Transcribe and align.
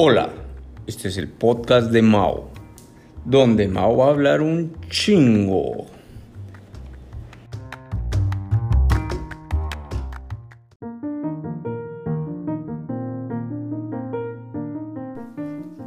Hola, 0.00 0.30
este 0.86 1.08
es 1.08 1.16
el 1.16 1.26
podcast 1.26 1.90
de 1.90 2.02
Mao, 2.02 2.50
donde 3.24 3.66
Mao 3.66 3.96
va 3.96 4.06
a 4.06 4.10
hablar 4.10 4.42
un 4.42 4.76
chingo. 4.88 5.86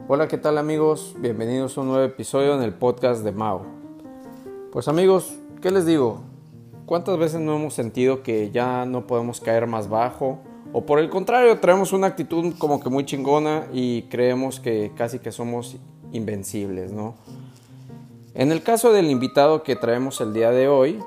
Hola, 0.09 0.27
¿qué 0.27 0.37
tal 0.37 0.57
amigos? 0.57 1.15
Bienvenidos 1.17 1.77
a 1.77 1.79
un 1.79 1.87
nuevo 1.87 2.03
episodio 2.03 2.53
en 2.55 2.63
el 2.63 2.73
podcast 2.73 3.23
de 3.23 3.31
Mao. 3.31 3.65
Pues 4.73 4.89
amigos, 4.89 5.37
¿qué 5.61 5.71
les 5.71 5.85
digo? 5.85 6.19
¿Cuántas 6.85 7.17
veces 7.17 7.39
no 7.39 7.55
hemos 7.55 7.73
sentido 7.75 8.23
que 8.23 8.51
ya 8.51 8.85
no 8.85 9.07
podemos 9.07 9.39
caer 9.39 9.67
más 9.67 9.87
bajo? 9.87 10.50
O 10.73 10.85
por 10.85 10.99
el 10.99 11.09
contrario, 11.09 11.59
traemos 11.59 11.91
una 11.91 12.07
actitud 12.07 12.53
como 12.57 12.79
que 12.79 12.89
muy 12.89 13.05
chingona 13.05 13.67
y 13.73 14.03
creemos 14.03 14.59
que 14.59 14.91
casi 14.95 15.19
que 15.19 15.31
somos 15.31 15.77
invencibles, 16.13 16.93
¿no? 16.93 17.15
En 18.33 18.53
el 18.53 18.63
caso 18.63 18.93
del 18.93 19.09
invitado 19.11 19.63
que 19.63 19.75
traemos 19.75 20.21
el 20.21 20.33
día 20.33 20.51
de 20.51 20.69
hoy, 20.69 20.99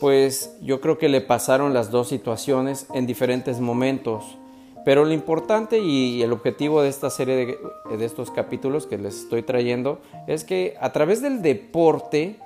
pues 0.00 0.56
yo 0.60 0.80
creo 0.80 0.98
que 0.98 1.08
le 1.08 1.20
pasaron 1.20 1.72
las 1.72 1.92
dos 1.92 2.08
situaciones 2.08 2.88
en 2.92 3.06
diferentes 3.06 3.60
momentos. 3.60 4.36
Pero 4.84 5.04
lo 5.04 5.12
importante 5.12 5.78
y 5.78 6.22
el 6.22 6.32
objetivo 6.32 6.82
de 6.82 6.88
esta 6.88 7.10
serie 7.10 7.36
de, 7.36 7.96
de 7.96 8.04
estos 8.04 8.30
capítulos 8.30 8.86
que 8.86 8.98
les 8.98 9.20
estoy 9.20 9.42
trayendo 9.42 10.00
es 10.26 10.42
que 10.42 10.74
a 10.80 10.90
través 10.90 11.22
del 11.22 11.42
deporte, 11.42 12.40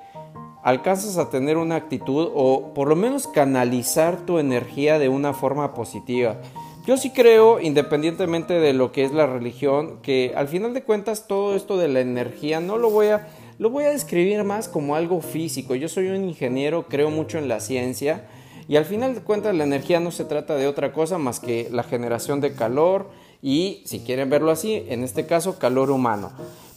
alcanzas 0.65 1.19
a 1.19 1.31
tener 1.31 1.59
una 1.59 1.77
actitud 1.77 2.31
o 2.35 2.73
por 2.75 2.89
lo 2.89 2.97
menos 2.97 3.29
canalizar 3.29 4.25
tu 4.25 4.39
energía 4.39 4.99
de 4.99 5.11
una 5.11 5.35
forma 5.35 5.75
positiva. 5.75 6.41
Yo 6.87 6.97
sí 6.97 7.11
creo, 7.11 7.61
independientemente 7.61 8.55
de 8.55 8.73
lo 8.73 8.91
que 8.91 9.05
es 9.05 9.13
la 9.13 9.27
religión, 9.27 10.01
que 10.03 10.33
al 10.35 10.49
final 10.49 10.75
de 10.75 10.83
cuentas 10.83 11.27
todo 11.27 11.55
esto 11.55 11.77
de 11.77 11.89
la 11.89 12.01
energía 12.01 12.61
no 12.61 12.79
lo 12.79 12.91
voy 12.91 13.09
a 13.09 13.29
lo 13.57 13.71
voy 13.71 13.85
a 13.85 13.91
describir 13.91 14.43
más 14.43 14.69
como 14.69 14.97
algo 14.97 15.21
físico. 15.21 15.77
Yo 15.77 15.89
soy 15.89 16.09
un 16.09 16.25
ingeniero, 16.25 16.87
creo 16.89 17.11
mucho 17.11 17.39
en 17.39 17.47
la 17.47 17.61
ciencia 17.61 18.27
y 18.67 18.77
al 18.77 18.85
final 18.85 19.15
de 19.15 19.21
cuentas 19.21 19.55
la 19.55 19.65
energía 19.65 20.01
no 20.01 20.11
se 20.11 20.25
trata 20.25 20.57
de 20.57 20.67
otra 20.67 20.93
cosa 20.93 21.19
más 21.19 21.39
que 21.39 21.69
la 21.71 21.85
generación 21.85 22.41
de 22.41 22.55
calor 22.55 23.11
y 23.43 23.83
si 23.85 24.01
quieren 24.01 24.31
verlo 24.31 24.51
así, 24.51 24.85
en 24.89 25.05
este 25.05 25.27
caso 25.27 25.59
calor 25.59 25.91
humano. 25.91 26.33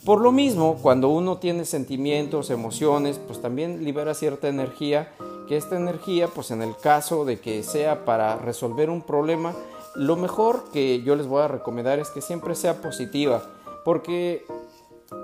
Por 0.06 0.22
lo 0.22 0.32
mismo, 0.32 0.78
cuando 0.82 1.10
uno 1.10 1.38
tiene 1.38 1.66
sentimientos, 1.66 2.50
emociones, 2.50 3.20
pues 3.20 3.42
también 3.42 3.84
libera 3.84 4.14
cierta 4.14 4.48
energía, 4.48 5.12
que 5.48 5.58
esta 5.58 5.78
energía, 5.78 6.28
pues 6.28 6.52
en 6.52 6.62
el 6.62 6.76
caso 6.78 7.26
de 7.26 7.40
que 7.40 7.64
sea 7.64 8.06
para 8.06 8.38
resolver 8.38 8.90
un 8.90 9.02
problema, 9.02 9.54
lo 9.96 10.16
mejor 10.16 10.66
que 10.72 11.02
yo 11.02 11.16
les 11.16 11.28
voy 11.28 11.42
a 11.42 11.48
recomendar 11.48 12.00
es 12.00 12.10
que 12.10 12.22
siempre 12.22 12.56
sea 12.56 12.82
positiva, 12.82 13.44
porque 13.84 14.46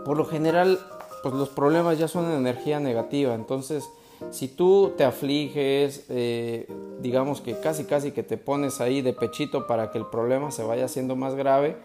por 0.06 0.18
lo 0.18 0.26
general, 0.26 0.80
pues 1.22 1.36
los 1.36 1.50
problemas 1.50 1.98
ya 1.98 2.08
son 2.08 2.32
energía 2.32 2.80
negativa, 2.80 3.36
entonces 3.36 3.88
si 4.32 4.48
tú 4.48 4.94
te 4.98 5.04
afliges, 5.04 6.06
eh, 6.10 6.68
digamos 7.00 7.42
que 7.42 7.60
casi 7.60 7.84
casi 7.86 8.12
que 8.12 8.24
te 8.24 8.38
pones 8.38 8.82
ahí 8.82 9.02
de 9.02 9.14
pechito 9.14 9.68
para 9.68 9.92
que 9.92 9.98
el 9.98 10.06
problema 10.06 10.52
se 10.52 10.64
vaya 10.64 10.86
haciendo 10.86 11.16
más 11.16 11.36
grave, 11.36 11.78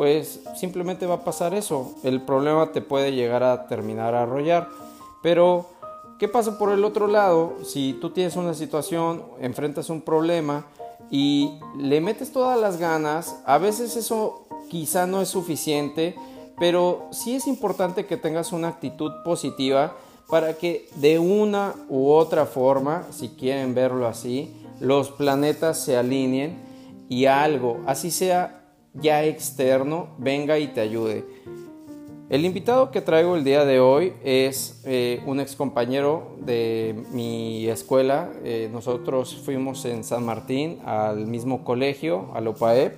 pues 0.00 0.40
simplemente 0.56 1.04
va 1.04 1.16
a 1.16 1.24
pasar 1.24 1.52
eso. 1.52 1.92
El 2.02 2.22
problema 2.22 2.72
te 2.72 2.80
puede 2.80 3.12
llegar 3.12 3.42
a 3.42 3.66
terminar 3.66 4.14
a 4.14 4.22
arrollar. 4.22 4.66
Pero, 5.22 5.66
¿qué 6.18 6.26
pasa 6.26 6.56
por 6.56 6.72
el 6.72 6.84
otro 6.84 7.06
lado? 7.06 7.58
Si 7.66 7.92
tú 8.00 8.08
tienes 8.08 8.34
una 8.36 8.54
situación, 8.54 9.22
enfrentas 9.42 9.90
un 9.90 10.00
problema 10.00 10.64
y 11.10 11.50
le 11.76 12.00
metes 12.00 12.32
todas 12.32 12.58
las 12.58 12.78
ganas, 12.78 13.42
a 13.44 13.58
veces 13.58 13.94
eso 13.94 14.46
quizá 14.70 15.06
no 15.06 15.20
es 15.20 15.28
suficiente, 15.28 16.14
pero 16.58 17.08
sí 17.10 17.34
es 17.34 17.46
importante 17.46 18.06
que 18.06 18.16
tengas 18.16 18.52
una 18.52 18.68
actitud 18.68 19.12
positiva 19.22 19.98
para 20.30 20.54
que 20.54 20.88
de 20.94 21.18
una 21.18 21.74
u 21.90 22.08
otra 22.08 22.46
forma, 22.46 23.04
si 23.10 23.28
quieren 23.28 23.74
verlo 23.74 24.06
así, 24.06 24.50
los 24.80 25.10
planetas 25.10 25.78
se 25.78 25.98
alineen 25.98 26.58
y 27.10 27.26
algo, 27.26 27.80
así 27.84 28.10
sea 28.10 28.59
ya 28.94 29.24
externo 29.24 30.08
venga 30.18 30.58
y 30.58 30.68
te 30.68 30.80
ayude. 30.80 31.24
El 32.30 32.44
invitado 32.44 32.92
que 32.92 33.00
traigo 33.00 33.34
el 33.34 33.42
día 33.42 33.64
de 33.64 33.80
hoy 33.80 34.12
es 34.22 34.82
eh, 34.84 35.20
un 35.26 35.40
ex 35.40 35.56
compañero 35.56 36.36
de 36.38 37.04
mi 37.10 37.66
escuela. 37.66 38.30
Eh, 38.44 38.70
nosotros 38.72 39.34
fuimos 39.34 39.84
en 39.84 40.04
San 40.04 40.24
Martín 40.24 40.78
al 40.84 41.26
mismo 41.26 41.64
colegio, 41.64 42.30
al 42.34 42.46
OPAEP, 42.46 42.96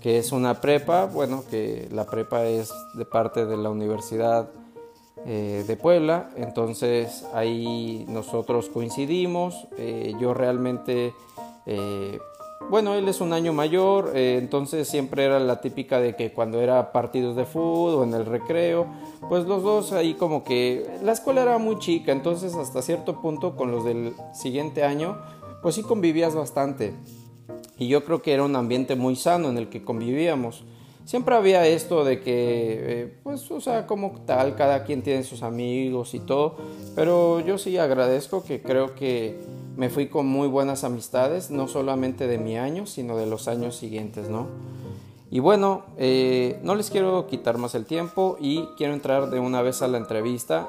que 0.00 0.18
es 0.18 0.32
una 0.32 0.60
prepa, 0.60 1.04
bueno, 1.04 1.44
que 1.48 1.86
la 1.92 2.06
prepa 2.06 2.44
es 2.44 2.72
de 2.94 3.04
parte 3.04 3.46
de 3.46 3.56
la 3.56 3.70
Universidad 3.70 4.50
eh, 5.24 5.62
de 5.64 5.76
Puebla. 5.76 6.30
Entonces 6.36 7.24
ahí 7.34 8.04
nosotros 8.08 8.68
coincidimos. 8.68 9.68
yo 10.18 10.34
realmente 10.34 11.14
bueno, 12.68 12.94
él 12.94 13.08
es 13.08 13.20
un 13.20 13.32
año 13.32 13.52
mayor, 13.52 14.12
eh, 14.14 14.38
entonces 14.38 14.88
siempre 14.88 15.24
era 15.24 15.38
la 15.38 15.60
típica 15.60 16.00
de 16.00 16.16
que 16.16 16.32
cuando 16.32 16.60
era 16.60 16.92
partidos 16.92 17.36
de 17.36 17.44
fútbol 17.44 17.94
o 17.94 18.04
en 18.04 18.14
el 18.14 18.26
recreo, 18.26 18.86
pues 19.28 19.44
los 19.44 19.62
dos 19.62 19.92
ahí 19.92 20.14
como 20.14 20.42
que 20.42 20.86
la 21.02 21.12
escuela 21.12 21.42
era 21.42 21.58
muy 21.58 21.78
chica, 21.78 22.12
entonces 22.12 22.54
hasta 22.54 22.82
cierto 22.82 23.20
punto 23.20 23.56
con 23.56 23.70
los 23.70 23.84
del 23.84 24.14
siguiente 24.32 24.82
año, 24.82 25.16
pues 25.62 25.76
sí 25.76 25.82
convivías 25.82 26.34
bastante. 26.34 26.94
Y 27.78 27.88
yo 27.88 28.04
creo 28.04 28.22
que 28.22 28.32
era 28.32 28.42
un 28.42 28.56
ambiente 28.56 28.96
muy 28.96 29.16
sano 29.16 29.48
en 29.48 29.58
el 29.58 29.68
que 29.68 29.84
convivíamos. 29.84 30.64
Siempre 31.04 31.36
había 31.36 31.66
esto 31.68 32.04
de 32.04 32.20
que, 32.20 32.32
eh, 32.34 33.14
pues, 33.22 33.48
o 33.52 33.60
sea, 33.60 33.86
como 33.86 34.10
tal, 34.26 34.56
cada 34.56 34.82
quien 34.82 35.02
tiene 35.02 35.22
sus 35.22 35.42
amigos 35.42 36.14
y 36.14 36.18
todo, 36.18 36.56
pero 36.96 37.38
yo 37.38 37.58
sí 37.58 37.78
agradezco 37.78 38.42
que 38.42 38.60
creo 38.60 38.96
que 38.96 39.38
me 39.76 39.90
fui 39.90 40.08
con 40.08 40.26
muy 40.26 40.48
buenas 40.48 40.84
amistades, 40.84 41.50
no 41.50 41.68
solamente 41.68 42.26
de 42.26 42.38
mi 42.38 42.56
año, 42.56 42.86
sino 42.86 43.16
de 43.16 43.26
los 43.26 43.46
años 43.46 43.76
siguientes, 43.76 44.28
¿no? 44.28 44.46
Y 45.30 45.40
bueno, 45.40 45.84
eh, 45.98 46.58
no 46.62 46.74
les 46.74 46.90
quiero 46.90 47.26
quitar 47.26 47.58
más 47.58 47.74
el 47.74 47.84
tiempo 47.84 48.36
y 48.40 48.64
quiero 48.76 48.94
entrar 48.94 49.28
de 49.28 49.40
una 49.40 49.60
vez 49.60 49.82
a 49.82 49.88
la 49.88 49.98
entrevista, 49.98 50.68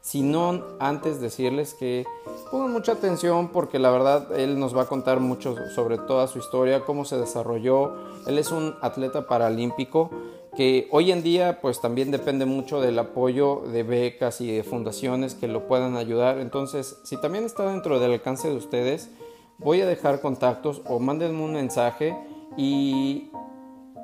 sino 0.00 0.64
antes 0.80 1.20
decirles 1.20 1.74
que 1.74 2.06
pongan 2.50 2.72
mucha 2.72 2.92
atención 2.92 3.48
porque 3.48 3.78
la 3.78 3.90
verdad 3.90 4.32
él 4.38 4.58
nos 4.58 4.74
va 4.74 4.82
a 4.82 4.86
contar 4.86 5.20
mucho 5.20 5.54
sobre 5.74 5.98
toda 5.98 6.26
su 6.26 6.38
historia, 6.38 6.84
cómo 6.86 7.04
se 7.04 7.18
desarrolló. 7.18 7.94
Él 8.26 8.38
es 8.38 8.50
un 8.50 8.74
atleta 8.80 9.26
paralímpico 9.26 10.10
que 10.60 10.88
hoy 10.90 11.10
en 11.10 11.22
día 11.22 11.58
pues 11.62 11.80
también 11.80 12.10
depende 12.10 12.44
mucho 12.44 12.82
del 12.82 12.98
apoyo 12.98 13.62
de 13.72 13.82
becas 13.82 14.42
y 14.42 14.54
de 14.54 14.62
fundaciones 14.62 15.34
que 15.34 15.48
lo 15.48 15.66
puedan 15.66 15.96
ayudar. 15.96 16.38
Entonces, 16.38 16.98
si 17.02 17.18
también 17.18 17.44
está 17.44 17.66
dentro 17.66 17.98
del 17.98 18.12
alcance 18.12 18.46
de 18.46 18.56
ustedes, 18.56 19.08
voy 19.56 19.80
a 19.80 19.86
dejar 19.86 20.20
contactos 20.20 20.82
o 20.84 20.98
mándenme 20.98 21.42
un 21.42 21.54
mensaje 21.54 22.14
y 22.58 23.30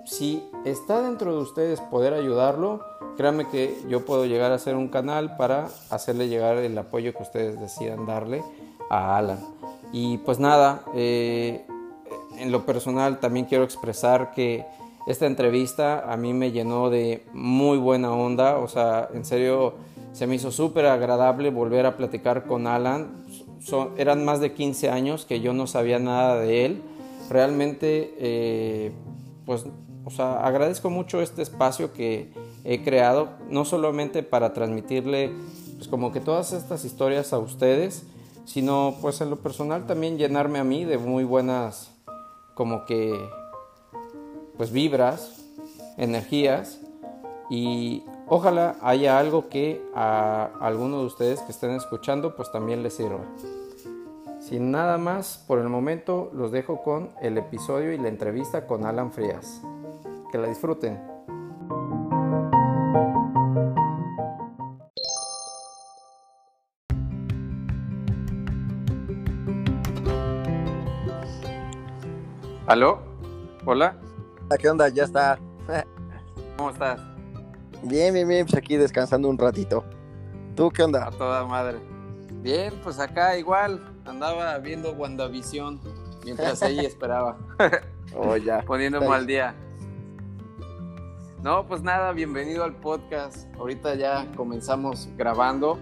si 0.06 0.42
está 0.64 1.02
dentro 1.02 1.36
de 1.36 1.42
ustedes 1.42 1.82
poder 1.82 2.14
ayudarlo, 2.14 2.80
créanme 3.18 3.46
que 3.50 3.76
yo 3.90 4.06
puedo 4.06 4.24
llegar 4.24 4.50
a 4.52 4.58
ser 4.58 4.76
un 4.76 4.88
canal 4.88 5.36
para 5.36 5.68
hacerle 5.90 6.28
llegar 6.28 6.56
el 6.56 6.78
apoyo 6.78 7.12
que 7.12 7.22
ustedes 7.22 7.60
decidan 7.60 8.06
darle 8.06 8.42
a 8.88 9.18
Alan. 9.18 9.40
Y 9.92 10.16
pues 10.16 10.38
nada, 10.38 10.86
eh, 10.94 11.66
en 12.38 12.50
lo 12.50 12.64
personal 12.64 13.20
también 13.20 13.44
quiero 13.44 13.64
expresar 13.64 14.30
que 14.30 14.64
esta 15.06 15.26
entrevista 15.26 16.12
a 16.12 16.16
mí 16.16 16.32
me 16.32 16.50
llenó 16.50 16.90
de 16.90 17.24
muy 17.32 17.78
buena 17.78 18.12
onda, 18.12 18.58
o 18.58 18.66
sea, 18.66 19.08
en 19.14 19.24
serio 19.24 19.74
se 20.12 20.26
me 20.26 20.34
hizo 20.34 20.50
súper 20.50 20.86
agradable 20.86 21.50
volver 21.50 21.86
a 21.86 21.96
platicar 21.96 22.46
con 22.46 22.66
Alan. 22.66 23.24
eran 23.96 24.24
más 24.24 24.40
de 24.40 24.52
15 24.52 24.90
años 24.90 25.26
que 25.26 25.40
yo 25.40 25.52
no 25.52 25.66
sabía 25.66 25.98
nada 25.98 26.40
de 26.40 26.64
él. 26.64 26.82
Realmente, 27.28 28.14
eh, 28.18 28.92
pues, 29.44 29.66
o 30.04 30.10
sea, 30.10 30.44
agradezco 30.46 30.88
mucho 30.88 31.20
este 31.20 31.42
espacio 31.42 31.92
que 31.92 32.32
he 32.64 32.82
creado, 32.82 33.28
no 33.50 33.64
solamente 33.64 34.22
para 34.22 34.54
transmitirle, 34.54 35.32
pues, 35.76 35.86
como 35.88 36.12
que 36.12 36.20
todas 36.20 36.52
estas 36.52 36.84
historias 36.84 37.32
a 37.32 37.38
ustedes, 37.38 38.06
sino, 38.46 38.96
pues, 39.02 39.20
en 39.20 39.28
lo 39.28 39.36
personal 39.36 39.86
también 39.86 40.16
llenarme 40.16 40.58
a 40.60 40.64
mí 40.64 40.84
de 40.84 40.96
muy 40.96 41.24
buenas, 41.24 41.92
como 42.54 42.86
que 42.86 43.12
pues 44.56 44.72
vibras, 44.72 45.44
energías 45.96 46.80
y 47.50 48.02
ojalá 48.26 48.76
haya 48.82 49.18
algo 49.18 49.48
que 49.48 49.82
a 49.94 50.50
alguno 50.60 51.00
de 51.00 51.06
ustedes 51.06 51.40
que 51.40 51.52
estén 51.52 51.70
escuchando 51.72 52.34
pues 52.36 52.50
también 52.50 52.82
les 52.82 52.94
sirva. 52.94 53.24
Sin 54.40 54.70
nada 54.70 54.96
más, 54.96 55.44
por 55.48 55.58
el 55.58 55.68
momento 55.68 56.30
los 56.32 56.52
dejo 56.52 56.82
con 56.82 57.10
el 57.20 57.36
episodio 57.36 57.92
y 57.92 57.98
la 57.98 58.08
entrevista 58.08 58.66
con 58.66 58.86
Alan 58.86 59.10
Frías. 59.10 59.60
Que 60.30 60.38
la 60.38 60.48
disfruten. 60.48 61.00
¿Aló? 72.68 72.98
¿Hola? 73.64 73.96
¿Qué 74.54 74.70
onda? 74.70 74.88
Ya 74.88 75.04
está. 75.04 75.38
¿Cómo 76.56 76.70
estás? 76.70 77.00
Bien, 77.82 78.14
bien, 78.14 78.28
bien, 78.28 78.46
pues 78.46 78.56
aquí 78.56 78.76
descansando 78.76 79.28
un 79.28 79.36
ratito. 79.36 79.84
¿Tú 80.54 80.70
qué 80.70 80.82
onda? 80.84 81.08
A 81.08 81.10
toda 81.10 81.44
madre. 81.44 81.78
Bien, 82.42 82.72
pues 82.82 82.98
acá 82.98 83.36
igual 83.36 83.82
andaba 84.06 84.56
viendo 84.58 84.92
WandaVision 84.92 85.80
mientras 86.24 86.62
ella 86.62 86.82
esperaba. 86.88 87.36
Oh, 88.14 88.36
ya. 88.36 88.62
Poniéndome 88.62 89.08
al 89.08 89.26
día. 89.26 89.54
No, 91.42 91.66
pues 91.66 91.82
nada, 91.82 92.12
bienvenido 92.12 92.64
al 92.64 92.74
podcast. 92.76 93.52
Ahorita 93.58 93.94
ya 93.94 94.26
comenzamos 94.36 95.08
grabando 95.16 95.78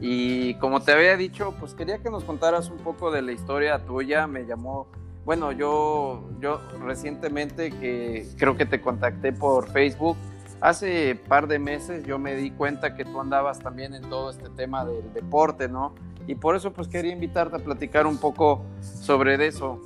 y 0.00 0.54
como 0.54 0.80
te 0.80 0.92
había 0.92 1.16
dicho, 1.16 1.54
pues 1.60 1.74
quería 1.74 1.98
que 1.98 2.10
nos 2.10 2.24
contaras 2.24 2.70
un 2.70 2.78
poco 2.78 3.10
de 3.10 3.22
la 3.22 3.32
historia 3.32 3.78
tuya. 3.84 4.26
Me 4.26 4.44
llamó, 4.46 4.88
bueno, 5.26 5.50
yo, 5.50 6.22
yo 6.38 6.60
recientemente 6.84 7.72
que 7.72 8.28
creo 8.38 8.56
que 8.56 8.64
te 8.64 8.80
contacté 8.80 9.32
por 9.32 9.68
Facebook. 9.72 10.16
Hace 10.60 11.16
par 11.16 11.48
de 11.48 11.58
meses 11.58 12.06
yo 12.06 12.16
me 12.20 12.36
di 12.36 12.52
cuenta 12.52 12.94
que 12.94 13.04
tú 13.04 13.20
andabas 13.20 13.58
también 13.58 13.92
en 13.94 14.08
todo 14.08 14.30
este 14.30 14.48
tema 14.50 14.84
del 14.84 15.12
deporte, 15.12 15.68
¿no? 15.68 15.96
Y 16.28 16.36
por 16.36 16.54
eso 16.54 16.72
pues 16.72 16.86
quería 16.86 17.12
invitarte 17.12 17.56
a 17.56 17.58
platicar 17.58 18.06
un 18.06 18.18
poco 18.18 18.62
sobre 18.80 19.44
eso. 19.44 19.80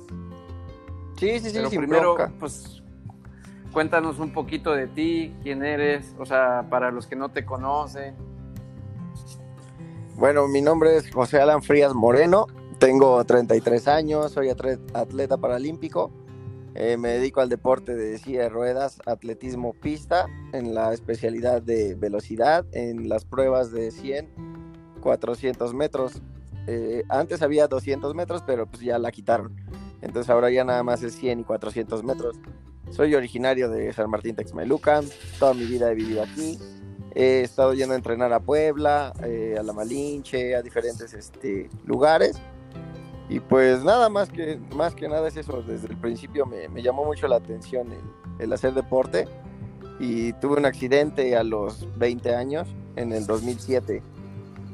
Sí, 1.17 1.39
sí, 1.39 1.49
sí, 1.49 1.53
Pero 1.55 1.69
primero, 1.69 2.13
bronca. 2.13 2.31
pues 2.39 2.83
cuéntanos 3.71 4.19
un 4.19 4.33
poquito 4.33 4.73
de 4.73 4.85
ti, 4.85 5.35
quién 5.41 5.65
eres, 5.65 6.15
o 6.19 6.25
sea, 6.25 6.67
para 6.69 6.91
los 6.91 7.07
que 7.07 7.15
no 7.15 7.29
te 7.29 7.45
conocen. 7.45 8.13
Bueno, 10.17 10.47
mi 10.47 10.61
nombre 10.61 10.97
es 10.97 11.11
José 11.11 11.41
Alan 11.41 11.63
Frías 11.63 11.95
Moreno, 11.95 12.45
tengo 12.81 13.23
33 13.23 13.87
años, 13.87 14.31
soy 14.31 14.49
atleta 14.49 15.37
paralímpico, 15.37 16.11
Eh, 16.73 16.95
me 16.95 17.09
dedico 17.09 17.41
al 17.41 17.49
deporte 17.49 17.95
de 17.95 18.17
silla 18.17 18.43
de 18.43 18.49
ruedas, 18.49 19.01
atletismo 19.05 19.73
pista, 19.73 20.27
en 20.53 20.73
la 20.73 20.93
especialidad 20.93 21.61
de 21.61 21.95
velocidad, 21.95 22.65
en 22.71 23.09
las 23.09 23.25
pruebas 23.25 23.73
de 23.73 23.91
100, 23.91 24.29
400 25.01 25.73
metros. 25.73 26.21
Eh, 26.67 27.03
antes 27.09 27.41
había 27.41 27.67
200 27.67 28.15
metros, 28.15 28.41
pero 28.47 28.67
pues 28.67 28.81
ya 28.83 28.97
la 28.99 29.11
quitaron. 29.11 29.53
Entonces 30.01 30.29
ahora 30.29 30.49
ya 30.49 30.63
nada 30.63 30.81
más 30.81 31.03
es 31.03 31.13
100 31.13 31.41
y 31.41 31.43
400 31.43 32.05
metros. 32.05 32.39
Soy 32.89 33.15
originario 33.15 33.69
de 33.69 33.91
San 33.91 34.09
Martín 34.09 34.37
Texmelucan, 34.37 35.03
toda 35.39 35.53
mi 35.53 35.65
vida 35.65 35.91
he 35.91 35.95
vivido 35.95 36.23
aquí. 36.23 36.57
He 37.13 37.41
estado 37.41 37.73
yendo 37.73 37.95
a 37.95 37.97
entrenar 37.97 38.31
a 38.31 38.39
Puebla, 38.39 39.11
eh, 39.25 39.57
a 39.59 39.63
La 39.63 39.73
Malinche, 39.73 40.55
a 40.55 40.61
diferentes 40.61 41.13
este, 41.13 41.69
lugares. 41.85 42.39
Y 43.31 43.39
pues 43.39 43.81
nada 43.85 44.09
más 44.09 44.29
que, 44.29 44.59
más 44.75 44.93
que 44.93 45.07
nada 45.07 45.25
es 45.29 45.37
eso. 45.37 45.63
Desde 45.65 45.87
el 45.87 45.95
principio 45.95 46.45
me, 46.45 46.67
me 46.67 46.83
llamó 46.83 47.05
mucho 47.05 47.29
la 47.29 47.37
atención 47.37 47.87
el, 47.93 48.43
el 48.43 48.51
hacer 48.51 48.73
deporte. 48.73 49.25
Y 50.01 50.33
tuve 50.33 50.57
un 50.57 50.65
accidente 50.65 51.37
a 51.37 51.43
los 51.45 51.87
20 51.97 52.35
años, 52.35 52.67
en 52.97 53.13
el 53.13 53.25
2007. 53.25 54.03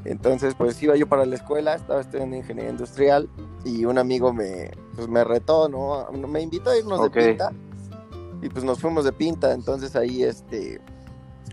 Entonces 0.05 0.55
pues 0.55 0.81
iba 0.81 0.95
yo 0.95 1.05
para 1.07 1.27
la 1.27 1.35
escuela, 1.35 1.75
estaba 1.75 2.01
estudiando 2.01 2.35
ingeniería 2.35 2.71
industrial 2.71 3.29
y 3.63 3.85
un 3.85 3.99
amigo 3.99 4.33
me, 4.33 4.71
pues, 4.95 5.07
me 5.07 5.23
retó, 5.23 5.69
¿no? 5.69 6.11
Me 6.27 6.41
invitó 6.41 6.71
a 6.71 6.77
irnos 6.77 7.03
de 7.03 7.11
pinta. 7.11 7.51
Y 8.41 8.49
pues 8.49 8.65
nos 8.65 8.79
fuimos 8.79 9.05
de 9.05 9.11
pinta. 9.11 9.53
Entonces 9.53 9.95
ahí 9.95 10.23
este 10.23 10.81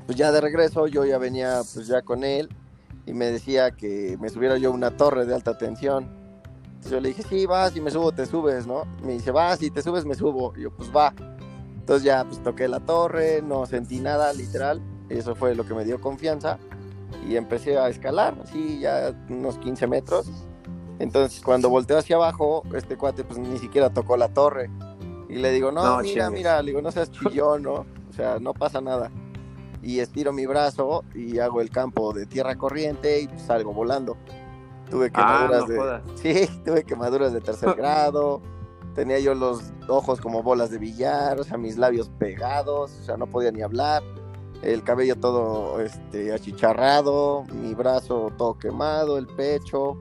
pues 0.06 0.16
ya 0.16 0.32
de 0.32 0.40
regreso 0.40 0.86
yo 0.86 1.04
ya 1.04 1.18
venía 1.18 1.60
pues 1.74 1.86
ya 1.86 2.00
con 2.00 2.24
él 2.24 2.48
y 3.04 3.12
me 3.12 3.26
decía 3.26 3.72
que 3.72 4.16
me 4.22 4.30
subiera 4.30 4.56
yo 4.56 4.70
a 4.70 4.72
una 4.72 4.96
torre 4.96 5.26
de 5.26 5.34
alta 5.34 5.58
tensión. 5.58 6.23
Entonces 6.84 6.98
yo 6.98 7.00
le 7.00 7.08
dije, 7.08 7.22
sí, 7.22 7.46
vas, 7.46 7.72
si 7.72 7.80
me 7.80 7.90
subo, 7.90 8.12
te 8.12 8.26
subes, 8.26 8.66
¿no? 8.66 8.84
Me 9.02 9.14
dice, 9.14 9.30
vas, 9.30 9.58
si 9.58 9.70
te 9.70 9.80
subes, 9.80 10.04
me 10.04 10.14
subo. 10.14 10.52
Y 10.54 10.64
yo, 10.64 10.70
pues 10.70 10.94
va. 10.94 11.14
Entonces 11.76 12.04
ya 12.04 12.24
pues 12.24 12.42
toqué 12.42 12.68
la 12.68 12.78
torre, 12.80 13.40
no 13.40 13.64
sentí 13.64 14.00
nada, 14.00 14.34
literal. 14.34 14.82
Eso 15.08 15.34
fue 15.34 15.54
lo 15.54 15.64
que 15.64 15.72
me 15.72 15.86
dio 15.86 15.98
confianza. 15.98 16.58
Y 17.26 17.36
empecé 17.36 17.78
a 17.78 17.88
escalar, 17.88 18.34
así 18.44 18.80
ya 18.80 19.14
unos 19.30 19.56
15 19.56 19.86
metros. 19.86 20.26
Entonces 20.98 21.40
cuando 21.40 21.70
volteo 21.70 21.96
hacia 21.96 22.16
abajo, 22.16 22.62
este 22.74 22.98
cuate 22.98 23.24
pues 23.24 23.38
ni 23.38 23.58
siquiera 23.58 23.88
tocó 23.88 24.18
la 24.18 24.28
torre. 24.28 24.68
Y 25.30 25.36
le 25.36 25.52
digo, 25.52 25.72
no, 25.72 25.82
No, 25.82 26.02
mira, 26.02 26.26
chingues. 26.26 26.38
mira, 26.38 26.62
le 26.62 26.72
digo, 26.72 26.82
no 26.82 26.92
seas 26.92 27.10
chillón, 27.10 27.62
¿no? 27.62 27.86
O 28.10 28.12
sea, 28.14 28.38
no 28.38 28.52
pasa 28.52 28.82
nada 28.82 29.10
y 29.82 30.00
estiro 30.00 30.32
mi 30.32 30.46
brazo 30.46 31.04
y 31.14 31.38
hago 31.38 31.60
el 31.60 31.70
campo 31.70 32.12
de 32.12 32.26
tierra 32.26 32.56
corriente 32.56 33.20
y 33.20 33.28
pues, 33.28 33.42
salgo 33.42 33.72
volando. 33.72 34.16
Tuve 34.94 35.10
Ah, 35.14 35.48
quemaduras 35.48 35.62
no 35.62 35.66
de 35.66 35.76
jodas. 35.76 36.02
sí, 36.22 36.48
tuve 36.64 36.84
quemaduras 36.84 37.32
de 37.32 37.40
tercer 37.40 37.74
grado. 37.76 38.40
Tenía 38.94 39.18
yo 39.18 39.34
los 39.34 39.72
ojos 39.88 40.20
como 40.20 40.44
bolas 40.44 40.70
de 40.70 40.78
billar, 40.78 41.40
o 41.40 41.42
sea, 41.42 41.58
mis 41.58 41.76
labios 41.76 42.10
pegados, 42.10 42.96
o 43.00 43.02
sea, 43.02 43.16
no 43.16 43.26
podía 43.26 43.50
ni 43.50 43.60
hablar. 43.60 44.04
El 44.62 44.84
cabello 44.84 45.16
todo 45.16 45.80
este 45.80 46.32
achicharrado, 46.32 47.44
mi 47.60 47.74
brazo 47.74 48.30
todo 48.38 48.56
quemado, 48.56 49.18
el 49.18 49.26
pecho. 49.26 49.98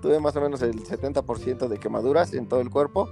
Tuve 0.00 0.20
más 0.20 0.36
o 0.36 0.40
menos 0.40 0.62
el 0.62 0.80
70% 0.84 1.66
de 1.66 1.78
quemaduras 1.78 2.32
en 2.32 2.46
todo 2.46 2.60
el 2.60 2.70
cuerpo. 2.70 3.08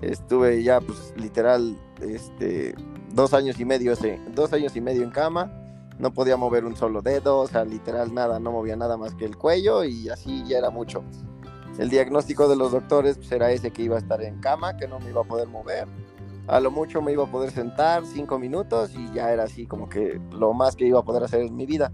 Estuve 0.00 0.62
ya 0.62 0.80
pues 0.80 1.12
literal 1.18 1.76
este 2.00 2.74
dos 3.12 3.34
años 3.34 3.60
y 3.60 3.66
medio 3.66 3.92
dos 4.34 4.54
años 4.54 4.74
y 4.74 4.80
medio 4.80 5.02
en 5.02 5.10
cama 5.10 5.61
no 6.02 6.12
podía 6.12 6.36
mover 6.36 6.64
un 6.64 6.74
solo 6.74 7.00
dedo 7.00 7.38
o 7.38 7.46
sea 7.46 7.64
literal 7.64 8.12
nada 8.12 8.40
no 8.40 8.50
movía 8.50 8.74
nada 8.74 8.96
más 8.96 9.14
que 9.14 9.24
el 9.24 9.36
cuello 9.36 9.84
y 9.84 10.08
así 10.08 10.42
ya 10.44 10.58
era 10.58 10.68
mucho. 10.68 11.04
El 11.78 11.90
diagnóstico 11.90 12.48
de 12.48 12.56
los 12.56 12.72
doctores 12.72 13.16
pues, 13.16 13.30
era 13.30 13.52
ese 13.52 13.70
que 13.70 13.82
iba 13.82 13.94
a 13.94 14.00
estar 14.00 14.20
en 14.20 14.40
cama 14.40 14.76
que 14.76 14.88
no 14.88 14.98
me 14.98 15.10
iba 15.10 15.20
a 15.20 15.24
poder 15.24 15.46
mover. 15.46 15.86
A 16.48 16.58
lo 16.58 16.72
mucho 16.72 17.00
me 17.00 17.12
iba 17.12 17.22
a 17.22 17.30
poder 17.30 17.52
sentar 17.52 18.04
cinco 18.04 18.36
minutos 18.40 18.90
y 18.96 19.12
ya 19.14 19.32
era 19.32 19.44
así 19.44 19.64
como 19.64 19.88
que 19.88 20.20
lo 20.32 20.52
más 20.52 20.74
que 20.74 20.86
iba 20.86 20.98
a 20.98 21.04
poder 21.04 21.22
hacer 21.22 21.42
en 21.42 21.54
mi 21.54 21.66
vida. 21.66 21.92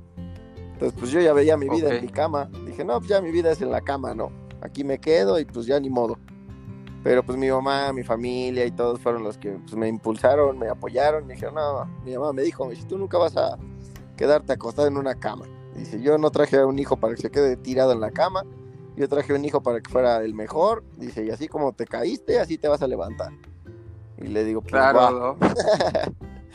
Entonces 0.72 0.98
pues 0.98 1.10
yo 1.10 1.20
ya 1.20 1.34
veía 1.34 1.58
mi 1.58 1.68
vida 1.68 1.88
Ok. 1.88 1.94
en 1.96 2.02
mi 2.06 2.08
cama. 2.08 2.48
Dije 2.64 2.86
no 2.86 2.98
pues 2.98 3.10
ya 3.10 3.20
mi 3.20 3.30
vida 3.30 3.52
es 3.52 3.60
en 3.60 3.70
la 3.70 3.82
cama 3.82 4.14
no. 4.14 4.32
Aquí 4.62 4.84
me 4.84 4.98
quedo 4.98 5.38
y 5.38 5.44
pues 5.44 5.66
ya 5.66 5.78
ni 5.78 5.90
modo 5.90 6.16
pero 7.02 7.22
pues 7.22 7.38
mi 7.38 7.48
mamá, 7.48 7.92
mi 7.92 8.02
familia 8.02 8.64
y 8.66 8.70
todos 8.70 9.00
fueron 9.00 9.22
los 9.22 9.38
que 9.38 9.52
pues, 9.52 9.74
me 9.76 9.88
impulsaron, 9.88 10.58
me 10.58 10.68
apoyaron. 10.68 11.26
Me 11.26 11.34
dijeron, 11.34 11.54
no, 11.54 11.84
mi 12.04 12.14
mamá 12.14 12.32
me 12.32 12.42
dijo, 12.42 12.68
si 12.74 12.84
tú 12.84 12.98
nunca 12.98 13.18
vas 13.18 13.36
a 13.36 13.56
quedarte 14.18 14.52
acostado 14.52 14.86
en 14.86 14.98
una 14.98 15.14
cama. 15.14 15.46
Dice, 15.74 16.02
yo 16.02 16.18
no 16.18 16.30
traje 16.30 16.58
a 16.58 16.66
un 16.66 16.78
hijo 16.78 16.98
para 16.98 17.14
que 17.14 17.22
se 17.22 17.30
quede 17.30 17.56
tirado 17.56 17.92
en 17.92 18.00
la 18.00 18.10
cama. 18.10 18.44
Yo 18.96 19.08
traje 19.08 19.32
un 19.32 19.44
hijo 19.44 19.62
para 19.62 19.80
que 19.80 19.88
fuera 19.88 20.22
el 20.22 20.34
mejor. 20.34 20.84
Dice, 20.96 21.24
y 21.24 21.30
así 21.30 21.48
como 21.48 21.72
te 21.72 21.86
caíste, 21.86 22.40
así 22.40 22.58
te 22.58 22.68
vas 22.68 22.82
a 22.82 22.86
levantar. 22.88 23.32
Y 24.18 24.26
le 24.26 24.44
digo, 24.44 24.60
pues 24.60 24.74
va, 24.74 24.90
Claro, 24.90 25.36
¿no? 25.40 25.48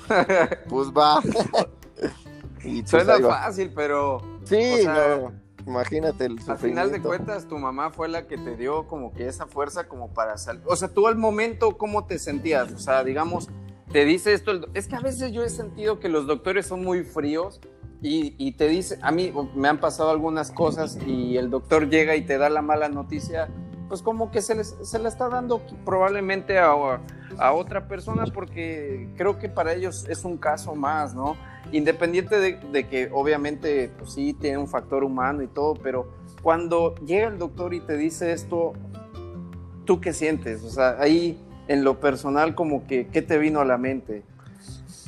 pues 0.69 0.89
va. 0.89 1.21
y 2.63 2.81
pues 2.81 2.89
Suena 2.89 3.17
va. 3.17 3.43
fácil, 3.43 3.71
pero 3.73 4.21
Sí, 4.43 4.73
o 4.73 4.77
sea, 4.83 5.17
no, 5.21 5.31
imagínate 5.65 6.25
el 6.25 6.37
al 6.45 6.57
final 6.57 6.91
de 6.91 7.01
cuentas 7.01 7.47
tu 7.47 7.57
mamá 7.57 7.91
fue 7.91 8.09
la 8.09 8.27
que 8.27 8.37
te 8.37 8.57
dio 8.57 8.87
como 8.87 9.13
que 9.13 9.27
esa 9.27 9.47
fuerza 9.47 9.87
como 9.87 10.13
para 10.13 10.37
salir. 10.37 10.63
O 10.65 10.75
sea, 10.75 10.89
tú 10.89 11.07
al 11.07 11.15
momento, 11.15 11.77
¿cómo 11.77 12.05
te 12.05 12.19
sentías? 12.19 12.73
O 12.73 12.79
sea, 12.79 13.05
digamos, 13.05 13.47
te 13.93 14.05
dice 14.05 14.33
esto. 14.33 14.51
Es 14.73 14.87
que 14.87 14.95
a 14.95 14.99
veces 14.99 15.31
yo 15.31 15.43
he 15.43 15.49
sentido 15.49 15.99
que 15.99 16.09
los 16.09 16.25
doctores 16.25 16.65
son 16.65 16.83
muy 16.83 17.03
fríos 17.03 17.61
y, 18.01 18.35
y 18.37 18.53
te 18.53 18.67
dice, 18.67 18.97
a 19.01 19.11
mí 19.11 19.31
me 19.55 19.69
han 19.69 19.79
pasado 19.79 20.09
algunas 20.09 20.51
cosas 20.51 20.97
y 21.07 21.37
el 21.37 21.49
doctor 21.49 21.87
llega 21.89 22.15
y 22.15 22.23
te 22.23 22.37
da 22.37 22.49
la 22.49 22.61
mala 22.61 22.89
noticia, 22.89 23.47
pues 23.87 24.01
como 24.01 24.31
que 24.31 24.41
se, 24.41 24.55
les, 24.55 24.75
se 24.81 24.99
la 24.99 25.07
está 25.07 25.29
dando 25.29 25.61
probablemente 25.85 26.57
a, 26.57 26.71
a 27.37 27.53
otra 27.53 27.87
persona 27.87 28.25
porque 28.33 29.09
creo 29.15 29.37
que 29.37 29.47
para 29.47 29.73
ellos 29.73 30.05
es 30.09 30.25
un 30.25 30.37
caso 30.37 30.73
más, 30.75 31.13
¿no? 31.13 31.37
Independiente 31.71 32.39
de, 32.39 32.59
de 32.71 32.87
que 32.87 33.09
obviamente 33.13 33.91
pues 33.97 34.13
sí 34.13 34.33
tiene 34.33 34.57
un 34.57 34.67
factor 34.67 35.03
humano 35.03 35.43
y 35.43 35.47
todo, 35.47 35.75
pero 35.75 36.11
cuando 36.41 36.95
llega 36.95 37.27
el 37.27 37.37
doctor 37.37 37.75
y 37.75 37.79
te 37.79 37.95
dice 37.95 38.33
esto, 38.33 38.73
¿tú 39.85 40.01
qué 40.01 40.13
sientes? 40.13 40.63
O 40.63 40.69
sea, 40.69 40.97
ahí 40.99 41.39
en 41.67 41.83
lo 41.83 41.99
personal 41.99 42.55
como 42.55 42.85
que, 42.87 43.07
¿qué 43.07 43.21
te 43.21 43.37
vino 43.37 43.61
a 43.61 43.65
la 43.65 43.77
mente? 43.77 44.23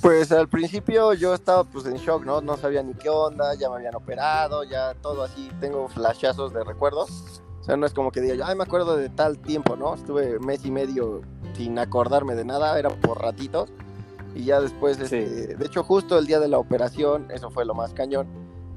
Pues 0.01 0.31
al 0.31 0.47
principio 0.47 1.13
yo 1.13 1.33
estaba 1.33 1.63
pues 1.63 1.85
en 1.85 1.95
shock, 1.95 2.25
¿no? 2.25 2.41
No 2.41 2.57
sabía 2.57 2.83
ni 2.83 2.93
qué 2.93 3.09
onda, 3.09 3.55
ya 3.55 3.69
me 3.69 3.77
habían 3.77 3.95
operado, 3.95 4.63
ya 4.63 4.93
todo 4.95 5.23
así, 5.23 5.49
tengo 5.59 5.87
flashazos 5.87 6.53
de 6.53 6.63
recuerdos. 6.63 7.41
O 7.61 7.63
sea, 7.63 7.77
no 7.77 7.87
es 7.87 7.93
como 7.93 8.11
que 8.11 8.21
diga, 8.21 8.47
ay, 8.47 8.55
me 8.55 8.63
acuerdo 8.63 8.95
de 8.95 9.09
tal 9.09 9.39
tiempo, 9.39 9.75
¿no? 9.75 9.95
Estuve 9.95 10.37
mes 10.39 10.63
y 10.65 10.71
medio 10.71 11.21
sin 11.55 11.79
acordarme 11.79 12.35
de 12.35 12.45
nada, 12.45 12.77
era 12.77 12.89
por 12.89 13.19
ratitos. 13.21 13.71
Y 14.35 14.43
ya 14.43 14.61
después, 14.61 14.99
este, 14.99 15.55
de 15.55 15.65
hecho, 15.65 15.83
justo 15.83 16.19
el 16.19 16.27
día 16.27 16.39
de 16.39 16.49
la 16.49 16.59
operación, 16.59 17.27
eso 17.31 17.49
fue 17.49 17.65
lo 17.65 17.73
más 17.73 17.93
cañón, 17.93 18.27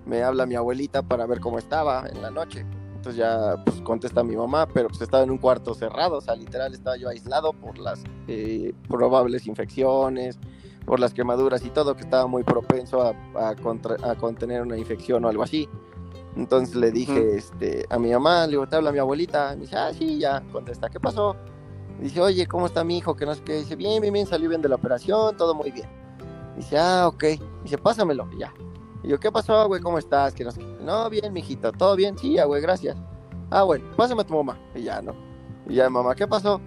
me 0.07 0.23
habla 0.23 0.47
mi 0.47 0.55
abuelita 0.55 1.03
para 1.03 1.27
ver 1.27 1.41
cómo 1.41 1.59
estaba 1.59 2.09
en 2.09 2.23
la 2.23 2.31
noche. 2.31 2.65
Entonces 2.99 3.17
ya 3.17 3.55
pues 3.65 3.81
contesta 3.83 4.23
mi 4.25 4.37
mamá, 4.37 4.67
pero 4.67 4.89
pues 4.89 5.01
estaba 5.01 5.23
en 5.23 5.31
un 5.31 5.39
cuarto 5.39 5.73
cerrado, 5.73 6.17
o 6.17 6.21
sea, 6.21 6.35
literal 6.35 6.75
estaba 6.75 6.97
yo 6.97 7.09
aislado 7.09 7.53
por 7.53 7.79
las 7.79 8.03
eh, 8.27 8.75
probables 8.89 9.47
infecciones, 9.47 10.37
por 10.85 10.99
las 10.99 11.15
quemaduras 11.15 11.65
y 11.65 11.71
todo, 11.71 11.95
que 11.95 12.03
estaba 12.03 12.27
muy 12.27 12.43
propenso 12.43 13.03
a, 13.03 13.15
a, 13.51 13.55
contra- 13.55 13.97
a 14.03 14.17
contener 14.17 14.63
una 14.63 14.77
infección 14.77 15.25
o 15.25 15.29
algo 15.29 15.45
así. 15.45 15.69
Entonces 16.37 16.75
le 16.75 16.91
dije 16.91 17.37
este, 17.37 17.87
a 17.89 17.99
mi 18.01 18.11
mamá, 18.11 18.47
le 18.47 18.53
digo, 18.53 18.67
te 18.67 18.77
habla 18.77 18.91
mi 18.91 18.99
abuelita, 18.99 19.55
me 19.55 19.63
dice, 19.63 19.77
ah, 19.77 19.93
sí, 19.95 20.19
ya, 20.19 20.43
contesta, 20.53 20.89
¿qué 20.89 20.99
pasó? 20.99 21.37
Dice, 22.01 22.21
oye, 22.21 22.47
¿cómo 22.47 22.67
está 22.67 22.83
mi 22.85 22.99
hijo? 22.99 23.15
Que 23.15 23.27
no 23.27 23.35
sé 23.35 23.43
qué, 23.45 23.55
dice, 23.59 23.77
bien, 23.77 24.01
bien, 24.01 24.13
bien, 24.13 24.27
salió 24.27 24.49
bien 24.49 24.61
de 24.61 24.69
la 24.69 24.75
operación, 24.75 25.37
todo 25.37 25.55
muy 25.55 25.71
bien. 25.71 25.89
Dice, 26.57 26.77
ah, 26.79 27.07
ok. 27.07 27.25
Dice, 27.63 27.79
pásamelo, 27.79 28.29
y 28.35 28.41
ya. 28.41 28.53
Y 29.03 29.09
yo, 29.09 29.21
¿qué 29.21 29.31
pasó, 29.31 29.67
güey? 29.69 29.81
¿Cómo 29.81 29.99
estás? 29.99 30.35
Que 30.35 30.47
no, 30.81 31.09
bien, 31.11 31.33
mijito, 31.33 31.71
¿todo 31.73 31.95
bien? 31.97 32.19
Sí, 32.19 32.35
ya, 32.35 32.45
güey, 32.45 32.61
gracias. 32.61 32.97
Ah, 33.51 33.63
bueno, 33.63 33.85
pásame 33.97 34.23
a 34.23 34.25
tu 34.25 34.35
mamá. 34.35 34.59
Y 34.75 34.83
ya, 34.83 35.01
¿no? 35.01 35.15
Y 35.69 35.75
ya, 35.75 35.89
mamá, 35.89 36.15
¿qué 36.15 36.27
pasó? 36.27 36.61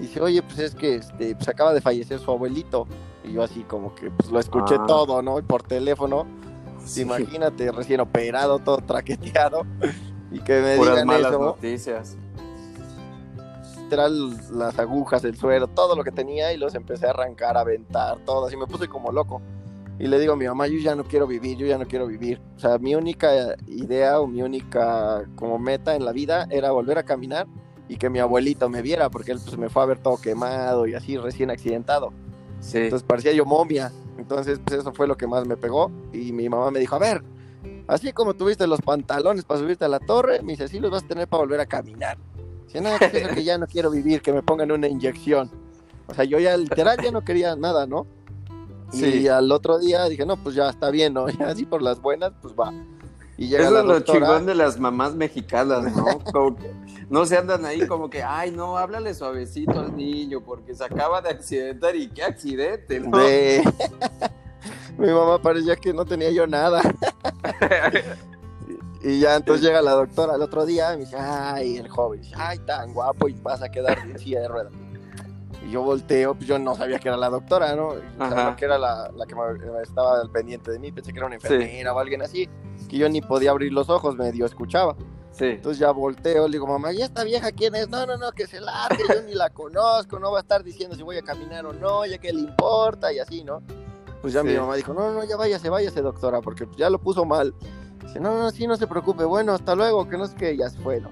Dice, 0.00 0.20
oye, 0.20 0.42
pues 0.42 0.58
es 0.58 0.74
que 0.74 0.96
este, 0.96 1.36
pues 1.36 1.48
acaba 1.48 1.72
de 1.72 1.80
fallecer 1.80 2.18
su 2.18 2.30
abuelito. 2.30 2.86
Y 3.22 3.32
yo 3.32 3.42
así 3.42 3.62
como 3.64 3.94
que 3.94 4.10
pues 4.10 4.30
lo 4.30 4.40
escuché 4.40 4.76
Ah. 4.78 4.84
todo, 4.86 5.22
¿no? 5.22 5.38
Y 5.38 5.42
por 5.42 5.62
teléfono. 5.62 6.26
Sí. 6.84 7.02
Imagínate, 7.02 7.70
recién 7.72 8.00
operado, 8.00 8.58
todo 8.58 8.78
traqueteado. 8.78 9.62
Y 10.32 10.40
que 10.40 10.60
me 10.60 10.76
Puras 10.76 10.94
digan 10.94 11.06
malas 11.06 11.30
eso, 11.32 11.38
noticias. 11.40 12.16
literal, 13.82 14.36
las 14.58 14.78
agujas, 14.78 15.24
el 15.24 15.36
suero, 15.36 15.66
todo 15.68 15.94
lo 15.96 16.02
que 16.04 16.10
tenía. 16.10 16.52
Y 16.52 16.56
los 16.56 16.74
empecé 16.74 17.06
a 17.06 17.10
arrancar, 17.10 17.56
a 17.56 17.60
aventar, 17.60 18.18
todo. 18.26 18.46
Así 18.46 18.56
me 18.56 18.66
puse 18.66 18.88
como 18.88 19.12
loco. 19.12 19.40
Y 19.98 20.08
le 20.08 20.18
digo 20.18 20.32
a 20.32 20.36
mi 20.36 20.46
mamá, 20.46 20.66
yo 20.66 20.78
ya 20.78 20.96
no 20.96 21.04
quiero 21.04 21.26
vivir, 21.26 21.56
yo 21.56 21.66
ya 21.66 21.78
no 21.78 21.86
quiero 21.86 22.06
vivir. 22.06 22.40
O 22.56 22.58
sea, 22.58 22.78
mi 22.78 22.94
única 22.94 23.54
idea 23.66 24.20
o 24.20 24.26
mi 24.26 24.42
única 24.42 25.24
como 25.36 25.58
meta 25.58 25.94
en 25.94 26.04
la 26.04 26.12
vida 26.12 26.46
era 26.50 26.72
volver 26.72 26.98
a 26.98 27.04
caminar 27.04 27.46
y 27.88 27.96
que 27.96 28.10
mi 28.10 28.18
abuelito 28.18 28.68
me 28.68 28.82
viera, 28.82 29.08
porque 29.10 29.32
él 29.32 29.38
pues, 29.44 29.56
me 29.56 29.68
fue 29.68 29.82
a 29.82 29.86
ver 29.86 29.98
todo 29.98 30.16
quemado 30.16 30.86
y 30.86 30.94
así 30.94 31.16
recién 31.16 31.50
accidentado. 31.50 32.12
Sí. 32.60 32.78
Entonces 32.78 33.06
parecía 33.06 33.32
yo 33.32 33.44
momia. 33.44 33.92
Entonces, 34.18 34.60
pues 34.64 34.80
eso 34.80 34.92
fue 34.92 35.06
lo 35.06 35.16
que 35.16 35.26
más 35.26 35.46
me 35.46 35.56
pegó. 35.56 35.90
Y 36.12 36.32
mi 36.32 36.48
mamá 36.48 36.70
me 36.70 36.80
dijo, 36.80 36.96
a 36.96 36.98
ver, 36.98 37.22
así 37.86 38.12
como 38.12 38.34
tuviste 38.34 38.66
los 38.66 38.80
pantalones 38.80 39.44
para 39.44 39.60
subirte 39.60 39.84
a 39.84 39.88
la 39.88 40.00
torre, 40.00 40.42
me 40.42 40.52
dice, 40.52 40.68
sí 40.68 40.80
los 40.80 40.90
vas 40.90 41.04
a 41.04 41.08
tener 41.08 41.28
para 41.28 41.42
volver 41.42 41.60
a 41.60 41.66
caminar. 41.66 42.18
Dice, 42.66 42.80
no, 42.80 42.98
que 42.98 43.06
es 43.06 43.14
eso 43.14 43.34
que 43.34 43.44
ya 43.44 43.58
no 43.58 43.66
quiero 43.66 43.90
vivir, 43.90 44.22
que 44.22 44.32
me 44.32 44.42
pongan 44.42 44.72
una 44.72 44.88
inyección. 44.88 45.50
O 46.06 46.14
sea, 46.14 46.24
yo 46.24 46.38
ya 46.38 46.56
literal 46.56 46.98
ya 47.02 47.10
no 47.10 47.22
quería 47.24 47.54
nada, 47.56 47.86
¿no? 47.86 48.06
Sí. 48.92 49.06
Y 49.22 49.28
al 49.28 49.50
otro 49.50 49.78
día 49.78 50.04
dije, 50.08 50.24
no, 50.26 50.36
pues 50.36 50.54
ya 50.54 50.68
está 50.68 50.90
bien, 50.90 51.14
¿no? 51.14 51.28
Ya 51.38 51.48
así 51.48 51.64
por 51.64 51.82
las 51.82 52.00
buenas, 52.00 52.32
pues 52.40 52.54
va. 52.54 52.72
Y 53.36 53.48
llega 53.48 53.64
Eso 53.64 53.72
la 53.72 53.80
es 53.80 53.86
lo 53.86 53.94
doctora. 53.94 54.18
chingón 54.20 54.46
de 54.46 54.54
las 54.54 54.78
mamás 54.78 55.14
mexicanas, 55.14 55.94
¿no? 55.96 56.20
Como 56.32 56.56
que 56.56 56.70
no 57.10 57.26
se 57.26 57.36
andan 57.36 57.64
ahí 57.64 57.86
como 57.86 58.08
que, 58.08 58.22
ay, 58.22 58.50
no, 58.50 58.78
háblale 58.78 59.12
suavecito 59.12 59.78
al 59.80 59.94
niño 59.96 60.40
porque 60.40 60.74
se 60.74 60.84
acaba 60.84 61.20
de 61.20 61.30
accidentar 61.30 61.94
y 61.96 62.08
qué 62.08 62.22
accidente, 62.22 62.98
¿no? 63.00 63.18
de- 63.18 63.62
Mi 64.98 65.08
mamá 65.08 65.42
parecía 65.42 65.74
que 65.76 65.92
no 65.92 66.04
tenía 66.04 66.30
yo 66.30 66.46
nada. 66.46 66.80
Y 69.02 69.20
ya 69.20 69.36
entonces 69.36 69.66
llega 69.66 69.82
la 69.82 69.92
doctora 69.92 70.36
el 70.36 70.42
otro 70.42 70.64
día 70.64 70.94
y 70.94 70.98
me 70.98 71.04
dice, 71.04 71.16
ay, 71.18 71.76
el 71.76 71.88
joven, 71.88 72.22
ay, 72.36 72.58
tan 72.60 72.94
guapo 72.94 73.28
y 73.28 73.34
vas 73.34 73.60
a 73.60 73.68
quedar 73.70 73.98
en 73.98 74.18
silla 74.18 74.40
de 74.40 74.48
ruedas. 74.48 74.72
Y 75.66 75.70
yo 75.70 75.82
volteo, 75.82 76.34
pues 76.34 76.46
yo 76.46 76.58
no 76.58 76.74
sabía 76.74 76.98
que 76.98 77.08
era 77.08 77.16
la 77.16 77.30
doctora, 77.30 77.74
¿no? 77.74 77.94
Sabía 78.18 78.54
que 78.56 78.64
era 78.66 78.76
la, 78.78 79.10
la 79.16 79.24
que 79.26 79.34
me- 79.34 79.82
estaba 79.82 80.20
al 80.20 80.30
pendiente 80.30 80.70
de 80.70 80.78
mí, 80.78 80.92
pensé 80.92 81.12
que 81.12 81.18
era 81.18 81.26
una 81.26 81.36
enfermera 81.36 81.94
o 81.94 81.98
alguien 81.98 82.20
así, 82.22 82.48
que 82.88 82.98
yo 82.98 83.08
ni 83.08 83.20
podía 83.22 83.50
abrir 83.50 83.72
los 83.72 83.88
ojos, 83.88 84.16
medio 84.16 84.44
escuchaba. 84.44 84.94
Sí. 85.30 85.46
Entonces 85.46 85.78
ya 85.78 85.90
volteo, 85.90 86.46
le 86.46 86.52
digo, 86.52 86.66
mamá, 86.66 86.92
¿y 86.92 87.02
esta 87.02 87.24
vieja 87.24 87.50
quién 87.50 87.74
es? 87.74 87.88
No, 87.88 88.04
no, 88.06 88.16
no, 88.16 88.30
que 88.32 88.46
se 88.46 88.60
late, 88.60 88.98
yo 89.08 89.22
ni 89.22 89.34
la 89.34 89.50
conozco, 89.50 90.18
no 90.18 90.30
va 90.30 90.38
a 90.38 90.42
estar 90.42 90.62
diciendo 90.62 90.94
si 90.94 91.02
voy 91.02 91.16
a 91.16 91.22
caminar 91.22 91.64
o 91.66 91.72
no, 91.72 92.04
ya 92.06 92.18
que 92.18 92.32
le 92.32 92.40
importa 92.40 93.12
y 93.12 93.18
así, 93.18 93.42
¿no? 93.42 93.62
Pues 94.20 94.32
ya 94.34 94.42
Sí. 94.42 94.48
mi 94.48 94.54
mamá 94.56 94.76
dijo, 94.76 94.92
no, 94.94 95.12
no, 95.12 95.24
ya 95.24 95.36
váyase, 95.36 95.70
váyase, 95.70 96.02
doctora, 96.02 96.40
porque 96.40 96.68
ya 96.76 96.88
lo 96.90 97.00
puso 97.00 97.24
mal. 97.24 97.54
Dice, 98.02 98.20
no, 98.20 98.38
no, 98.38 98.50
sí, 98.50 98.66
no 98.66 98.76
se 98.76 98.86
preocupe, 98.86 99.24
bueno, 99.24 99.52
hasta 99.54 99.74
luego, 99.74 100.08
que 100.08 100.16
no 100.18 100.26
sé 100.26 100.34
qué, 100.36 100.56
ya 100.56 100.68
se 100.68 100.78
fue, 100.78 101.00
¿no? 101.00 101.10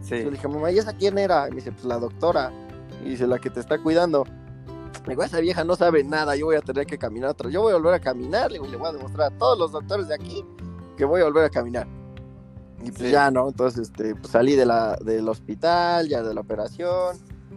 Sí. 0.00 0.18
Yo 0.18 0.24
le 0.24 0.30
dije, 0.32 0.48
mamá, 0.48 0.72
¿y 0.72 0.78
esa 0.78 0.94
quién 0.94 1.18
era? 1.18 1.46
Y 1.46 1.50
me 1.50 1.56
dice, 1.56 1.70
pues 1.72 1.84
la 1.84 1.98
doctora. 1.98 2.50
Y 3.04 3.10
dice, 3.10 3.26
la 3.26 3.38
que 3.38 3.50
te 3.50 3.60
está 3.60 3.78
cuidando. 3.78 4.24
Digo, 5.06 5.22
esa 5.22 5.40
vieja 5.40 5.64
no 5.64 5.76
sabe 5.76 6.04
nada, 6.04 6.36
yo 6.36 6.46
voy 6.46 6.56
a 6.56 6.60
tener 6.60 6.86
que 6.86 6.98
caminar 6.98 7.30
otra. 7.30 7.48
Yo 7.50 7.62
voy 7.62 7.72
a 7.72 7.76
volver 7.76 7.94
a 7.94 8.00
caminar, 8.00 8.52
le 8.52 8.58
voy 8.58 8.68
a 8.86 8.92
demostrar 8.92 9.32
a 9.32 9.38
todos 9.38 9.58
los 9.58 9.72
doctores 9.72 10.08
de 10.08 10.14
aquí 10.14 10.44
que 10.96 11.04
voy 11.04 11.20
a 11.22 11.24
volver 11.24 11.44
a 11.44 11.50
caminar. 11.50 11.86
Y 12.82 12.90
pues 12.90 12.98
Sí. 12.98 13.10
ya, 13.10 13.30
¿no? 13.30 13.48
Entonces, 13.48 13.88
este, 13.88 14.14
pues 14.14 14.28
salí 14.28 14.56
de 14.56 14.66
la, 14.66 14.96
del 14.96 15.28
hospital, 15.28 16.08
ya 16.08 16.22
de 16.22 16.34
la 16.34 16.40
operación. 16.42 17.16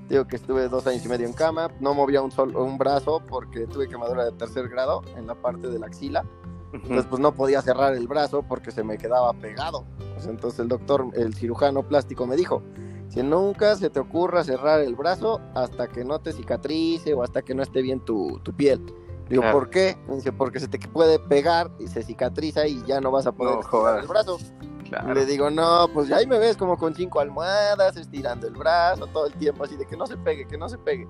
Digo 0.09 0.25
que 0.27 0.35
estuve 0.35 0.67
dos 0.69 0.85
años 0.87 1.05
y 1.05 1.09
medio 1.09 1.25
en 1.27 1.33
cama. 1.33 1.69
No 1.79 1.93
movía 1.93 2.21
un, 2.21 2.31
sol, 2.31 2.55
un 2.55 2.77
brazo 2.77 3.21
porque 3.27 3.67
tuve 3.67 3.87
quemadura 3.87 4.25
de 4.25 4.31
tercer 4.33 4.69
grado 4.69 5.01
en 5.17 5.27
la 5.27 5.35
parte 5.35 5.67
de 5.69 5.79
la 5.79 5.87
axila. 5.87 6.25
Entonces, 6.73 7.05
pues 7.09 7.21
no 7.21 7.33
podía 7.33 7.61
cerrar 7.61 7.93
el 7.93 8.07
brazo 8.07 8.43
porque 8.43 8.71
se 8.71 8.83
me 8.83 8.97
quedaba 8.97 9.31
pegado. 9.33 9.85
Pues, 10.15 10.27
entonces 10.27 10.59
el 10.59 10.67
doctor, 10.69 11.07
el 11.13 11.33
cirujano 11.35 11.83
plástico 11.83 12.25
me 12.25 12.35
dijo, 12.35 12.63
si 13.13 13.21
nunca 13.23 13.75
se 13.75 13.89
te 13.89 13.99
ocurra 13.99 14.43
cerrar 14.43 14.79
el 14.81 14.95
brazo 14.95 15.39
hasta 15.55 15.87
que 15.87 16.03
no 16.03 16.19
te 16.19 16.31
cicatrice 16.33 17.13
o 17.13 17.21
hasta 17.23 17.41
que 17.41 17.53
no 17.53 17.61
esté 17.63 17.81
bien 17.81 17.99
tu, 17.99 18.39
tu 18.43 18.53
piel. 18.53 18.83
Digo, 19.29 19.41
Claro. 19.43 19.59
¿por 19.59 19.69
qué? 19.69 19.97
Dice, 20.09 20.31
porque 20.31 20.59
se 20.59 20.67
te 20.67 20.79
puede 20.79 21.19
pegar 21.19 21.71
y 21.79 21.87
se 21.87 22.03
cicatriza 22.03 22.67
y 22.67 22.83
ya 22.85 22.99
no 23.01 23.11
vas 23.11 23.25
a 23.27 23.31
poder 23.31 23.55
No, 23.57 23.61
jodas. 23.63 24.01
el 24.01 24.07
brazo. 24.07 24.37
Claro. 24.89 25.13
Le 25.13 25.25
digo, 25.25 25.49
no, 25.49 25.87
pues 25.93 26.11
ahí 26.11 26.27
me 26.27 26.37
ves 26.39 26.57
como 26.57 26.77
con 26.77 26.93
cinco 26.93 27.19
almohadas, 27.19 27.95
estirando 27.97 28.47
el 28.47 28.53
brazo 28.53 29.07
todo 29.07 29.27
el 29.27 29.33
tiempo, 29.33 29.63
así 29.63 29.75
de 29.77 29.85
que 29.85 29.95
no 29.95 30.05
se 30.05 30.17
pegue, 30.17 30.45
que 30.47 30.57
no 30.57 30.67
se 30.69 30.77
pegue. 30.77 31.07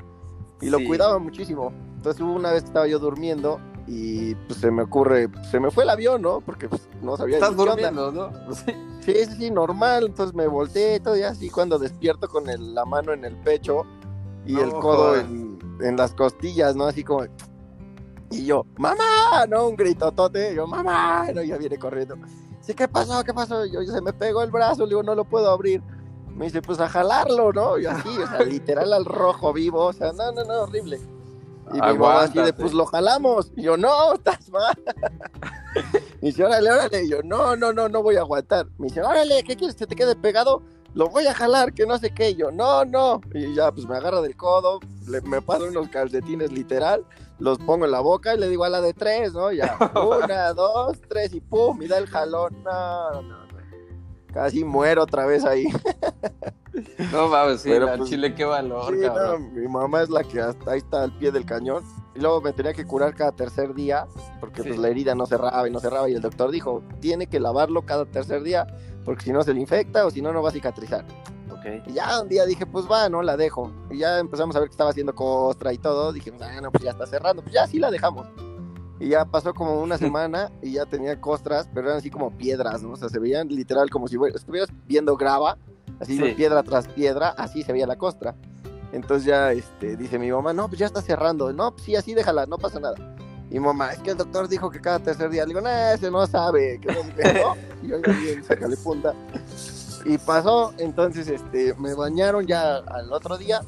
Y 0.61 0.69
lo 0.69 0.77
Sí. 0.77 0.85
cuidaba 0.87 1.17
muchísimo. 1.19 1.73
Entonces 1.95 2.21
hubo 2.21 2.33
una 2.33 2.51
vez 2.51 2.63
que 2.63 2.67
estaba 2.67 2.87
yo 2.87 2.99
durmiendo 2.99 3.59
y 3.87 4.35
pues 4.35 4.59
se 4.59 4.71
me 4.71 4.83
ocurre, 4.83 5.27
se 5.51 5.59
me 5.59 5.71
fue 5.71 5.83
el 5.83 5.89
avión, 5.89 6.21
¿no? 6.21 6.39
Porque 6.41 6.69
pues 6.69 6.87
no 7.01 7.17
sabía 7.17 7.37
Estás 7.37 7.55
qué 7.55 7.61
onda. 7.61 7.71
durmiendo, 7.73 8.11
¿no? 8.11 8.31
Sí. 8.53 8.73
Sí, 9.05 9.13
sí, 9.25 9.35
sí, 9.37 9.51
normal. 9.51 10.05
Entonces 10.05 10.33
me 10.35 10.47
volteé 10.47 10.95
y 10.95 10.99
todo 10.99 11.17
y 11.17 11.23
así 11.23 11.49
cuando 11.49 11.77
despierto 11.79 12.27
con 12.29 12.49
el- 12.49 12.73
la 12.73 12.85
mano 12.85 13.13
en 13.13 13.25
el 13.25 13.35
pecho 13.37 13.83
y 14.45 14.53
No 14.53 14.61
el 14.63 14.71
codo 14.73 15.15
en, 15.17 15.59
en 15.81 15.97
las 15.97 16.13
costillas, 16.13 16.75
¿no? 16.75 16.85
Así 16.85 17.03
como... 17.03 17.25
Y 18.31 18.45
yo, 18.45 18.65
mamá, 18.77 19.45
¿no? 19.47 19.67
Un 19.67 19.75
gritotote. 19.75 20.55
Yo, 20.55 20.65
mamá, 20.65 21.27
no, 21.33 21.43
ya 21.43 21.57
viene 21.57 21.77
corriendo. 21.77 22.15
Dice, 22.57 22.73
¿qué 22.73 22.87
pasó? 22.87 23.23
¿Qué 23.23 23.33
pasó? 23.33 23.65
Yo, 23.65 23.81
se 23.83 24.01
me 24.01 24.11
pegó 24.13 24.41
el 24.41 24.49
brazo, 24.51 24.83
le 24.83 24.89
digo, 24.89 25.03
no 25.03 25.13
lo 25.15 25.23
puedo 25.25 25.49
abrir. 25.51 25.83
Me 26.29 26.45
dice, 26.45 26.61
pues 26.61 26.79
a 26.79 26.89
jalarlo, 26.89 27.53
¿no? 27.53 27.77
Y 27.77 27.85
así, 27.85 28.09
o 28.09 28.27
sea, 28.27 28.39
literal 28.43 28.91
al 28.93 29.05
rojo 29.05 29.53
vivo, 29.53 29.85
o 29.85 29.93
sea, 29.93 30.11
no, 30.13 30.31
no, 30.31 30.43
no, 30.45 30.61
horrible. 30.63 30.99
Y 31.71 31.73
mi 31.75 31.79
mamá 31.79 32.21
así 32.21 32.33
de, 32.33 32.39
Aguántate. 32.41 32.53
pues 32.53 32.73
lo 32.73 32.85
jalamos. 32.85 33.51
Y 33.55 33.63
yo, 33.63 33.77
no, 33.77 34.13
estás 34.13 34.49
mal. 34.49 34.77
Y 36.21 36.27
dice, 36.27 36.43
órale, 36.43 36.71
órale. 36.71 37.03
Y 37.03 37.09
yo, 37.09 37.21
no, 37.23 37.55
no, 37.55 37.73
no, 37.73 37.89
no 37.89 38.03
voy 38.03 38.15
a 38.17 38.21
aguantar. 38.21 38.67
Me 38.77 38.87
dice, 38.87 39.01
órale, 39.01 39.43
¿qué 39.43 39.55
quieres 39.55 39.75
que 39.75 39.87
te 39.87 39.95
quede 39.95 40.15
pegado? 40.15 40.61
Lo 40.93 41.09
voy 41.09 41.25
a 41.25 41.33
jalar, 41.33 41.73
que 41.73 41.85
no 41.87 41.97
sé 41.97 42.13
qué. 42.13 42.31
Y 42.31 42.35
yo, 42.35 42.51
no, 42.51 42.85
no. 42.85 43.21
Y 43.33 43.53
ya, 43.55 43.71
pues 43.71 43.87
me 43.87 43.95
agarra 43.97 44.21
del 44.21 44.35
codo, 44.37 44.79
le- 45.07 45.21
me 45.21 45.41
paso 45.41 45.65
unos 45.65 45.89
calcetines 45.89 46.51
literal, 46.51 47.03
los 47.39 47.57
pongo 47.57 47.85
en 47.85 47.91
la 47.91 47.99
boca 48.01 48.35
y 48.35 48.37
le 48.39 48.47
digo 48.47 48.63
a 48.63 48.69
la 48.69 48.79
de 48.81 48.93
tres, 48.93 49.33
¿no? 49.33 49.51
Ya, 49.51 49.75
una, 50.23 50.53
dos, 50.53 50.99
tres 51.09 51.33
y 51.33 51.41
pum, 51.41 51.81
y 51.81 51.87
da 51.87 51.97
el 51.97 52.07
jalón. 52.07 52.61
No, 52.63 53.11
no, 53.13 53.21
no. 53.23 53.43
Casi 54.31 54.63
muero 54.63 55.03
otra 55.03 55.25
vez 55.25 55.43
ahí. 55.45 55.65
No 57.11 57.27
mames, 57.27 57.61
sí, 57.61 57.69
Pero, 57.69 57.89
al 57.89 57.97
pues, 57.99 58.09
chile 58.09 58.33
qué 58.33 58.45
valor, 58.45 58.93
Sí, 58.93 58.99
no, 59.01 59.13
cabrón. 59.13 59.53
mi 59.53 59.67
mamá 59.67 60.01
es 60.01 60.09
la 60.09 60.23
que 60.23 60.41
hasta 60.41 60.71
ahí 60.71 60.79
está 60.79 61.03
al 61.03 61.15
pie 61.17 61.31
del 61.31 61.45
cañón. 61.45 61.83
Y 62.15 62.19
luego 62.19 62.41
me 62.41 62.53
tenía 62.53 62.73
que 62.73 62.85
curar 62.85 63.13
cada 63.15 63.31
tercer 63.31 63.73
día, 63.73 64.07
porque 64.39 64.61
Sí. 64.63 64.69
pues 64.69 64.79
la 64.79 64.89
herida 64.89 65.15
no 65.15 65.25
cerraba 65.25 65.67
y 65.67 65.71
no 65.71 65.79
cerraba. 65.79 66.09
Y 66.09 66.13
el 66.13 66.21
doctor 66.21 66.51
dijo, 66.51 66.83
tiene 66.99 67.27
que 67.27 67.39
lavarlo 67.39 67.83
cada 67.83 68.05
tercer 68.05 68.43
día, 68.43 68.65
porque 69.05 69.23
si 69.25 69.31
no 69.31 69.43
se 69.43 69.53
le 69.53 69.61
infecta 69.61 70.05
o 70.05 70.11
si 70.11 70.21
no, 70.21 70.31
no 70.33 70.41
va 70.41 70.49
a 70.49 70.51
cicatrizar. 70.51 71.05
Ok. 71.51 71.87
Y 71.87 71.93
ya 71.93 72.21
un 72.21 72.27
día 72.29 72.45
dije, 72.45 72.65
pues 72.65 72.85
va, 72.89 73.07
no 73.09 73.21
la 73.21 73.37
dejo. 73.37 73.71
Y 73.89 73.99
ya 73.99 74.19
empezamos 74.19 74.55
a 74.55 74.59
ver 74.59 74.69
que 74.69 74.73
estaba 74.73 74.89
haciendo 74.89 75.13
costra 75.15 75.71
y 75.73 75.77
todo. 75.77 76.11
Dijimos, 76.11 76.41
ah, 76.41 76.59
no, 76.61 76.71
pues 76.71 76.83
ya 76.83 76.91
está 76.91 77.05
cerrando. 77.07 77.41
Pues 77.41 77.53
ya 77.53 77.65
sí 77.67 77.79
la 77.79 77.89
dejamos. 77.89 78.27
Y 78.99 79.09
ya 79.09 79.25
pasó 79.25 79.53
como 79.53 79.81
una 79.81 79.97
semana 79.97 80.51
y 80.61 80.73
ya 80.73 80.85
tenía 80.85 81.19
costras, 81.19 81.69
pero 81.73 81.87
eran 81.87 81.97
así 81.99 82.09
como 82.09 82.31
piedras, 82.37 82.83
¿no? 82.83 82.91
O 82.93 82.95
sea, 82.95 83.09
se 83.09 83.19
veían 83.19 83.47
literal 83.47 83.89
como 83.89 84.07
si 84.07 84.17
estuvieras 84.33 84.69
viendo 84.87 85.15
grava, 85.17 85.57
así 85.99 86.17
Sí. 86.17 86.33
piedra 86.35 86.63
tras 86.63 86.87
piedra, 86.87 87.29
así 87.29 87.63
se 87.63 87.71
veía 87.73 87.87
la 87.87 87.95
costra. 87.97 88.35
Entonces 88.91 89.25
ya 89.25 89.51
este, 89.51 89.95
dice 89.97 90.19
mi 90.19 90.31
mamá, 90.31 90.53
no, 90.53 90.67
pues 90.67 90.79
ya 90.79 90.85
está 90.85 91.01
cerrando. 91.01 91.51
No, 91.51 91.71
pues 91.71 91.83
sí, 91.83 91.95
así 91.95 92.13
déjala, 92.13 92.45
no 92.45 92.57
pasa 92.57 92.79
nada. 92.79 92.95
Y 93.49 93.59
mamá, 93.59 93.91
es 93.93 93.99
que 93.99 94.11
el 94.11 94.17
doctor 94.17 94.47
dijo 94.47 94.69
que 94.69 94.79
cada 94.79 94.99
tercer 94.99 95.29
día. 95.29 95.43
Le 95.43 95.49
digo, 95.49 95.61
nah, 95.61 95.93
ese 95.93 96.09
no 96.11 96.25
sabe. 96.27 96.79
Que 96.79 96.87
no 96.93 97.03
sé 97.03 97.13
qué", 97.15 97.33
¿no? 97.33 97.55
Y 97.83 97.87
yo 97.87 97.97
bien, 98.01 98.43
sácale 98.43 98.77
punta. 98.77 99.13
Y 100.05 100.17
pasó, 100.17 100.73
entonces 100.77 101.27
este, 101.27 101.73
me 101.75 101.93
bañaron 101.93 102.45
ya 102.45 102.77
al 102.77 103.11
otro 103.13 103.37
día. 103.37 103.61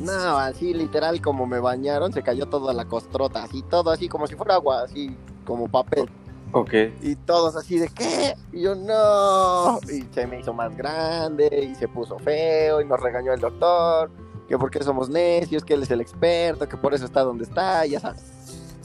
No, 0.00 0.36
así 0.38 0.74
literal 0.74 1.20
como 1.22 1.46
me 1.46 1.58
bañaron, 1.58 2.12
se 2.12 2.22
cayó 2.22 2.46
toda 2.46 2.74
la 2.74 2.84
costrota, 2.84 3.42
así 3.44 3.62
todo 3.62 3.90
así 3.90 4.08
como 4.08 4.26
si 4.26 4.34
fuera 4.34 4.54
agua, 4.54 4.82
así 4.82 5.16
como 5.46 5.68
papel. 5.68 6.08
Ok. 6.56 6.72
Y 7.02 7.16
todos 7.16 7.54
así 7.54 7.78
de 7.78 7.88
¿qué? 7.88 8.34
Y 8.52 8.62
yo 8.62 8.74
no. 8.74 9.78
Y 9.92 10.02
se 10.14 10.26
me 10.26 10.40
hizo 10.40 10.54
más 10.54 10.74
grande 10.74 11.68
y 11.70 11.74
se 11.74 11.86
puso 11.86 12.18
feo 12.18 12.80
y 12.80 12.84
nos 12.86 12.98
regañó 12.98 13.32
el 13.34 13.40
doctor. 13.40 14.10
Que 14.48 14.56
porque 14.56 14.82
somos 14.82 15.10
necios, 15.10 15.64
que 15.64 15.74
él 15.74 15.82
es 15.82 15.90
el 15.90 16.00
experto, 16.00 16.66
que 16.68 16.76
por 16.76 16.94
eso 16.94 17.04
está 17.04 17.22
donde 17.22 17.44
está, 17.44 17.84
ya 17.84 18.00
sabes. 18.00 18.22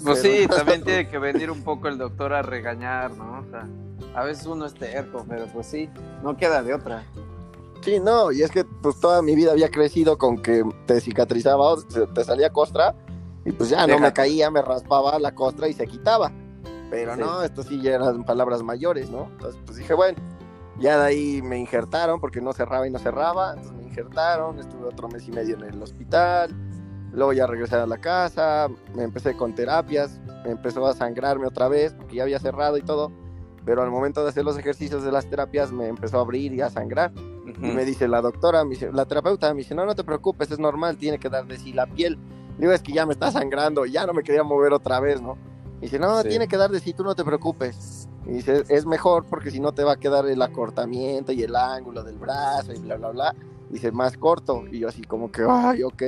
Pues 0.03 0.19
Pero- 0.21 0.35
sí, 0.35 0.47
también 0.47 0.83
tiene 0.83 1.07
que 1.11 1.17
venir 1.17 1.49
un 1.51 1.61
poco 1.63 1.87
el 1.87 1.97
doctor 1.97 2.33
a 2.33 2.41
regañar, 2.41 3.11
¿no? 3.11 3.39
O 3.39 3.45
sea, 3.49 3.67
a 4.15 4.23
veces 4.25 4.45
uno 4.47 4.65
es 4.65 4.73
terco, 4.73 5.23
pero 5.29 5.45
pues 5.45 5.67
sí, 5.67 5.87
no 6.23 6.35
queda 6.35 6.63
de 6.63 6.73
otra. 6.73 7.05
Sí, 7.81 7.99
no, 7.99 8.31
y 8.31 8.41
es 8.41 8.51
que 8.51 8.65
pues 8.65 8.99
toda 8.99 9.21
mi 9.21 9.33
vida 9.35 9.51
había 9.51 9.69
crecido 9.69 10.17
con 10.17 10.41
que 10.41 10.63
te 10.87 10.99
cicatrizaba 10.99 11.75
te 12.13 12.23
salía 12.23 12.51
costra 12.51 12.93
Y 13.45 13.51
pues 13.53 13.69
ya 13.69 13.87
no 13.87 13.97
me 13.97 14.11
caía, 14.13 14.51
me 14.51 14.61
raspaba 14.61 15.17
la 15.19 15.33
costra 15.33 15.67
y 15.67 15.73
se 15.73 15.87
quitaba. 15.87 16.31
Pero 16.91 17.15
no, 17.15 17.41
esto 17.41 17.63
sí 17.63 17.81
ya 17.81 17.95
eran 17.95 18.25
palabras 18.25 18.61
mayores, 18.61 19.09
¿no? 19.09 19.29
Entonces 19.31 19.61
pues 19.65 19.77
dije, 19.77 19.93
bueno, 19.93 20.19
ya 20.77 20.99
de 20.99 21.05
ahí 21.05 21.41
me 21.41 21.57
injertaron 21.57 22.19
porque 22.19 22.41
no 22.41 22.51
cerraba 22.51 22.85
y 22.85 22.91
no 22.91 22.99
cerraba. 22.99 23.51
Entonces 23.51 23.71
me 23.71 23.83
injertaron, 23.83 24.59
estuve 24.59 24.87
otro 24.87 25.07
mes 25.07 25.25
y 25.25 25.31
medio 25.31 25.55
en 25.55 25.63
el 25.63 25.81
hospital. 25.81 26.53
Luego 27.13 27.31
ya 27.31 27.47
regresé 27.47 27.77
a 27.77 27.85
la 27.85 27.97
casa, 27.97 28.67
me 28.93 29.03
empecé 29.03 29.37
con 29.37 29.55
terapias, 29.55 30.19
me 30.43 30.51
empezó 30.51 30.85
a 30.85 30.93
sangrarme 30.93 31.47
otra 31.47 31.69
vez 31.69 31.93
porque 31.93 32.17
ya 32.17 32.23
había 32.23 32.39
cerrado 32.39 32.77
y 32.77 32.81
todo. 32.81 33.09
Pero 33.63 33.83
al 33.83 33.89
momento 33.89 34.23
de 34.23 34.29
hacer 34.29 34.43
los 34.43 34.57
ejercicios 34.57 35.03
de 35.03 35.13
las 35.13 35.27
terapias 35.27 35.71
me 35.71 35.87
empezó 35.87 36.17
a 36.17 36.21
abrir 36.21 36.51
y 36.51 36.59
a 36.59 36.69
sangrar. 36.69 37.13
Y 37.45 37.67
me 37.67 37.85
dice 37.85 38.09
la 38.09 38.21
doctora, 38.21 38.65
me 38.65 38.71
dice, 38.71 38.91
la 38.91 39.05
terapeuta, 39.05 39.53
me 39.53 39.59
dice, 39.59 39.75
no, 39.75 39.85
no 39.85 39.95
te 39.95 40.03
preocupes, 40.03 40.51
es 40.51 40.59
normal, 40.59 40.97
tiene 40.97 41.19
que 41.19 41.29
dar 41.29 41.45
de 41.45 41.57
sí 41.57 41.71
la 41.71 41.85
piel. 41.85 42.17
Digo, 42.57 42.73
es 42.73 42.81
que 42.81 42.91
ya 42.91 43.05
me 43.05 43.13
está 43.13 43.31
sangrando, 43.31 43.85
ya 43.85 44.05
no 44.05 44.13
me 44.13 44.23
quería 44.23 44.43
mover 44.43 44.73
otra 44.73 44.99
vez, 44.99 45.21
¿no? 45.21 45.37
Y 45.81 45.85
dice, 45.85 45.97
no, 45.97 46.23
tiene 46.23 46.47
que 46.47 46.57
dar 46.57 46.69
de 46.69 46.79
sí, 46.79 46.93
tú 46.93 47.03
no 47.03 47.15
te 47.15 47.25
preocupes. 47.25 48.07
Y 48.27 48.33
dice, 48.33 48.63
es 48.69 48.85
mejor 48.85 49.25
porque 49.25 49.49
si 49.49 49.59
no 49.59 49.73
te 49.73 49.83
va 49.83 49.93
a 49.93 49.97
quedar 49.97 50.27
el 50.27 50.39
acortamiento 50.41 51.31
y 51.31 51.41
el 51.41 51.55
ángulo 51.55 52.03
del 52.03 52.19
brazo 52.19 52.71
y 52.71 52.79
bla, 52.79 52.97
bla, 52.97 53.09
bla. 53.09 53.35
Dice, 53.71 53.91
más 53.91 54.15
corto. 54.15 54.63
Y 54.71 54.79
yo 54.79 54.89
así 54.89 55.01
como 55.01 55.31
que, 55.31 55.43
ay, 55.49 55.81
ok. 55.81 56.03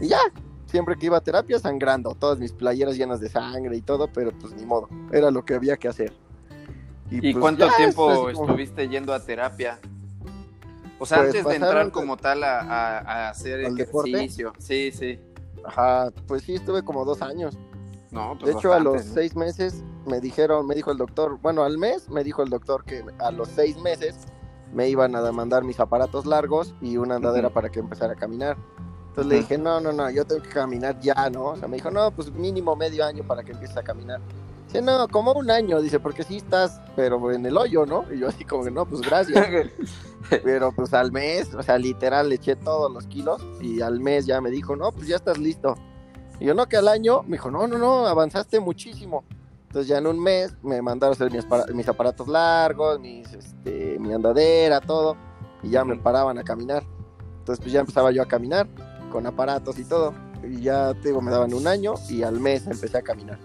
Y 0.00 0.08
ya, 0.08 0.20
siempre 0.64 0.96
que 0.96 1.06
iba 1.06 1.18
a 1.18 1.20
terapia 1.20 1.58
sangrando, 1.58 2.14
todas 2.14 2.38
mis 2.38 2.52
playeras 2.52 2.96
llenas 2.96 3.20
de 3.20 3.28
sangre 3.28 3.76
y 3.76 3.82
todo, 3.82 4.08
pero 4.10 4.32
pues 4.32 4.54
ni 4.54 4.64
modo, 4.64 4.88
era 5.12 5.30
lo 5.30 5.44
que 5.44 5.54
había 5.54 5.76
que 5.76 5.88
hacer. 5.88 6.14
¿Y, 7.10 7.20
pues, 7.20 7.36
cuánto 7.38 7.68
tiempo 7.76 8.30
estuviste 8.30 8.88
yendo 8.88 9.12
a 9.12 9.20
terapia? 9.20 9.78
O 10.98 11.04
sea, 11.04 11.18
pues, 11.18 11.28
antes 11.28 11.44
de 11.44 11.54
entrar 11.56 11.90
como 11.90 12.16
tal 12.16 12.42
a, 12.42 13.28
hacer 13.28 13.60
ejercicio. 13.60 14.52
Sí, 14.58 14.92
sí. 14.92 15.18
Ajá, 15.64 16.10
pues 16.26 16.42
sí, 16.42 16.54
estuve 16.54 16.82
como 16.82 17.04
dos 17.04 17.20
años. 17.20 17.58
No, 18.10 18.36
pues 18.38 18.52
de 18.52 18.58
hecho, 18.58 18.72
a 18.72 18.80
los 18.80 19.02
seis 19.02 19.36
meses 19.36 19.82
me 20.06 20.20
dijeron, 20.20 20.66
me 20.66 20.74
dijo 20.74 20.90
el 20.90 20.98
doctor, 20.98 21.38
bueno, 21.42 21.64
al 21.64 21.78
mes 21.78 22.08
me 22.08 22.24
dijo 22.24 22.42
el 22.42 22.48
doctor 22.48 22.84
que 22.84 23.04
a 23.18 23.30
los 23.30 23.48
seis 23.48 23.76
meses 23.78 24.16
me 24.72 24.88
iban 24.88 25.14
a 25.14 25.22
demandar 25.22 25.64
mis 25.64 25.80
aparatos 25.80 26.26
largos 26.26 26.74
y 26.80 26.96
una 26.96 27.16
andadera 27.16 27.50
para 27.50 27.68
que 27.68 27.80
empezara 27.80 28.14
a 28.14 28.16
caminar. 28.16 28.56
Entonces 29.08 29.26
le 29.26 29.36
dije, 29.40 29.58
no, 29.58 29.80
no, 29.80 29.92
no, 29.92 30.10
yo 30.10 30.24
tengo 30.24 30.42
que 30.42 30.50
caminar 30.50 30.98
ya, 31.00 31.28
¿no? 31.30 31.46
O 31.46 31.56
sea, 31.56 31.68
me 31.68 31.76
dijo, 31.76 31.90
no, 31.90 32.10
pues 32.12 32.30
mínimo 32.32 32.76
medio 32.76 33.04
año 33.04 33.24
para 33.24 33.42
que 33.42 33.52
empieces 33.52 33.76
a 33.76 33.82
caminar. 33.82 34.20
Dice, 34.66 34.82
no, 34.82 35.08
como 35.08 35.32
un 35.32 35.50
año, 35.50 35.80
dice, 35.80 35.98
porque 35.98 36.22
sí 36.22 36.36
estás, 36.36 36.80
pero 36.94 37.32
en 37.32 37.44
el 37.44 37.56
hoyo, 37.56 37.86
¿no? 37.86 38.04
Y 38.12 38.18
yo 38.18 38.28
así 38.28 38.44
como 38.44 38.64
que, 38.64 38.70
no, 38.70 38.86
pues 38.86 39.00
gracias. 39.00 39.48
pero 40.44 40.72
pues 40.72 40.92
al 40.92 41.10
mes, 41.10 41.54
o 41.54 41.62
sea, 41.62 41.78
literal, 41.78 42.28
le 42.28 42.34
eché 42.34 42.54
todos 42.54 42.92
los 42.92 43.06
kilos 43.06 43.42
y 43.60 43.80
al 43.80 43.98
mes 44.00 44.26
ya 44.26 44.40
me 44.40 44.50
dijo, 44.50 44.76
no, 44.76 44.92
pues 44.92 45.08
ya 45.08 45.16
estás 45.16 45.38
listo. 45.38 45.74
Y 46.40 46.46
yo, 46.46 46.54
no, 46.54 46.66
que 46.66 46.76
al 46.76 46.88
año, 46.88 47.22
me 47.24 47.32
dijo, 47.32 47.50
no, 47.50 47.66
no, 47.66 47.78
no, 47.78 48.06
avanzaste 48.06 48.60
muchísimo. 48.60 49.24
Entonces 49.68 49.88
ya 49.88 49.98
en 49.98 50.06
un 50.06 50.18
mes 50.18 50.54
me 50.62 50.80
mandaron 50.80 51.12
a 51.12 51.14
hacer 51.14 51.30
mis, 51.74 51.88
aparatos 51.88 52.26
largos, 52.26 52.98
mis, 53.00 53.30
este, 53.34 53.98
mi 53.98 54.12
andadera, 54.14 54.80
todo, 54.80 55.16
y 55.62 55.70
ya 55.70 55.84
me 55.84 55.96
paraban 55.96 56.38
a 56.38 56.42
caminar. 56.42 56.84
Entonces 57.40 57.62
pues 57.62 57.72
ya 57.72 57.80
empezaba 57.80 58.10
yo 58.10 58.22
a 58.22 58.26
caminar 58.26 58.66
con 59.10 59.26
aparatos 59.26 59.78
y 59.78 59.84
todo. 59.84 60.14
Y 60.42 60.62
ya, 60.62 60.94
te 60.94 61.08
digo, 61.08 61.20
me 61.20 61.30
daban 61.30 61.52
un 61.52 61.66
año 61.66 61.94
y 62.08 62.22
al 62.22 62.40
mes 62.40 62.66
empecé 62.66 62.96
a 62.96 63.02
caminar. 63.02 63.38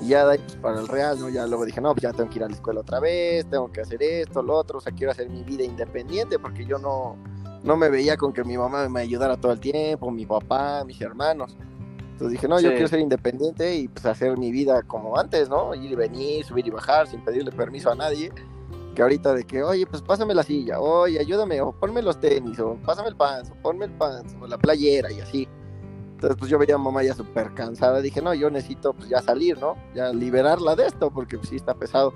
Y 0.00 0.08
ya 0.08 0.24
de 0.24 0.32
ahí, 0.32 0.38
pues, 0.38 0.56
para 0.56 0.80
el 0.80 0.88
real, 0.88 1.20
¿no? 1.20 1.28
Ya 1.28 1.46
luego 1.46 1.64
dije, 1.64 1.80
no, 1.80 1.92
pues 1.92 2.02
ya 2.02 2.12
tengo 2.12 2.30
que 2.30 2.38
ir 2.38 2.44
a 2.44 2.48
la 2.48 2.54
escuela 2.54 2.80
otra 2.80 2.98
vez, 2.98 3.44
tengo 3.46 3.70
que 3.70 3.82
hacer 3.82 4.02
esto, 4.02 4.42
lo 4.42 4.56
otro, 4.56 4.78
o 4.78 4.80
sea, 4.80 4.92
quiero 4.92 5.12
hacer 5.12 5.28
mi 5.28 5.42
vida 5.44 5.64
independiente 5.64 6.38
porque 6.38 6.64
yo 6.64 6.78
no, 6.78 7.16
no 7.62 7.76
me 7.76 7.88
veía 7.88 8.16
con 8.16 8.32
que 8.32 8.42
mi 8.42 8.56
mamá 8.56 8.88
me 8.88 9.00
ayudara 9.00 9.36
todo 9.36 9.52
el 9.52 9.60
tiempo, 9.60 10.10
mi 10.10 10.26
papá, 10.26 10.82
mis 10.84 11.00
hermanos. 11.00 11.56
Entonces 12.22 12.40
dije, 12.40 12.46
no, 12.46 12.60
yo 12.60 12.70
quiero 12.70 12.86
ser 12.86 13.00
independiente 13.00 13.74
y 13.74 13.88
pues 13.88 14.06
hacer 14.06 14.38
mi 14.38 14.52
vida 14.52 14.82
como 14.84 15.18
antes, 15.18 15.48
¿no? 15.48 15.74
Ir 15.74 15.90
y 15.90 15.94
venir, 15.96 16.44
subir 16.44 16.64
y 16.64 16.70
bajar 16.70 17.08
sin 17.08 17.24
pedirle 17.24 17.50
permiso 17.50 17.90
a 17.90 17.96
nadie. 17.96 18.30
Que 18.94 19.02
ahorita 19.02 19.34
de 19.34 19.42
que, 19.42 19.60
oye, 19.64 19.84
pues 19.86 20.02
pásame 20.02 20.32
la 20.32 20.44
silla, 20.44 20.78
oye, 20.78 21.18
ayúdame, 21.18 21.60
o 21.60 21.72
ponme 21.72 22.00
los 22.00 22.20
tenis, 22.20 22.60
o 22.60 22.78
pásame 22.86 23.08
el 23.08 23.16
pants, 23.16 23.50
o 23.50 23.54
ponme 23.60 23.86
el 23.86 23.90
pants, 23.90 24.36
o 24.40 24.46
la 24.46 24.56
playera 24.56 25.10
y 25.10 25.20
así. 25.20 25.48
Entonces 26.12 26.36
pues 26.38 26.48
yo 26.48 26.60
veía 26.60 26.76
a 26.76 26.78
mamá 26.78 27.02
ya 27.02 27.12
súper 27.12 27.52
cansada, 27.54 28.00
dije, 28.00 28.22
no, 28.22 28.32
yo 28.34 28.50
necesito 28.50 28.92
pues 28.92 29.08
ya 29.08 29.20
salir, 29.20 29.58
¿no? 29.58 29.74
Ya 29.92 30.12
liberarla 30.12 30.76
de 30.76 30.86
esto, 30.86 31.10
porque 31.10 31.38
pues 31.38 31.48
sí 31.48 31.56
está 31.56 31.74
pesado. 31.74 32.14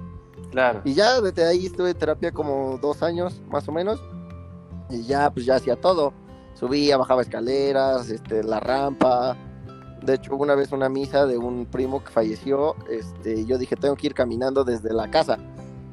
Claro. 0.53 0.83
Y 0.85 0.95
ya 0.95 1.21
desde 1.21 1.45
ahí 1.45 1.67
estuve 1.67 1.91
en 1.91 1.99
terapia 1.99 2.31
como 2.31 2.79
dos 2.79 3.03
años, 3.03 3.43
más 3.49 3.69
o 3.69 3.73
menos, 3.73 4.01
y 4.89 5.03
ya 5.03 5.33
pues 5.33 5.47
ya 5.47 5.57
hacía 5.57 5.75
todo. 5.75 6.13
Subía, 6.55 6.97
bajaba 6.97 7.23
escaleras, 7.23 8.09
este, 8.09 8.45
la 8.45 8.61
rampa, 8.61 9.37
de 10.03 10.15
hecho, 10.15 10.35
una 10.37 10.55
vez 10.55 10.73
una 10.73 10.89
misa 10.89 11.27
de 11.27 11.39
un 11.39 11.67
primo 11.67 12.03
que 12.05 12.11
falleció, 12.11 12.77
este, 12.89 13.45
yo 13.45 13.59
dije, 13.59 13.77
tengo 13.77 13.97
que 13.97 14.09
ir 14.09 14.15
caminando 14.15 14.65
desde 14.65 14.93
la 14.93 15.11
casa. 15.11 15.39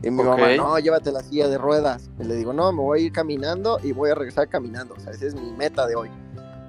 Y 0.02 0.12
mi 0.12 0.22
mamá, 0.22 0.50
no, 0.58 0.78
llévate 0.80 1.12
la 1.12 1.22
silla 1.22 1.48
de 1.48 1.58
ruedas. 1.58 2.10
Y 2.20 2.26
le 2.26 2.36
digo, 2.36 2.52
no, 2.52 2.72
me 2.74 2.82
voy 2.82 3.00
a 3.00 3.04
ir 3.06 3.12
caminando 3.14 3.80
y 3.82 3.94
voy 3.94 4.10
a 4.10 4.16
regresar 4.16 4.50
caminando. 4.50 4.96
O 4.96 5.00
sea, 5.00 5.14
esa 5.14 5.28
es 5.28 5.36
mi 5.36 5.52
meta 5.52 5.88
de 5.88 5.96
hoy. 5.96 6.10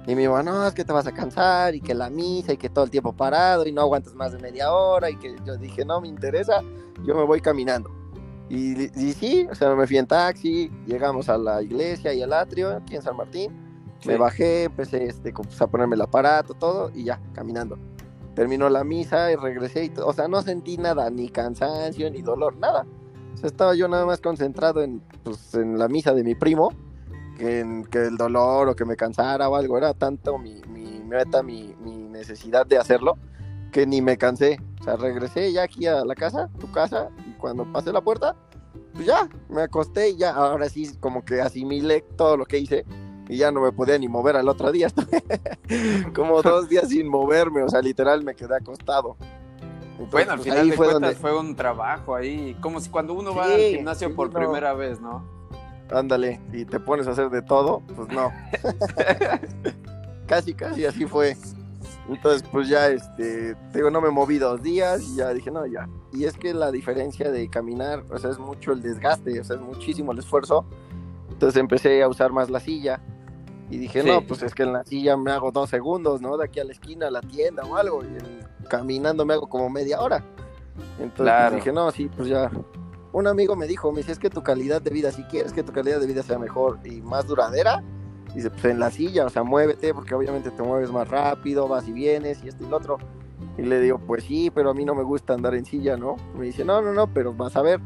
Y 0.07 0.15
mi 0.15 0.27
mamá, 0.27 0.43
no, 0.43 0.65
es 0.65 0.73
que 0.73 0.85
te 0.85 0.93
vas 0.93 1.07
a 1.07 1.11
cansar 1.11 1.75
y 1.75 1.81
que 1.81 1.93
la 1.93 2.09
misa 2.09 2.53
y 2.53 2.57
que 2.57 2.69
todo 2.69 2.85
el 2.85 2.91
tiempo 2.91 3.11
parado 3.11 3.65
y 3.65 3.71
no 3.71 3.81
aguantas 3.81 4.13
más 4.13 4.31
de 4.31 4.39
media 4.39 4.71
hora. 4.71 5.09
Y 5.09 5.17
que 5.17 5.35
yo 5.45 5.57
dije, 5.57 5.83
no 5.83 5.99
me 5.99 6.07
interesa, 6.07 6.61
yo 7.05 7.15
me 7.15 7.25
voy 7.25 7.41
caminando. 7.41 7.91
Y, 8.47 8.83
y 8.83 9.13
sí, 9.13 9.47
o 9.51 9.55
sea, 9.55 9.75
me 9.75 9.85
fui 9.85 9.97
en 9.97 10.07
taxi, 10.07 10.71
llegamos 10.85 11.27
a 11.27 11.37
la 11.37 11.61
iglesia 11.61 12.13
y 12.13 12.21
al 12.21 12.31
atrio 12.31 12.77
aquí 12.77 12.95
en 12.95 13.01
San 13.01 13.17
Martín 13.17 13.64
me 14.05 14.17
bajé, 14.17 14.63
empecé 14.63 15.05
este, 15.05 15.33
pues, 15.33 15.61
a 15.61 15.67
ponerme 15.67 15.95
el 15.95 16.01
aparato, 16.01 16.53
todo, 16.53 16.91
y 16.93 17.05
ya, 17.05 17.19
caminando. 17.33 17.77
Terminó 18.35 18.69
la 18.69 18.83
misa 18.83 19.31
y 19.31 19.35
regresé, 19.35 19.85
y 19.85 19.93
o 20.03 20.13
sea, 20.13 20.27
no 20.27 20.41
sentí 20.41 20.77
nada, 20.77 21.09
ni 21.09 21.29
cansancio, 21.29 22.09
ni 22.09 22.21
dolor, 22.21 22.57
nada. 22.57 22.85
O 23.33 23.37
sea, 23.37 23.47
estaba 23.47 23.75
yo 23.75 23.87
nada 23.87 24.05
más 24.05 24.21
concentrado 24.21 24.81
en, 24.81 25.01
pues, 25.23 25.53
en 25.55 25.77
la 25.77 25.87
misa 25.87 26.13
de 26.13 26.23
mi 26.23 26.35
primo, 26.35 26.73
que, 27.37 27.59
en, 27.59 27.85
que 27.85 28.05
el 28.05 28.17
dolor 28.17 28.69
o 28.69 28.75
que 28.75 28.85
me 28.85 28.95
cansara 28.95 29.49
o 29.49 29.55
algo, 29.55 29.77
era 29.77 29.93
tanto 29.93 30.37
mi, 30.37 30.61
mi 30.69 31.01
meta, 31.03 31.43
mi, 31.43 31.75
mi 31.79 31.97
necesidad 31.97 32.65
de 32.65 32.77
hacerlo, 32.77 33.17
que 33.71 33.85
ni 33.85 34.01
me 34.01 34.17
cansé. 34.17 34.59
O 34.81 34.83
sea, 34.83 34.95
regresé 34.97 35.51
ya 35.51 35.63
aquí 35.63 35.87
a 35.87 36.05
la 36.05 36.15
casa, 36.15 36.49
tu 36.59 36.71
casa, 36.71 37.09
y 37.27 37.33
cuando 37.33 37.71
pasé 37.71 37.91
la 37.91 38.01
puerta, 38.01 38.35
pues 38.93 39.05
ya, 39.05 39.29
me 39.49 39.61
acosté 39.61 40.09
y 40.09 40.17
ya, 40.17 40.31
ahora 40.31 40.69
sí, 40.69 40.95
como 40.99 41.23
que 41.25 41.41
asimilé 41.41 42.01
todo 42.01 42.37
lo 42.37 42.45
que 42.45 42.59
hice 42.59 42.85
y 43.27 43.37
ya 43.37 43.51
no 43.51 43.61
me 43.61 43.71
podía 43.71 43.97
ni 43.97 44.07
mover 44.07 44.35
al 44.35 44.47
otro 44.47 44.71
día. 44.71 44.87
como 46.15 46.41
dos 46.41 46.69
días 46.69 46.89
sin 46.89 47.07
moverme, 47.07 47.63
o 47.63 47.69
sea, 47.69 47.81
literal 47.81 48.23
me 48.23 48.35
quedé 48.35 48.55
acostado. 48.55 49.17
bueno, 50.11 50.33
al 50.33 50.39
pues, 50.39 50.49
final 50.49 50.69
de 50.69 50.75
fue 50.75 50.91
cuentas 50.91 51.17
fue 51.17 51.39
un 51.39 51.55
trabajo 51.55 52.15
ahí, 52.15 52.55
como 52.61 52.79
si 52.79 52.89
cuando 52.89 53.13
uno 53.13 53.33
va 53.33 53.45
al 53.45 53.59
gimnasio 53.59 54.15
por 54.15 54.31
primera 54.31 54.73
vez, 54.73 54.99
¿no? 54.99 55.23
Ándale, 55.91 56.41
y 56.51 56.65
te 56.65 56.79
pones 56.79 57.07
a 57.07 57.11
hacer 57.11 57.29
de 57.29 57.41
todo, 57.41 57.81
pues 57.95 58.09
no. 58.09 58.31
casi, 60.27 60.53
casi 60.53 60.85
así 60.85 61.05
fue. 61.05 61.37
Entonces, 62.09 62.43
pues 62.51 62.67
ya, 62.67 62.89
este, 62.89 63.55
digo, 63.73 63.89
no 63.89 64.01
me 64.01 64.09
moví 64.09 64.37
dos 64.37 64.61
días 64.61 65.01
y 65.03 65.17
ya 65.17 65.33
dije, 65.33 65.49
no, 65.51 65.65
ya. 65.65 65.87
Y 66.11 66.25
es 66.25 66.37
que 66.37 66.53
la 66.53 66.71
diferencia 66.71 67.31
de 67.31 67.49
caminar, 67.49 68.03
o 68.11 68.17
sea, 68.17 68.31
es 68.31 68.39
mucho 68.39 68.73
el 68.73 68.81
desgaste, 68.81 69.39
o 69.39 69.43
sea, 69.43 69.55
es 69.55 69.61
muchísimo 69.61 70.11
el 70.11 70.19
esfuerzo. 70.19 70.65
Entonces 71.29 71.59
empecé 71.59 72.01
a 72.01 72.07
usar 72.07 72.31
más 72.31 72.49
la 72.49 72.59
silla 72.59 73.01
y 73.69 73.77
dije, 73.77 74.03
no, 74.03 74.21
pues 74.21 74.43
es 74.43 74.53
que 74.53 74.63
en 74.63 74.73
la 74.73 74.83
silla 74.83 75.17
me 75.17 75.31
hago 75.31 75.51
dos 75.51 75.69
segundos, 75.69 76.21
¿no? 76.21 76.37
De 76.37 76.45
aquí 76.45 76.59
a 76.59 76.63
la 76.63 76.71
esquina, 76.71 77.07
a 77.07 77.11
la 77.11 77.21
tienda 77.21 77.63
o 77.63 77.75
algo. 77.75 78.03
Y 78.03 78.67
caminando 78.67 79.25
me 79.25 79.33
hago 79.33 79.47
como 79.47 79.69
media 79.69 79.99
hora. 80.01 80.23
Entonces 80.99 81.35
pues, 81.39 81.55
dije, 81.55 81.71
no, 81.71 81.91
sí, 81.91 82.09
pues 82.15 82.29
ya. 82.29 82.51
Un 83.11 83.27
amigo 83.27 83.55
me 83.55 83.65
dijo, 83.65 83.91
me 83.91 83.99
dice, 83.99 84.11
es 84.11 84.19
que 84.19 84.29
tu 84.29 84.43
calidad 84.43 84.81
de 84.81 84.91
vida, 84.91 85.11
si 85.11 85.23
quieres 85.23 85.53
que 85.53 85.63
tu 85.63 85.71
calidad 85.71 85.99
de 85.99 86.07
vida 86.07 86.21
sea 86.21 86.37
mejor 86.37 86.79
y 86.83 87.01
más 87.01 87.25
duradera, 87.25 87.81
dice, 88.35 88.49
pues 88.49 88.65
en 88.65 88.79
la 88.79 88.91
silla, 88.91 89.25
o 89.25 89.29
sea, 89.29 89.43
muévete, 89.43 89.93
porque 89.93 90.13
obviamente 90.13 90.51
te 90.51 90.61
mueves 90.61 90.91
más 90.91 91.07
rápido, 91.07 91.67
vas 91.67 91.87
y 91.87 91.93
vienes 91.93 92.43
y 92.43 92.49
esto 92.49 92.65
y 92.65 92.67
lo 92.67 92.77
otro. 92.77 92.97
Y 93.57 93.61
le 93.61 93.79
digo, 93.79 93.99
pues 93.99 94.25
sí, 94.25 94.51
pero 94.53 94.71
a 94.71 94.73
mí 94.73 94.83
no 94.83 94.95
me 94.95 95.03
gusta 95.03 95.33
andar 95.33 95.55
en 95.55 95.65
silla, 95.65 95.95
¿no? 95.95 96.17
Me 96.37 96.45
dice, 96.45 96.65
no, 96.65 96.81
no, 96.81 96.93
no, 96.93 97.07
pero 97.13 97.33
vas 97.33 97.55
a 97.55 97.61
ver. 97.61 97.79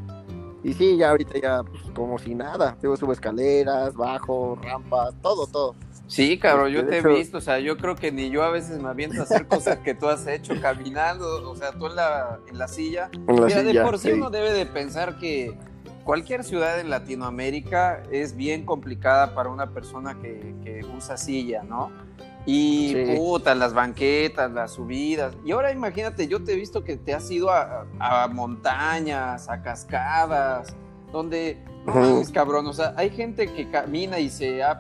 Y 0.64 0.74
sí, 0.74 0.98
ya 0.98 1.12
ahorita 1.12 1.40
ya 1.40 1.64
pues, 1.64 1.82
como 1.94 2.20
si 2.20 2.36
nada. 2.36 2.78
Subo 2.82 3.14
escaleras, 3.14 3.96
bajo, 3.96 4.58
rampas, 4.62 5.14
todo, 5.22 5.48
todo. 5.48 5.76
Sí, 6.08 6.40
cabrón, 6.40 6.72
yo 6.72 6.80
este, 6.80 7.04
te 7.04 7.08
he 7.08 7.16
visto, 7.16 7.38
o 7.38 7.42
sea, 7.42 7.60
yo 7.60 7.78
creo 7.78 7.96
que 7.96 8.12
ni 8.12 8.32
yo 8.32 8.44
a 8.44 8.50
veces 8.50 8.82
me 8.82 8.90
aviento 8.90 9.20
a 9.20 9.24
hacer 9.24 9.48
cosas 9.48 9.78
que 9.78 9.94
tú 9.94 10.08
has 10.08 10.26
hecho 10.26 10.60
caminando, 10.60 11.48
o 11.48 11.56
sea, 11.56 11.72
tú 11.72 11.86
en 11.86 11.96
la, 11.96 12.40
en 12.50 12.58
la 12.58 12.68
silla. 12.68 13.12
Mira, 13.28 13.62
de 13.62 13.80
por 13.82 14.00
sí, 14.00 14.14
uno 14.14 14.32
debe 14.32 14.52
de 14.52 14.66
pensar 14.66 15.20
que 15.20 15.56
cualquier 16.04 16.44
ciudad 16.44 16.80
en 16.80 16.90
Latinoamérica 16.90 18.02
es 18.12 18.36
bien 18.36 18.66
complicada 18.66 19.36
para 19.36 19.50
una 19.50 19.70
persona 19.70 20.20
que, 20.20 20.56
que 20.64 20.82
usa 20.98 21.16
silla, 21.16 21.62
¿no? 21.62 21.92
Y 22.46 23.16
puta, 23.16 23.54
las 23.54 23.74
banquetas, 23.74 24.52
las 24.52 24.72
subidas. 24.72 25.36
Y 25.46 25.52
ahora 25.52 25.72
imagínate, 25.72 26.28
yo 26.28 26.44
te 26.44 26.54
he 26.54 26.56
visto 26.56 26.84
que 26.84 26.98
te 26.98 27.14
has 27.14 27.30
ido 27.30 27.52
a, 27.52 27.86
montañas, 28.32 29.50
a 29.50 29.62
cascadas, 29.62 30.76
donde, 31.12 31.64
no 31.86 32.22
cabrón, 32.34 32.68
o 32.68 32.74
sea, 32.74 32.94
hay 32.98 33.10
gente 33.10 33.48
que 33.52 33.70
camina 33.70 34.20
y 34.20 34.30
se 34.30 34.64
ha, 34.64 34.80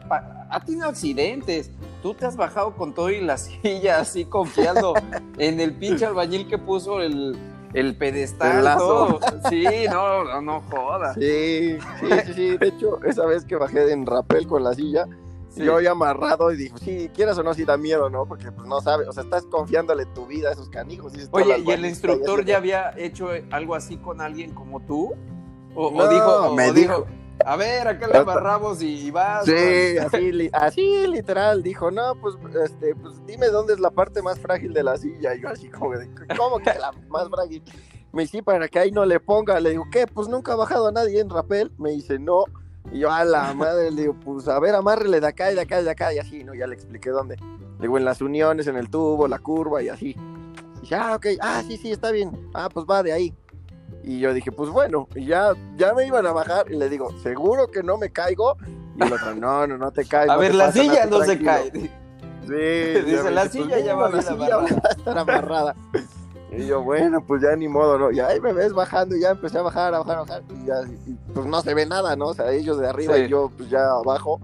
ha 0.49 0.59
tenido 0.61 0.87
accidentes. 0.87 1.71
tú 2.01 2.13
te 2.13 2.25
has 2.25 2.35
bajado 2.35 2.75
con 2.75 2.93
todo 2.93 3.09
y 3.09 3.21
la 3.21 3.37
silla 3.37 3.99
así 3.99 4.25
confiando 4.25 4.93
en 5.37 5.59
el 5.59 5.73
pinche 5.73 6.05
albañil 6.05 6.47
que 6.47 6.57
puso 6.57 7.01
el, 7.01 7.37
el 7.73 7.95
pedestal. 7.95 8.77
Todo. 8.77 9.19
Sí, 9.49 9.65
no, 9.89 10.23
no, 10.23 10.41
no 10.41 10.61
jodas. 10.69 11.15
Sí, 11.15 11.77
sí, 11.99 12.07
sí, 12.25 12.33
sí. 12.33 12.57
De 12.57 12.67
hecho, 12.67 13.03
esa 13.03 13.25
vez 13.25 13.45
que 13.45 13.55
bajé 13.55 13.91
en 13.91 14.05
rapel 14.05 14.47
con 14.47 14.63
la 14.63 14.73
silla, 14.73 15.05
Sí. 15.49 15.63
yo 15.63 15.79
ya 15.81 15.91
amarrado 15.91 16.51
y 16.51 16.57
dijo, 16.57 16.77
sí, 16.77 17.09
quieras 17.13 17.37
o 17.37 17.43
no, 17.43 17.53
sí 17.53 17.65
da 17.65 17.75
miedo, 17.75 18.09
¿no? 18.09 18.25
Porque 18.25 18.51
pues 18.51 18.67
no 18.67 18.81
sabes, 18.81 19.07
o 19.07 19.11
sea, 19.13 19.23
estás 19.23 19.45
confiándole 19.45 20.05
tu 20.07 20.25
vida 20.27 20.49
a 20.49 20.53
esos 20.53 20.69
canijos. 20.69 21.13
Oye, 21.31 21.57
¿y 21.65 21.71
el 21.71 21.85
instructor 21.85 22.45
ya 22.45 22.57
había 22.57 22.91
hecho 22.97 23.29
algo 23.51 23.73
así 23.75 23.97
con 23.97 24.21
alguien 24.21 24.53
como 24.53 24.79
tú? 24.81 25.15
¿O, 25.75 26.07
dijo, 26.09 26.53
me 26.55 26.69
o 26.69 26.73
dijo- 26.73 27.05
a 27.45 27.55
ver, 27.55 27.87
acá 27.87 28.07
le 28.07 28.17
amarramos 28.17 28.81
y, 28.81 29.09
vas? 29.11 29.45
Sí, 29.45 29.53
así, 30.01 30.31
li- 30.31 30.49
así 30.51 31.07
literal, 31.07 31.63
dijo, 31.63 31.89
no, 31.89 32.13
pues, 32.21 32.35
este, 32.65 32.93
pues 32.95 33.25
dime 33.25 33.47
dónde 33.47 33.73
es 33.73 33.79
la 33.79 33.91
parte 33.91 34.21
más 34.21 34.37
frágil 34.39 34.73
de 34.73 34.83
la 34.83 34.97
silla. 34.97 35.33
Y 35.35 35.41
yo 35.41 35.49
así 35.49 35.69
como, 35.69 35.97
de, 35.97 36.09
¿cómo 36.37 36.59
que 36.59 36.73
la 36.77 36.91
más 37.07 37.29
frágil? 37.29 37.63
Me 38.11 38.23
dice, 38.23 38.37
"Sí, 38.37 38.41
para 38.41 38.67
que 38.67 38.79
ahí 38.79 38.91
no 38.91 39.05
le 39.05 39.19
ponga. 39.19 39.59
Le 39.59 39.69
digo, 39.69 39.85
¿qué? 39.91 40.05
Pues 40.05 40.27
nunca 40.27 40.51
ha 40.53 40.55
bajado 40.55 40.87
a 40.87 40.91
nadie 40.91 41.19
en 41.21 41.29
rapel. 41.29 41.71
Me 41.77 41.91
dice, 41.91 42.19
no. 42.19 42.43
Y 42.91 42.99
yo, 42.99 43.11
a 43.11 43.23
la 43.23 43.53
madre, 43.53 43.91
le 43.91 44.01
digo, 44.01 44.15
pues 44.15 44.47
a 44.47 44.59
ver, 44.59 44.73
amárrele 44.75 45.19
de 45.19 45.27
acá 45.27 45.51
y 45.51 45.55
de 45.55 45.61
acá 45.61 45.81
y 45.81 45.83
de 45.83 45.91
acá. 45.91 46.13
Y 46.13 46.19
así, 46.19 46.43
¿no? 46.43 46.53
Ya 46.55 46.65
le 46.67 46.75
expliqué 46.75 47.09
dónde. 47.11 47.35
Le 47.35 47.81
digo, 47.81 47.97
en 47.97 48.05
las 48.05 48.21
uniones, 48.21 48.67
en 48.67 48.77
el 48.77 48.89
tubo, 48.89 49.27
la 49.27 49.39
curva 49.39 49.81
y 49.83 49.89
así. 49.89 50.15
Y 50.77 50.81
dice, 50.81 50.95
ah, 50.95 51.15
ok, 51.15 51.25
ah, 51.41 51.61
sí, 51.67 51.77
sí, 51.77 51.91
está 51.91 52.11
bien. 52.11 52.49
Ah, 52.53 52.69
pues 52.73 52.85
va 52.89 53.03
de 53.03 53.11
ahí. 53.13 53.33
Y 54.03 54.19
yo 54.19 54.33
dije, 54.33 54.51
pues 54.51 54.69
bueno, 54.69 55.07
y 55.13 55.25
ya, 55.25 55.53
ya 55.77 55.93
me 55.93 56.05
iban 56.07 56.25
a 56.25 56.31
bajar. 56.31 56.71
Y 56.71 56.77
le 56.77 56.89
digo, 56.89 57.09
¿seguro 57.21 57.67
que 57.67 57.83
no 57.83 57.97
me 57.97 58.09
caigo? 58.11 58.55
Y 58.95 59.03
el 59.03 59.13
otro, 59.13 59.35
no, 59.35 59.67
no, 59.67 59.77
no 59.77 59.91
te 59.91 60.05
caigo. 60.05 60.31
A 60.31 60.37
ver, 60.37 60.55
la 60.55 60.67
pasa 60.67 60.81
silla 60.81 61.05
no 61.05 61.19
se 61.21 61.37
tranquilo". 61.37 61.51
cae. 61.51 61.71
Sí, 62.47 63.01
Dice, 63.05 63.29
"La 63.31 63.43
dice, 63.43 63.57
silla 63.61 63.75
pues, 63.75 63.85
ya 63.85 63.95
va 63.95 64.09
mínimo, 64.09 64.09
bien 64.09 64.15
la 64.15 64.21
silla 64.21 64.55
amarrada". 64.55 64.81
va 64.81 64.89
a 64.89 64.91
estar 64.97 65.17
amarrada. 65.17 65.75
Y 66.51 66.65
yo, 66.65 66.81
bueno, 66.81 67.23
pues 67.25 67.43
ya 67.43 67.55
ni 67.55 67.67
modo, 67.67 67.97
¿no? 67.99 68.11
Y 68.11 68.19
ahí 68.19 68.39
me 68.41 68.53
ves 68.53 68.73
bajando 68.73 69.15
y 69.15 69.21
ya 69.21 69.31
empecé 69.31 69.59
a 69.59 69.61
bajar, 69.61 69.93
a 69.93 69.99
bajar, 69.99 70.17
a 70.17 70.21
bajar. 70.21 70.43
Y 70.49 70.65
ya, 70.65 70.81
y, 71.05 71.13
pues 71.33 71.45
no 71.45 71.61
se 71.61 71.73
ve 71.73 71.85
nada, 71.85 72.15
¿no? 72.15 72.27
O 72.27 72.33
sea, 72.33 72.51
ellos 72.51 72.79
de 72.79 72.87
arriba 72.87 73.15
Sí. 73.15 73.21
y 73.23 73.27
yo, 73.27 73.51
pues 73.55 73.69
ya 73.69 73.85
abajo. 73.91 74.39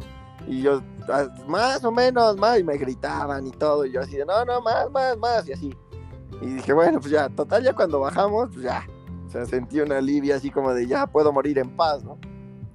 Y 0.47 0.61
yo, 0.61 0.81
ah, 1.09 1.25
más 1.47 1.83
o 1.83 1.91
menos, 1.91 2.37
más. 2.37 2.59
Y 2.59 2.63
me 2.63 2.77
gritaban 2.77 3.47
y 3.47 3.51
todo. 3.51 3.85
Y 3.85 3.91
yo 3.91 4.01
así 4.01 4.17
de, 4.17 4.25
no, 4.25 4.45
no, 4.45 4.61
más, 4.61 4.89
más, 4.91 5.17
más. 5.17 5.47
Y 5.47 5.53
así. 5.53 5.75
Y 6.41 6.45
dije, 6.45 6.73
bueno, 6.73 6.99
pues 6.99 7.11
ya, 7.11 7.27
total, 7.29 7.63
ya 7.63 7.73
cuando 7.73 7.99
bajamos, 7.99 8.49
pues 8.53 8.61
ya. 8.63 8.85
O 9.25 9.29
sea, 9.31 9.45
sentí 9.47 9.79
una 9.79 9.97
alivio 9.97 10.35
así 10.35 10.51
como 10.51 10.73
de, 10.73 10.85
ya 10.85 11.07
puedo 11.07 11.33
morir 11.33 11.57
en 11.57 11.75
paz, 11.75 12.03
¿no? 12.03 12.19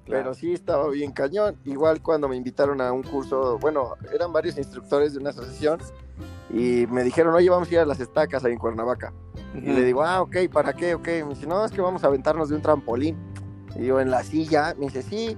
Pero 0.07 0.35
sí 0.35 0.53
estaba 0.53 0.89
bien 0.89 1.13
cañón. 1.13 1.57
Igual 1.65 2.03
cuando 2.03 2.29
me 2.29 2.35
invitaron 2.35 2.81
a 2.81 2.91
un 2.91 3.05
curso, 3.05 3.59
bueno, 3.61 3.95
eran 4.13 4.33
varios 4.33 4.59
instructores 4.59 5.13
de 5.13 5.21
una 5.21 5.31
asociación 5.31 5.79
y 6.53 6.87
me 6.89 7.03
dijeron, 7.05 7.35
oye, 7.35 7.49
vamos 7.51 7.69
a 7.71 7.75
ir 7.75 7.81
a 7.81 7.87
las 7.87 8.01
estacas 8.01 8.45
ahí 8.45 8.53
en 8.53 8.59
Cuernavaca. 8.59 9.13
Y 9.55 9.61
le 9.61 9.83
digo, 9.83 10.03
ah, 10.03 10.23
ok, 10.23 10.37
¿para 10.53 10.73
qué? 10.73 10.95
Ok, 10.95 11.07
me 11.07 11.31
dice, 11.35 11.47
no, 11.47 11.65
es 11.65 11.73
que 11.73 11.81
vamos 11.81 12.05
a 12.05 12.09
aventarnos 12.09 12.49
de 12.49 12.57
un 12.57 12.63
trampolín. 12.63 13.17
Y 13.77 13.87
yo, 13.87 14.01
en 14.01 14.11
la 14.11 14.23
silla, 14.23 14.75
me 14.79 14.87
dice, 14.87 15.03
sí, 15.03 15.37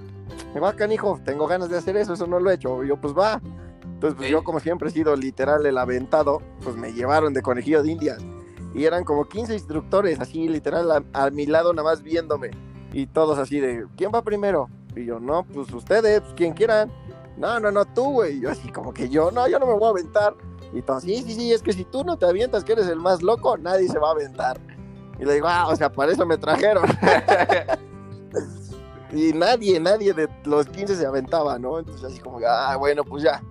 me 0.55 0.61
va, 0.61 0.73
canijo, 0.75 1.19
tengo 1.25 1.47
ganas 1.47 1.69
de 1.71 1.79
hacer 1.79 1.97
eso, 1.97 2.13
eso 2.15 2.27
no 2.27 2.41
lo 2.41 2.51
he 2.51 2.55
hecho. 2.55 2.83
Y 2.85 2.89
yo, 2.89 3.01
pues 3.01 3.15
va. 3.17 3.41
Entonces, 3.85 4.17
pues 4.17 4.29
Ok. 4.29 4.33
yo, 4.33 4.45
como 4.45 4.61
siempre 4.61 4.89
he 4.89 4.93
sido 4.93 5.15
literal 5.17 5.65
el 5.65 5.79
aventado, 5.79 6.43
pues 6.63 6.77
me 6.77 6.93
llevaron 6.93 7.33
de 7.35 7.43
conejillo 7.43 7.83
de 7.83 7.93
indias. 7.93 8.19
Y 8.75 8.85
eran 8.85 9.05
como 9.05 9.27
15 9.29 9.53
instructores, 9.55 10.19
así, 10.21 10.49
literal, 10.49 10.91
a, 10.91 11.03
a 11.13 11.31
mi 11.31 11.47
lado, 11.47 11.73
nada 11.73 11.89
más 11.91 12.03
viéndome. 12.03 12.51
Y 12.93 13.07
todos 13.07 13.39
así 13.39 13.61
de, 13.61 13.87
¿quién 13.97 14.11
va 14.15 14.23
primero? 14.23 14.69
Y 14.97 15.05
yo, 15.07 15.21
no, 15.21 15.45
pues 15.45 15.73
ustedes, 15.73 16.21
pues, 16.23 16.35
quien 16.35 16.53
quieran. 16.55 16.91
No, 17.37 17.59
no, 17.61 17.71
no, 17.71 17.85
tú, 17.87 18.13
güey. 18.13 18.37
Y 18.39 18.41
yo 18.41 18.51
así 18.51 18.69
como 18.71 18.93
que 18.93 19.09
yo, 19.09 19.31
no, 19.31 19.47
yo 19.49 19.59
no 19.59 19.67
me 19.67 19.73
voy 19.75 19.85
a 19.87 19.91
aventar. 19.91 20.35
Y 20.73 20.83
todos, 20.83 21.03
sí, 21.03 21.23
sí, 21.23 21.35
sí, 21.35 21.53
es 21.53 21.63
que 21.63 21.73
si 21.73 21.85
tú 21.85 22.05
no 22.05 22.17
te 22.17 22.27
avientas, 22.27 22.65
que 22.65 22.73
eres 22.73 22.87
el 22.87 22.99
más 22.99 23.23
loco, 23.23 23.57
nadie 23.59 23.89
se 23.89 23.99
va 23.99 24.09
a 24.09 24.13
aventar. 24.13 24.61
Y 25.19 25.25
le 25.25 25.35
digo, 25.35 25.47
ah, 25.49 25.69
o 25.69 25.77
sea, 25.77 25.93
para 25.93 26.13
eso 26.13 26.25
me 26.27 26.39
trajeron. 26.39 26.85
y 29.13 29.33
nadie, 29.35 29.79
nadie 29.79 30.13
de 30.15 30.29
los 30.45 30.67
15 30.67 30.97
se 30.97 31.07
aventaba, 31.07 31.59
¿no? 31.59 31.79
Entonces 31.79 32.05
así 32.05 32.19
como, 32.21 32.39
ah, 32.47 32.77
bueno, 32.77 33.05
pues 33.05 33.23
ya. 33.23 33.43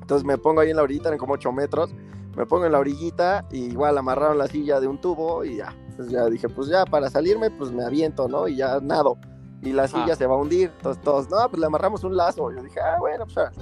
Entonces 0.00 0.24
me 0.26 0.38
pongo 0.38 0.60
ahí 0.60 0.70
en 0.70 0.76
la 0.76 0.82
orillita, 0.82 1.08
eran 1.08 1.18
como 1.18 1.34
8 1.34 1.52
metros. 1.52 1.94
Me 2.36 2.46
pongo 2.46 2.66
en 2.66 2.72
la 2.72 2.80
orillita 2.80 3.46
y 3.52 3.66
igual 3.66 3.96
amarraron 3.96 4.38
la 4.38 4.48
silla 4.48 4.80
de 4.80 4.88
un 4.88 5.00
tubo 5.00 5.44
y 5.44 5.58
ya. 5.58 5.72
Entonces 5.90 6.12
ya 6.12 6.26
dije, 6.26 6.48
pues 6.48 6.68
ya, 6.68 6.84
para 6.84 7.08
salirme, 7.08 7.50
pues 7.50 7.70
me 7.70 7.84
aviento, 7.84 8.26
¿no? 8.26 8.48
Y 8.48 8.56
ya 8.56 8.80
nado. 8.80 9.16
Y 9.62 9.72
la 9.72 9.86
silla 9.86 10.14
Ah. 10.14 10.16
se 10.16 10.26
va 10.26 10.34
a 10.34 10.38
hundir. 10.38 10.72
Entonces 10.76 11.00
todos, 11.02 11.30
no, 11.30 11.48
pues 11.48 11.60
le 11.60 11.66
amarramos 11.66 12.02
un 12.02 12.16
lazo. 12.16 12.50
Yo 12.50 12.60
dije, 12.62 12.80
ah, 12.80 12.96
bueno, 12.98 13.24
pues 13.24 13.38
ah, 13.38 13.52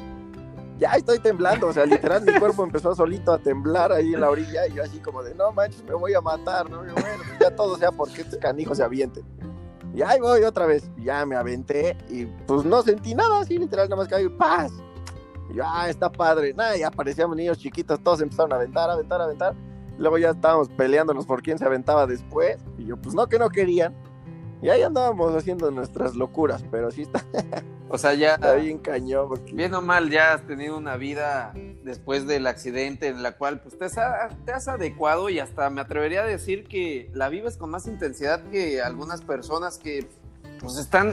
ya 0.83 0.95
estoy 0.95 1.21
temblando. 1.21 1.69
O 1.69 1.73
sea, 1.73 1.87
literal, 1.87 2.23
mi 2.23 2.33
cuerpo 2.39 2.65
empezó 2.65 2.95
solito 2.95 3.33
a 3.33 3.39
temblar 3.39 3.93
ahí 3.93 4.15
en 4.15 4.21
la 4.21 4.31
orilla. 4.31 4.67
Y 4.67 4.75
yo 4.75 4.83
así 4.83 4.99
como 4.99 5.23
de, 5.23 5.35
no 5.35 5.53
manches, 5.53 5.85
me 5.85 5.95
voy 5.95 6.13
a 6.15 6.21
matar, 6.21 6.69
¿no? 6.69 6.85
Yo, 6.85 6.93
bueno, 6.95 7.23
ya 7.41 7.55
todo 7.55 7.77
sea 7.79 7.93
porque 7.93 8.23
estos 8.23 8.39
canijos 8.39 8.79
se 8.79 8.83
avienten. 8.83 9.25
Y 9.95 10.03
ahí 10.03 10.19
voy 10.21 10.43
otra 10.43 10.67
vez. 10.67 10.91
Ya 10.99 11.25
me 11.25 11.37
aventé 11.37 11.97
y 12.09 12.27
pues 12.27 12.65
no 12.65 12.83
sentí 12.83 13.15
nada, 13.15 13.41
así 13.41 13.59
literal, 13.59 13.89
nada 13.89 14.03
más 14.03 14.13
ahí, 14.13 14.29
¡paz! 14.29 14.73
Y 15.51 15.55
yo, 15.55 15.65
ah, 15.65 15.89
está 15.89 16.11
padre. 16.11 16.53
Nada, 16.53 16.77
ya 16.77 16.89
aparecíamos 16.89 17.37
niños 17.37 17.59
chiquitos, 17.59 18.03
todos 18.03 18.21
empezaron 18.21 18.53
a 18.53 18.57
aventar, 18.57 18.91
a 18.91 18.95
aventar, 18.95 19.21
a 19.21 19.25
aventar. 19.25 19.55
Luego 19.99 20.19
ya 20.19 20.31
estábamos 20.31 20.69
peleándonos 20.71 21.27
por 21.27 21.43
quién 21.43 21.59
se 21.59 21.65
aventaba 21.65 22.07
después. 22.09 22.57
Y 22.77 22.87
yo, 22.87 22.97
pues 22.97 23.15
no, 23.15 23.29
que 23.29 23.39
no 23.39 23.51
querían. 23.51 23.95
Y 24.63 24.69
ahí 24.69 24.83
andábamos 24.83 25.35
haciendo 25.35 25.71
nuestras 25.73 26.15
locuras, 26.15 26.65
pero 26.71 26.91
sí 26.91 27.03
está, 27.03 27.25
O 27.93 27.99
sea, 27.99 28.15
ya, 28.15 28.37
está 28.37 28.55
bien 28.55 28.79
cañón. 28.79 29.29
Porque... 29.29 29.53
bien 29.53 29.75
o 29.75 29.83
mal, 29.83 30.09
ya 30.09 30.33
has 30.33 30.47
tenido 30.47 30.79
una 30.79 30.97
vida 30.97 31.53
después 31.85 32.27
del 32.27 32.47
accidente 32.47 33.09
en 33.09 33.23
la 33.23 33.33
cual 33.33 33.61
pues, 33.61 33.77
te, 33.77 33.85
has, 33.85 33.95
te 34.47 34.53
has 34.53 34.67
adecuado 34.67 35.29
y 35.29 35.41
hasta 35.41 35.69
me 35.69 35.83
atrevería 35.83 36.23
a 36.23 36.27
decir 36.27 36.65
que 36.65 37.11
la 37.13 37.29
vives 37.29 37.59
con 37.59 37.69
más 37.69 37.87
intensidad 37.87 38.43
que 38.51 38.81
algunas 38.81 39.21
personas 39.21 39.77
que 39.77 40.09
pues 40.59 40.79
están, 40.79 41.13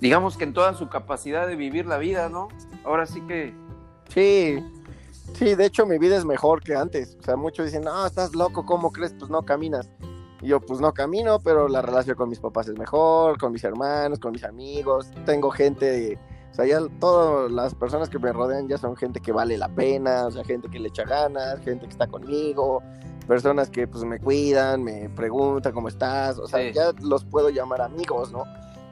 digamos 0.00 0.36
que 0.36 0.42
en 0.42 0.54
toda 0.54 0.74
su 0.74 0.88
capacidad 0.88 1.46
de 1.46 1.54
vivir 1.54 1.86
la 1.86 1.98
vida, 1.98 2.28
¿no? 2.28 2.48
Ahora 2.82 3.06
sí 3.06 3.20
que... 3.28 3.54
Sí, 4.08 4.58
sí, 5.34 5.54
de 5.54 5.66
hecho 5.66 5.86
mi 5.86 5.98
vida 5.98 6.16
es 6.16 6.24
mejor 6.24 6.64
que 6.64 6.74
antes. 6.74 7.16
O 7.20 7.22
sea, 7.22 7.36
muchos 7.36 7.66
dicen, 7.66 7.82
no, 7.82 8.04
estás 8.04 8.34
loco, 8.34 8.66
¿cómo 8.66 8.90
crees? 8.90 9.14
Pues 9.16 9.30
no 9.30 9.42
caminas. 9.44 9.88
Y 10.42 10.48
yo, 10.48 10.60
pues 10.60 10.80
no 10.80 10.92
camino, 10.92 11.38
pero 11.38 11.68
la 11.68 11.80
relación 11.82 12.16
con 12.16 12.28
mis 12.28 12.40
papás 12.40 12.68
es 12.68 12.78
mejor, 12.78 13.38
con 13.38 13.52
mis 13.52 13.64
hermanos, 13.64 14.18
con 14.18 14.32
mis 14.32 14.44
amigos. 14.44 15.10
Tengo 15.24 15.50
gente, 15.50 16.18
o 16.52 16.54
sea, 16.54 16.66
ya 16.66 16.80
todas 17.00 17.50
las 17.50 17.74
personas 17.74 18.08
que 18.10 18.18
me 18.18 18.32
rodean 18.32 18.68
ya 18.68 18.76
son 18.78 18.96
gente 18.96 19.20
que 19.20 19.32
vale 19.32 19.56
la 19.56 19.68
pena, 19.68 20.26
o 20.26 20.30
sea, 20.30 20.44
gente 20.44 20.68
que 20.68 20.78
le 20.78 20.88
echa 20.88 21.04
ganas, 21.04 21.60
gente 21.60 21.86
que 21.86 21.92
está 21.92 22.06
conmigo, 22.06 22.82
personas 23.26 23.70
que 23.70 23.88
pues 23.88 24.04
me 24.04 24.18
cuidan, 24.20 24.82
me 24.84 25.08
preguntan 25.10 25.72
cómo 25.72 25.88
estás, 25.88 26.38
o 26.38 26.46
sea, 26.46 26.60
Sí. 26.60 26.72
ya 26.74 26.92
los 27.02 27.24
puedo 27.24 27.48
llamar 27.50 27.80
amigos, 27.80 28.30
¿no? 28.30 28.44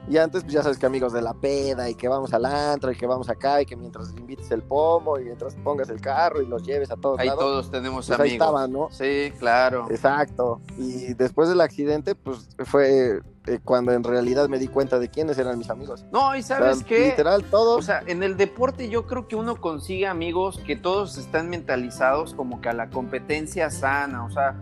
Y 0.09 0.19
antes, 0.19 0.43
pues 0.43 0.53
ya 0.53 0.63
sabes 0.63 0.79
que 0.79 0.85
amigos 0.85 1.13
de 1.15 1.23
la 1.23 1.33
peda 1.33 1.89
y 1.89 1.95
que 1.95 2.09
vamos 2.09 2.35
al 2.35 2.45
antro 2.45 2.93
y 2.93 2.97
que 2.97 3.07
vamos 3.07 3.31
acá 3.31 3.63
y 3.63 3.67
que 3.67 3.75
mientras 3.75 4.11
invites 4.11 4.51
el 4.51 4.63
pomo 4.63 5.19
y 5.19 5.25
mientras 5.25 5.55
pongas 5.57 5.89
el 5.89 6.01
carro 6.01 6.43
y 6.43 6.47
los 6.47 6.63
lleves 6.63 6.91
a 6.91 6.97
todos 6.97 7.19
Ahí 7.19 7.29
lados, 7.29 7.41
todos 7.43 7.71
tenemos 7.71 8.07
pues 8.07 8.21
ahí 8.21 8.29
amigos. 8.31 8.47
estaban, 8.47 8.73
¿no? 8.73 8.89
Sí, 8.91 9.33
claro. 9.39 9.87
Exacto. 9.91 10.61
Y 10.77 11.15
después 11.15 11.49
del 11.49 11.63
accidente, 11.63 12.15
pues 12.15 12.49
fue 12.67 13.21
eh, 13.47 13.59
cuando 13.65 13.93
en 13.93 14.05
realidad 14.05 14.49
me 14.49 14.59
di 14.59 14.69
cuenta 14.69 14.99
de 14.99 15.09
quiénes 15.09 15.39
eran 15.39 15.57
mis 15.57 15.71
amigos. 15.71 16.05
No, 16.13 16.37
y 16.37 16.41
O 16.41 16.43
sabes 16.43 16.79
sea, 16.79 16.87
qué? 16.87 17.09
Literal, 17.11 17.43
todos. 17.45 17.79
O 17.79 17.83
sea, 17.83 18.03
en 18.07 18.23
el 18.23 18.37
deporte 18.37 18.91
yo 18.91 19.07
creo 19.07 19.27
que 19.27 19.37
uno 19.37 19.59
consigue 19.59 20.07
amigos 20.07 20.61
que 20.67 20.77
todos 20.77 21.17
están 21.17 21.49
mentalizados 21.49 22.35
como 22.35 22.61
que 22.61 22.69
a 22.69 22.75
la 22.75 22.91
competencia 22.91 23.71
sana, 23.71 24.25
o 24.25 24.31
sea, 24.31 24.55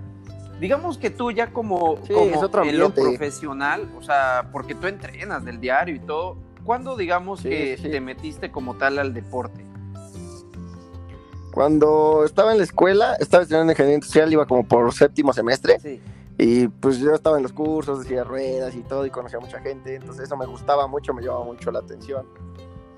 digamos 0.63 0.97
que 0.97 1.11
tú 1.11 1.33
ya 1.33 1.53
como, 1.53 1.99
Sí, 2.07 2.13
como 2.13 2.27
es 2.27 2.37
otro 2.37 2.63
en 2.63 2.79
lo 2.79 2.91
profesional, 2.91 3.91
o 3.99 4.03
sea, 4.03 4.49
porque 4.53 4.77
tú 4.77 4.87
entrenas 4.87 5.45
del 5.45 5.59
diario 5.61 5.97
y 5.97 5.99
todo, 5.99 6.37
¿cuándo 6.65 6.97
digamos 6.97 7.41
Sí, 7.41 7.49
que 7.49 7.77
sí. 7.77 7.91
te 7.91 8.01
metiste 8.01 8.53
como 8.53 8.75
tal 8.75 9.01
al 9.01 9.13
deporte? 9.13 9.65
Cuando 11.53 12.25
estaba 12.25 12.53
en 12.53 12.59
la 12.59 12.65
escuela, 12.65 13.17
estaba 13.19 13.43
estudiando 13.43 13.73
ingeniería 13.73 13.97
industrial, 13.97 14.33
iba 14.33 14.47
como 14.47 14.65
por 14.65 14.93
séptimo 14.95 15.33
semestre. 15.33 15.81
Sí. 15.81 16.01
Y 16.39 16.69
pues 16.69 16.99
yo 16.99 17.13
estaba 17.13 17.37
en 17.39 17.43
los 17.43 17.53
cursos 17.53 18.09
de 18.09 18.23
ruedas 18.23 18.77
y 18.77 18.83
todo 18.83 19.05
y 19.05 19.11
conocía 19.11 19.39
a 19.39 19.41
mucha 19.41 19.61
gente, 19.61 19.97
entonces 19.97 20.27
eso 20.27 20.37
me 20.37 20.47
gustaba 20.47 20.87
mucho, 20.87 21.13
me 21.13 21.23
llamaba 21.23 21.45
mucho 21.45 21.73
la 21.73 21.81
atención. 21.81 22.25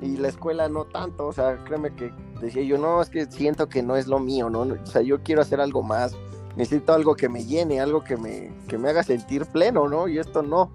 Y 0.02 0.18
la 0.18 0.28
escuela 0.28 0.68
no 0.68 0.84
tanto, 0.84 1.26
o 1.26 1.32
sea, 1.32 1.56
créeme 1.64 1.94
que 1.94 2.12
decía 2.42 2.62
yo, 2.62 2.76
no, 2.76 3.00
es 3.00 3.08
que 3.08 3.24
siento 3.24 3.70
que 3.70 3.82
no 3.82 3.96
es 3.96 4.06
lo 4.06 4.18
mío, 4.18 4.50
¿no? 4.50 4.60
O 4.60 4.86
sea, 4.86 5.00
yo 5.00 5.22
quiero 5.22 5.40
hacer 5.40 5.62
algo 5.62 5.82
más, 5.82 6.14
necesito 6.56 6.92
algo 6.92 7.14
que 7.14 7.28
me 7.28 7.44
llene, 7.44 7.80
algo 7.80 8.04
que 8.04 8.16
me, 8.16 8.52
que 8.68 8.78
me 8.78 8.88
haga 8.90 9.02
sentir 9.02 9.46
pleno, 9.46 9.88
¿no? 9.88 10.08
Y 10.08 10.18
esto 10.18 10.42
no. 10.42 10.70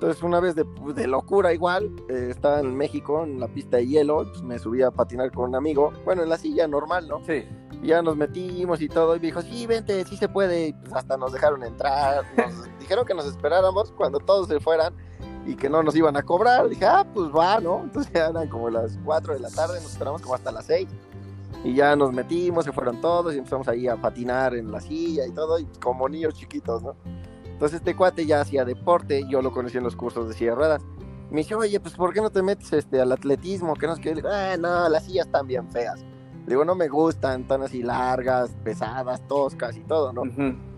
Entonces 0.00 0.22
una 0.22 0.40
vez 0.40 0.54
de, 0.54 0.64
de 0.94 1.06
locura 1.06 1.52
igual, 1.52 1.90
eh, 2.08 2.28
estaba 2.30 2.60
en 2.60 2.74
México, 2.74 3.22
en 3.22 3.38
la 3.38 3.48
pista 3.48 3.76
de 3.76 3.86
hielo, 3.86 4.24
pues 4.30 4.42
me 4.42 4.58
subí 4.58 4.80
a 4.80 4.90
patinar 4.90 5.30
con 5.30 5.50
un 5.50 5.56
amigo, 5.56 5.92
bueno, 6.06 6.22
en 6.22 6.30
la 6.30 6.38
silla 6.38 6.66
normal, 6.66 7.06
¿no? 7.06 7.22
Sí. 7.26 7.44
Y 7.82 7.88
ya 7.88 8.00
nos 8.00 8.16
metimos 8.16 8.80
y 8.80 8.88
todo, 8.88 9.14
y 9.14 9.20
me 9.20 9.26
dijo, 9.26 9.42
sí, 9.42 9.66
vente, 9.66 10.02
sí 10.04 10.16
se 10.16 10.26
puede, 10.26 10.68
y 10.68 10.72
pues 10.72 10.94
hasta 10.94 11.18
nos 11.18 11.34
dejaron 11.34 11.62
entrar, 11.64 12.24
nos 12.34 12.78
dijeron 12.80 13.04
que 13.04 13.12
nos 13.12 13.26
esperáramos 13.26 13.92
cuando 13.92 14.20
todos 14.20 14.48
se 14.48 14.58
fueran 14.58 14.94
y 15.46 15.54
que 15.54 15.68
no 15.68 15.82
nos 15.82 15.94
iban 15.94 16.16
a 16.16 16.22
cobrar, 16.22 16.68
dije, 16.70 16.86
ah, 16.86 17.06
pues 17.12 17.30
va, 17.30 17.60
¿no? 17.60 17.82
Entonces 17.82 18.10
ya 18.14 18.28
eran 18.28 18.48
como 18.48 18.70
las 18.70 18.98
4 19.04 19.34
de 19.34 19.40
la 19.40 19.50
tarde, 19.50 19.74
nos 19.82 19.92
esperamos 19.92 20.22
como 20.22 20.34
hasta 20.34 20.50
las 20.50 20.64
6, 20.64 20.88
Y 21.62 21.74
ya 21.74 21.94
nos 21.94 22.12
metimos, 22.12 22.64
se 22.64 22.72
fueron 22.72 23.00
todos 23.00 23.34
y 23.34 23.38
empezamos 23.38 23.68
ahí 23.68 23.86
a 23.86 23.96
patinar 23.96 24.54
en 24.54 24.70
la 24.70 24.80
silla 24.80 25.26
y 25.26 25.32
todo, 25.32 25.58
y 25.58 25.66
como 25.82 26.08
niños 26.08 26.34
chiquitos, 26.34 26.82
¿no? 26.82 26.96
Entonces 27.44 27.78
este 27.78 27.94
cuate 27.94 28.24
ya 28.24 28.40
hacía 28.40 28.64
deporte, 28.64 29.24
yo 29.28 29.42
lo 29.42 29.52
conocí 29.52 29.76
en 29.76 29.84
los 29.84 29.94
cursos 29.94 30.28
de 30.28 30.34
silla 30.34 30.52
de 30.52 30.56
ruedas. 30.56 30.82
Me 31.30 31.38
dice, 31.38 31.54
oye, 31.54 31.78
pues 31.78 31.94
¿por 31.94 32.12
qué 32.12 32.20
no 32.22 32.30
te 32.30 32.42
metes 32.42 32.72
este, 32.72 33.00
al 33.00 33.12
atletismo? 33.12 33.74
Que 33.74 33.86
no 33.86 33.92
es 33.92 34.00
que, 34.00 34.22
ah, 34.26 34.56
no, 34.58 34.88
las 34.88 35.04
sillas 35.04 35.26
están 35.26 35.46
bien 35.46 35.70
feas. 35.70 36.00
Le 36.00 36.54
digo, 36.54 36.64
no 36.64 36.74
me 36.74 36.88
gustan, 36.88 37.46
tan 37.46 37.62
así 37.62 37.82
largas, 37.82 38.50
pesadas, 38.64 39.26
toscas 39.28 39.76
y 39.76 39.80
todo, 39.80 40.12
¿no? 40.12 40.22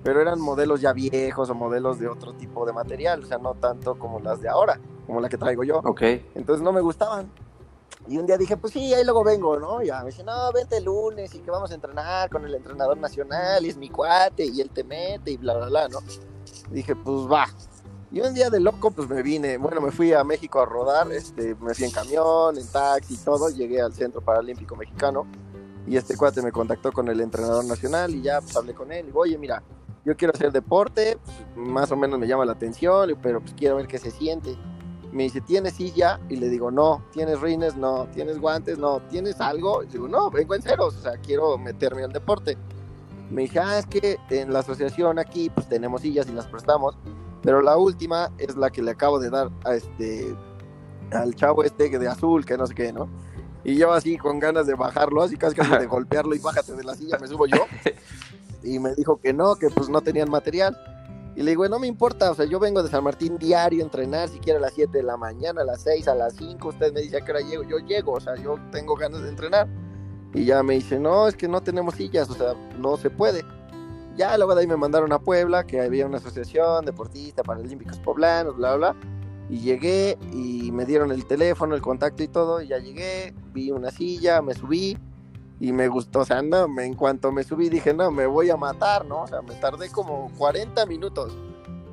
Pero 0.02 0.20
eran 0.20 0.40
modelos 0.40 0.80
ya 0.80 0.92
viejos 0.92 1.48
o 1.48 1.54
modelos 1.54 2.00
de 2.00 2.08
otro 2.08 2.34
tipo 2.34 2.66
de 2.66 2.72
material, 2.72 3.22
o 3.22 3.26
sea, 3.26 3.38
no 3.38 3.54
tanto 3.54 3.98
como 3.98 4.18
las 4.18 4.40
de 4.40 4.48
ahora, 4.48 4.80
como 5.06 5.20
la 5.20 5.28
que 5.28 5.38
traigo 5.38 5.62
yo. 5.62 5.78
Ok. 5.84 6.02
Entonces 6.34 6.62
no 6.62 6.72
me 6.72 6.80
gustaban. 6.80 7.30
Y 8.08 8.18
un 8.18 8.26
día 8.26 8.36
dije, 8.36 8.56
pues 8.56 8.72
sí, 8.72 8.92
ahí 8.92 9.04
luego 9.04 9.22
vengo, 9.22 9.58
¿no? 9.58 9.82
Ya 9.82 10.00
me 10.00 10.06
dice, 10.06 10.24
no, 10.24 10.52
vente 10.52 10.78
el 10.78 10.84
lunes 10.84 11.34
y 11.34 11.38
que 11.38 11.50
vamos 11.50 11.70
a 11.70 11.74
entrenar 11.74 12.28
con 12.30 12.44
el 12.44 12.54
entrenador 12.54 12.96
nacional 12.96 13.64
y 13.64 13.68
es 13.68 13.76
mi 13.76 13.88
cuate 13.88 14.46
y 14.46 14.60
él 14.60 14.70
te 14.70 14.82
mete 14.82 15.30
y 15.30 15.36
bla, 15.36 15.54
bla, 15.54 15.66
bla, 15.66 15.88
¿no? 15.88 16.00
dije, 16.70 16.96
pues 16.96 17.30
va. 17.30 17.46
Y 18.10 18.20
un 18.20 18.34
día 18.34 18.50
de 18.50 18.60
loco, 18.60 18.90
pues 18.90 19.08
me 19.08 19.22
vine, 19.22 19.56
bueno, 19.56 19.80
me 19.80 19.90
fui 19.90 20.12
a 20.12 20.22
México 20.22 20.60
a 20.60 20.66
rodar, 20.66 21.10
este, 21.12 21.54
me 21.54 21.74
fui 21.74 21.86
en 21.86 21.90
camión, 21.90 22.58
en 22.58 22.66
taxi 22.66 23.14
y 23.14 23.16
todo, 23.16 23.48
llegué 23.48 23.80
al 23.80 23.94
Centro 23.94 24.20
Paralímpico 24.20 24.76
Mexicano 24.76 25.26
y 25.86 25.96
este 25.96 26.16
cuate 26.16 26.42
me 26.42 26.52
contactó 26.52 26.92
con 26.92 27.08
el 27.08 27.20
entrenador 27.20 27.64
nacional 27.64 28.14
y 28.14 28.22
ya 28.22 28.40
pues 28.40 28.54
hablé 28.56 28.74
con 28.74 28.92
él 28.92 29.04
y 29.04 29.06
digo, 29.06 29.20
oye, 29.20 29.38
mira, 29.38 29.62
yo 30.04 30.16
quiero 30.16 30.34
hacer 30.34 30.52
deporte, 30.52 31.18
pues, 31.24 31.36
más 31.56 31.90
o 31.90 31.96
menos 31.96 32.18
me 32.18 32.26
llama 32.26 32.44
la 32.44 32.52
atención, 32.52 33.16
pero 33.22 33.40
pues 33.40 33.54
quiero 33.54 33.76
ver 33.76 33.86
qué 33.86 33.98
se 33.98 34.10
siente. 34.10 34.56
Me 35.12 35.24
dice, 35.24 35.40
¿tienes 35.42 35.74
silla? 35.74 36.18
Y 36.28 36.36
le 36.36 36.48
digo, 36.48 36.70
no. 36.70 37.04
¿Tienes 37.12 37.40
rines? 37.40 37.76
No. 37.76 38.06
¿Tienes 38.14 38.38
guantes? 38.38 38.78
No. 38.78 39.00
¿Tienes 39.10 39.40
algo? 39.40 39.82
Y 39.82 39.86
digo, 39.86 40.08
no, 40.08 40.30
vengo 40.30 40.54
en 40.54 40.62
ceros, 40.62 40.96
o 40.96 41.00
sea, 41.00 41.12
quiero 41.18 41.58
meterme 41.58 42.02
al 42.02 42.12
deporte. 42.12 42.56
Me 43.30 43.42
dije, 43.42 43.58
ah, 43.60 43.78
es 43.78 43.86
que 43.86 44.18
en 44.30 44.52
la 44.52 44.58
asociación 44.58 45.18
aquí, 45.18 45.50
pues 45.50 45.68
tenemos 45.68 46.02
sillas 46.02 46.28
y 46.28 46.32
las 46.32 46.46
prestamos, 46.46 46.98
pero 47.42 47.62
la 47.62 47.78
última 47.78 48.30
es 48.38 48.56
la 48.56 48.70
que 48.70 48.82
le 48.82 48.90
acabo 48.90 49.18
de 49.18 49.30
dar 49.30 49.50
a 49.64 49.74
este, 49.74 50.34
al 51.12 51.34
chavo 51.34 51.64
este 51.64 51.88
de 51.98 52.08
azul, 52.08 52.44
que 52.44 52.58
no 52.58 52.66
sé 52.66 52.74
qué, 52.74 52.92
¿no? 52.92 53.08
Y 53.64 53.76
yo 53.76 53.92
así 53.92 54.18
con 54.18 54.38
ganas 54.38 54.66
de 54.66 54.74
bajarlo, 54.74 55.22
así 55.22 55.36
casi 55.36 55.54
casi 55.54 55.70
de 55.70 55.86
golpearlo 55.86 56.34
y 56.34 56.40
bájate 56.40 56.74
de 56.74 56.84
la 56.84 56.94
silla, 56.94 57.18
me 57.18 57.26
subo 57.26 57.46
yo. 57.46 57.64
Y 58.64 58.78
me 58.78 58.94
dijo 58.94 59.16
que 59.16 59.32
no, 59.32 59.56
que 59.56 59.70
pues 59.70 59.88
no 59.88 60.02
tenían 60.02 60.30
material. 60.30 60.78
Y 61.34 61.42
le 61.42 61.52
digo, 61.52 61.66
no 61.68 61.78
me 61.78 61.86
importa, 61.86 62.30
o 62.30 62.34
sea, 62.34 62.44
yo 62.44 62.60
vengo 62.60 62.82
de 62.82 62.90
San 62.90 63.04
Martín 63.04 63.38
diario 63.38 63.80
a 63.80 63.84
entrenar, 63.84 64.28
si 64.28 64.38
quiere 64.38 64.58
a 64.58 64.62
las 64.62 64.74
7 64.74 64.98
de 64.98 65.02
la 65.02 65.16
mañana, 65.16 65.62
a 65.62 65.64
las 65.64 65.82
6, 65.82 66.06
a 66.08 66.14
las 66.14 66.34
5, 66.36 66.68
usted 66.68 66.92
me 66.92 67.00
dice 67.00 67.16
a 67.16 67.24
qué 67.24 67.32
hora 67.32 67.40
llego, 67.40 67.62
yo 67.62 67.78
llego, 67.78 68.12
o 68.12 68.20
sea, 68.20 68.36
yo 68.36 68.56
tengo 68.70 68.94
ganas 68.96 69.22
de 69.22 69.30
entrenar. 69.30 69.66
Y 70.34 70.44
ya 70.44 70.62
me 70.62 70.74
dice, 70.74 70.98
no, 70.98 71.28
es 71.28 71.36
que 71.36 71.48
no 71.48 71.62
tenemos 71.62 71.94
sillas, 71.94 72.28
o 72.28 72.34
sea, 72.34 72.54
no 72.78 72.96
se 72.96 73.08
puede. 73.08 73.44
Ya 74.16 74.36
luego 74.36 74.54
de 74.54 74.62
ahí 74.62 74.66
me 74.66 74.76
mandaron 74.76 75.12
a 75.12 75.18
Puebla, 75.18 75.66
que 75.66 75.80
había 75.80 76.06
una 76.06 76.18
asociación 76.18 76.84
deportista 76.84 77.42
paralímpicos 77.42 77.98
poblanos, 77.98 78.56
bla, 78.56 78.76
bla, 78.76 78.92
bla. 78.92 79.00
Y 79.48 79.60
llegué 79.60 80.18
y 80.32 80.70
me 80.70 80.84
dieron 80.84 81.12
el 81.12 81.26
teléfono, 81.26 81.74
el 81.74 81.82
contacto 81.82 82.22
y 82.22 82.28
todo. 82.28 82.60
Y 82.60 82.68
ya 82.68 82.78
llegué, 82.78 83.34
vi 83.52 83.70
una 83.70 83.90
silla, 83.90 84.42
me 84.42 84.54
subí 84.54 84.98
y 85.62 85.72
me 85.72 85.86
gustó. 85.86 86.20
O 86.20 86.24
sea, 86.24 86.42
no, 86.42 86.66
me, 86.66 86.84
en 86.84 86.94
cuanto 86.94 87.30
me 87.30 87.44
subí 87.44 87.68
dije, 87.68 87.94
no, 87.94 88.10
me 88.10 88.26
voy 88.26 88.50
a 88.50 88.56
matar, 88.56 89.06
¿no? 89.06 89.22
O 89.22 89.26
sea, 89.28 89.42
me 89.42 89.54
tardé 89.54 89.90
como 89.90 90.28
40 90.36 90.84
minutos 90.86 91.38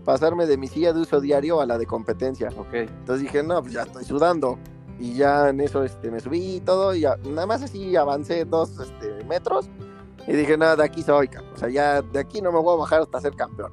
pasarme 0.04 0.48
de 0.48 0.58
mi 0.58 0.68
silla 0.68 0.92
de 0.92 1.02
uso 1.02 1.22
diario 1.22 1.62
a 1.62 1.68
la 1.68 1.78
de 1.78 1.86
competencia. 1.86 2.50
Ok. 2.58 2.74
Entonces 2.74 3.22
dije, 3.22 3.44
no, 3.44 3.62
pues 3.62 3.74
ya 3.74 3.84
estoy 3.84 4.04
sudando. 4.06 4.58
Y 4.98 5.14
ya 5.14 5.50
en 5.50 5.62
eso 5.62 5.84
este, 5.84 6.10
me 6.10 6.20
subí 6.20 6.56
y 6.56 6.62
todo. 6.62 6.96
Y 6.96 7.02
ya, 7.02 7.18
nada 7.18 7.46
más 7.46 7.62
así 7.62 7.96
avancé 7.96 8.44
dos 8.44 8.72
este, 8.80 9.24
metros. 9.26 9.70
Y 10.28 10.34
dije, 10.34 10.58
nada, 10.58 10.76
de 10.76 10.86
aquí 10.86 11.04
soy. 11.04 11.30
O 11.54 11.58
sea, 11.58 11.70
ya 11.70 12.02
de 12.02 12.20
aquí 12.20 12.42
no 12.42 12.52
me 12.52 12.60
voy 12.60 12.74
a 12.74 12.80
bajar 12.80 13.02
hasta 13.02 13.22
ser 13.22 13.36
campeón. 13.36 13.72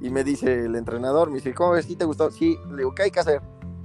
Y 0.00 0.10
me 0.10 0.22
dice 0.22 0.66
el 0.66 0.76
entrenador, 0.76 1.30
me 1.30 1.36
dice, 1.36 1.52
¿cómo 1.52 1.72
ves? 1.72 1.86
¿Sí 1.86 1.96
te 1.96 2.04
gustó? 2.04 2.30
Sí, 2.30 2.56
le 2.70 2.76
digo, 2.76 2.94
¿qué 2.94 3.02
hay 3.02 3.10
que 3.10 3.18
hacer? 3.18 3.42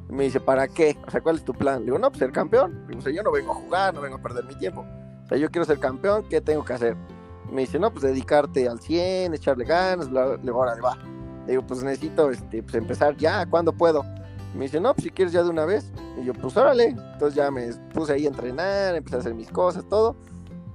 Me 0.08 0.26
dice, 0.26 0.40
¿para 0.40 0.68
qué? 0.68 1.00
O 1.08 1.10
sea, 1.10 1.22
¿cuál 1.22 1.38
es 1.38 1.44
tu 1.44 1.54
plan? 1.54 1.80
Le 1.80 1.86
digo, 1.86 1.98
no, 1.98 2.10
pues 2.12 2.20
ser 2.20 2.32
campeón. 2.32 2.82
Le 2.82 2.88
digo, 2.90 3.00
o 3.00 3.02
sea, 3.02 3.12
yo 3.12 3.24
no 3.24 3.32
vengo 3.32 3.54
a 3.54 3.56
jugar, 3.56 3.96
no 3.96 4.02
vengo 4.02 4.18
a 4.18 4.22
perder 4.22 4.46
mi 4.46 4.54
tiempo. 4.54 4.86
Yo 5.36 5.50
quiero 5.50 5.66
ser 5.66 5.80
campeón, 5.80 6.26
¿qué 6.30 6.42
tengo 6.42 6.64
que 6.64 6.74
hacer? 6.74 6.96
me 7.52 7.62
dice, 7.62 7.80
no, 7.80 7.92
pues 7.92 8.04
dedicarte 8.04 8.68
al 8.68 8.80
100, 8.80 9.34
echarle 9.34 9.66
ganas, 9.66 10.10
bla, 10.10 10.38
bla. 10.38 10.54
Órale, 10.54 10.82
va. 10.82 10.98
Le 11.46 11.54
digo, 11.54 11.66
pues 11.66 11.82
necesito 11.84 12.30
este, 12.30 12.62
pues 12.62 12.76
empezar 12.76 13.16
ya, 13.18 13.46
¿cuándo 13.46 13.74
puedo? 13.74 14.04
me 14.54 14.64
dice, 14.64 14.80
no, 14.80 14.94
pues 14.94 15.04
si 15.04 15.12
quieres 15.12 15.34
ya 15.34 15.44
de 15.44 15.50
una 15.50 15.66
vez. 15.66 15.92
Y 16.20 16.26
yo, 16.26 16.34
pues 16.34 16.58
órale. 16.58 16.88
Entonces 16.88 17.36
ya 17.36 17.52
me 17.52 17.72
puse 17.94 18.14
ahí 18.14 18.26
a 18.26 18.30
entrenar, 18.30 18.96
empecé 18.96 19.18
a 19.18 19.20
hacer 19.20 19.36
mis 19.36 19.50
cosas, 19.52 19.86
todo. 19.88 20.16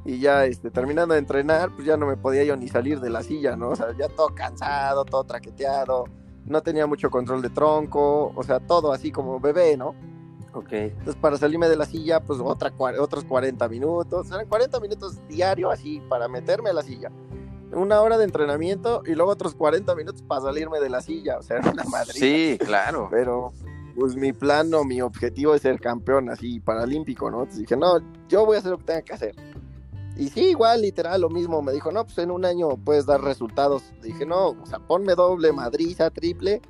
Y 0.05 0.19
ya 0.19 0.47
este, 0.47 0.71
terminando 0.71 1.15
de 1.15 1.21
entrenar, 1.21 1.71
pues 1.75 1.87
ya 1.87 1.97
no 1.97 2.07
me 2.07 2.17
podía 2.17 2.45
yo 2.45 2.57
ni 2.57 2.69
salir 2.69 3.01
de 3.01 3.11
la 3.11 3.23
silla, 3.23 3.57
¿no? 3.57 3.71
O 3.71 3.77
sea, 3.77 3.89
ya 3.97 4.09
todo 4.09 4.35
cansado, 4.35 5.05
todo 5.05 5.25
traqueteado, 5.25 6.05
no 6.45 6.63
tenía 6.63 6.87
mucho 6.87 7.11
control 7.11 7.43
de 7.43 7.51
tronco, 7.51 8.33
o 8.35 8.43
sea, 8.43 8.61
todo 8.61 8.93
así 8.93 9.13
como 9.13 9.39
bebé, 9.39 9.77
¿no? 9.77 9.95
Ok. 10.55 10.73
Entonces 10.73 11.17
para 11.17 11.37
salirme 11.39 11.69
de 11.69 11.77
la 11.77 11.87
silla, 11.87 12.21
pues 12.21 12.41
otra, 12.41 12.73
otros 13.01 13.25
40 13.25 13.69
minutos, 13.69 14.31
eran 14.31 14.47
40 14.47 14.81
minutos 14.81 15.19
diario 15.29 15.71
así 15.71 16.01
para 16.09 16.29
meterme 16.29 16.71
a 16.71 16.73
la 16.75 16.83
silla. 16.83 17.11
Una 17.73 18.03
hora 18.03 18.19
de 18.19 18.25
entrenamiento 18.25 19.03
y 19.07 19.15
luego 19.15 19.31
otros 19.31 19.55
40 19.55 19.95
minutos 19.95 20.23
para 20.23 20.43
salirme 20.43 20.79
de 20.79 20.91
la 20.91 21.01
silla, 21.01 21.39
o 21.39 21.43
sea, 21.43 21.59
era 21.59 21.71
una 21.71 21.85
madre. 21.85 22.13
Sí, 22.13 22.59
claro. 22.61 23.09
Pero 23.11 23.53
pues 23.95 24.15
mi 24.15 24.33
plan 24.33 24.73
o 24.75 24.85
mi 24.85 25.01
objetivo 25.01 25.55
es 25.55 25.63
ser 25.63 25.81
campeón 25.81 26.29
así 26.29 26.61
paralímpico, 26.61 27.31
¿no? 27.31 27.41
Entonces 27.41 27.61
dije, 27.61 27.77
no, 27.77 27.99
yo 28.29 28.45
voy 28.45 28.57
a 28.57 28.59
hacer 28.59 28.73
lo 28.73 28.79
que 28.79 28.85
tenga 28.85 29.03
que 29.03 29.13
hacer. 29.15 29.35
Y 30.17 30.29
sí, 30.29 30.51
igual, 30.51 30.83
literal, 30.83 31.21
lo 31.21 31.31
mismo. 31.31 31.63
Me 31.63 31.73
dijo, 31.73 31.91
no, 31.91 32.05
pues 32.05 32.19
en 32.19 32.31
un 32.31 32.45
año 32.45 32.77
puedes 32.77 33.07
dar 33.07 33.23
resultados. 33.23 33.83
Dije, 34.03 34.27
no, 34.27 34.49
o 34.49 34.67
sea, 34.67 34.79
ponme 34.79 35.15
doble, 35.15 35.53
madriza, 35.53 36.11
triple. 36.11 36.61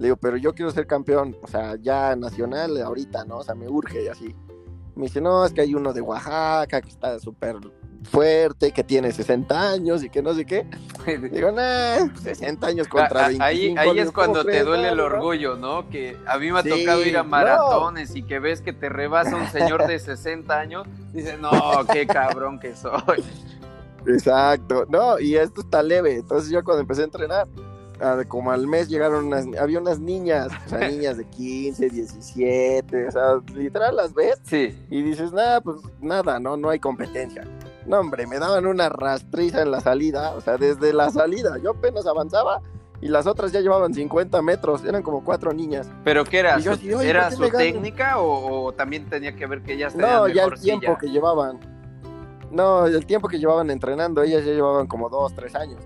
Le 0.00 0.06
digo, 0.06 0.16
pero 0.16 0.38
yo 0.38 0.54
quiero 0.54 0.70
ser 0.70 0.86
campeón, 0.86 1.36
o 1.42 1.46
sea, 1.46 1.76
ya 1.76 2.16
nacional 2.16 2.80
ahorita, 2.80 3.26
¿no? 3.26 3.36
O 3.36 3.44
sea, 3.44 3.54
me 3.54 3.68
urge 3.68 4.04
y 4.04 4.08
así. 4.08 4.34
Me 4.94 5.04
dice, 5.04 5.20
no, 5.20 5.44
es 5.44 5.52
que 5.52 5.60
hay 5.60 5.74
uno 5.74 5.92
de 5.92 6.00
Oaxaca 6.00 6.80
que 6.80 6.88
está 6.88 7.18
súper 7.18 7.56
fuerte, 8.04 8.72
que 8.72 8.82
tiene 8.82 9.12
60 9.12 9.72
años 9.72 10.02
y 10.02 10.08
que 10.08 10.22
no 10.22 10.32
sé 10.32 10.46
qué. 10.46 10.66
Digo, 11.30 11.52
nah, 11.52 12.08
60 12.18 12.66
años 12.66 12.88
contra 12.88 13.28
25. 13.28 13.44
Ahí, 13.44 13.74
ahí 13.76 13.98
es 13.98 14.10
cuando 14.10 14.42
te 14.42 14.64
duele 14.64 14.88
el 14.88 15.00
orgullo, 15.00 15.56
¿no? 15.56 15.90
Que 15.90 16.16
a 16.26 16.38
mí 16.38 16.50
me 16.50 16.60
ha 16.60 16.62
tocado 16.62 17.04
ir 17.04 17.18
a 17.18 17.22
maratones 17.22 18.16
y 18.16 18.22
que 18.22 18.38
ves 18.38 18.62
que 18.62 18.72
te 18.72 18.88
rebasa 18.88 19.36
un 19.36 19.48
señor 19.48 19.86
de 19.86 19.98
60 19.98 20.58
años, 20.58 20.86
dices, 21.12 21.38
no, 21.38 21.50
qué 21.92 22.06
cabrón 22.06 22.58
que 22.58 22.74
soy. 22.74 23.22
Exacto, 24.06 24.86
no, 24.88 25.20
y 25.20 25.36
esto 25.36 25.60
está 25.60 25.82
leve. 25.82 26.16
Entonces 26.16 26.50
yo 26.50 26.64
cuando 26.64 26.80
empecé 26.80 27.02
a 27.02 27.04
entrenar, 27.04 27.48
como 28.28 28.50
al 28.50 28.66
mes 28.66 28.88
llegaron 28.88 29.26
unas, 29.26 29.46
había 29.58 29.80
unas 29.80 30.00
niñas, 30.00 30.48
o 30.66 30.68
sea, 30.68 30.78
niñas 30.88 31.16
de 31.16 31.24
15, 31.24 31.90
17, 31.90 33.08
o 33.08 33.10
sea, 33.10 33.40
literal 33.54 33.96
las 33.96 34.14
ves. 34.14 34.40
Sí. 34.44 34.78
Y 34.90 35.02
dices, 35.02 35.32
nada, 35.32 35.60
pues 35.60 35.76
nada, 36.00 36.38
no, 36.38 36.56
no 36.56 36.70
hay 36.70 36.78
competencia. 36.78 37.44
No, 37.86 38.00
hombre, 38.00 38.26
me 38.26 38.38
daban 38.38 38.66
una 38.66 38.88
rastriza 38.88 39.62
en 39.62 39.70
la 39.70 39.80
salida, 39.80 40.32
o 40.32 40.40
sea, 40.40 40.56
desde 40.56 40.92
la 40.92 41.10
salida, 41.10 41.58
yo 41.58 41.70
apenas 41.70 42.06
avanzaba 42.06 42.62
y 43.02 43.08
las 43.08 43.26
otras 43.26 43.52
ya 43.52 43.60
llevaban 43.60 43.94
50 43.94 44.42
metros, 44.42 44.84
eran 44.84 45.02
como 45.02 45.24
cuatro 45.24 45.52
niñas. 45.52 45.90
¿Pero 46.04 46.24
qué 46.24 46.40
era? 46.40 46.60
Su, 46.60 47.00
¿Era 47.00 47.30
su 47.30 47.48
técnica 47.48 48.18
o, 48.18 48.72
también 48.72 49.08
tenía 49.08 49.34
que 49.34 49.46
ver 49.46 49.62
que 49.62 49.72
ellas 49.72 49.94
tenían 49.94 50.12
No, 50.12 50.28
ya 50.28 50.44
el 50.44 50.60
tiempo 50.60 50.98
que 50.98 51.08
llevaban. 51.08 51.58
No, 52.50 52.86
el 52.86 53.06
tiempo 53.06 53.28
que 53.28 53.38
llevaban 53.38 53.70
entrenando, 53.70 54.22
ellas 54.22 54.44
ya 54.44 54.52
llevaban 54.52 54.86
como 54.86 55.08
dos, 55.08 55.34
tres 55.34 55.54
años. 55.54 55.82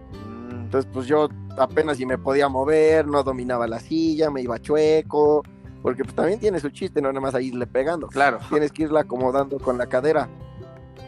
Entonces, 0.74 0.90
pues 0.92 1.06
yo 1.06 1.28
apenas 1.56 1.98
si 1.98 2.04
me 2.04 2.18
podía 2.18 2.48
mover, 2.48 3.06
no 3.06 3.22
dominaba 3.22 3.68
la 3.68 3.78
silla, 3.78 4.28
me 4.28 4.42
iba 4.42 4.58
chueco, 4.58 5.44
porque 5.82 6.02
pues 6.02 6.16
también 6.16 6.40
tiene 6.40 6.58
su 6.58 6.68
chiste, 6.70 7.00
no 7.00 7.10
nada 7.10 7.20
más 7.20 7.36
a 7.36 7.40
irle 7.40 7.68
pegando. 7.68 8.08
Claro. 8.08 8.40
Tienes 8.48 8.72
que 8.72 8.82
irla 8.82 9.02
acomodando 9.02 9.60
con 9.60 9.78
la 9.78 9.86
cadera. 9.86 10.28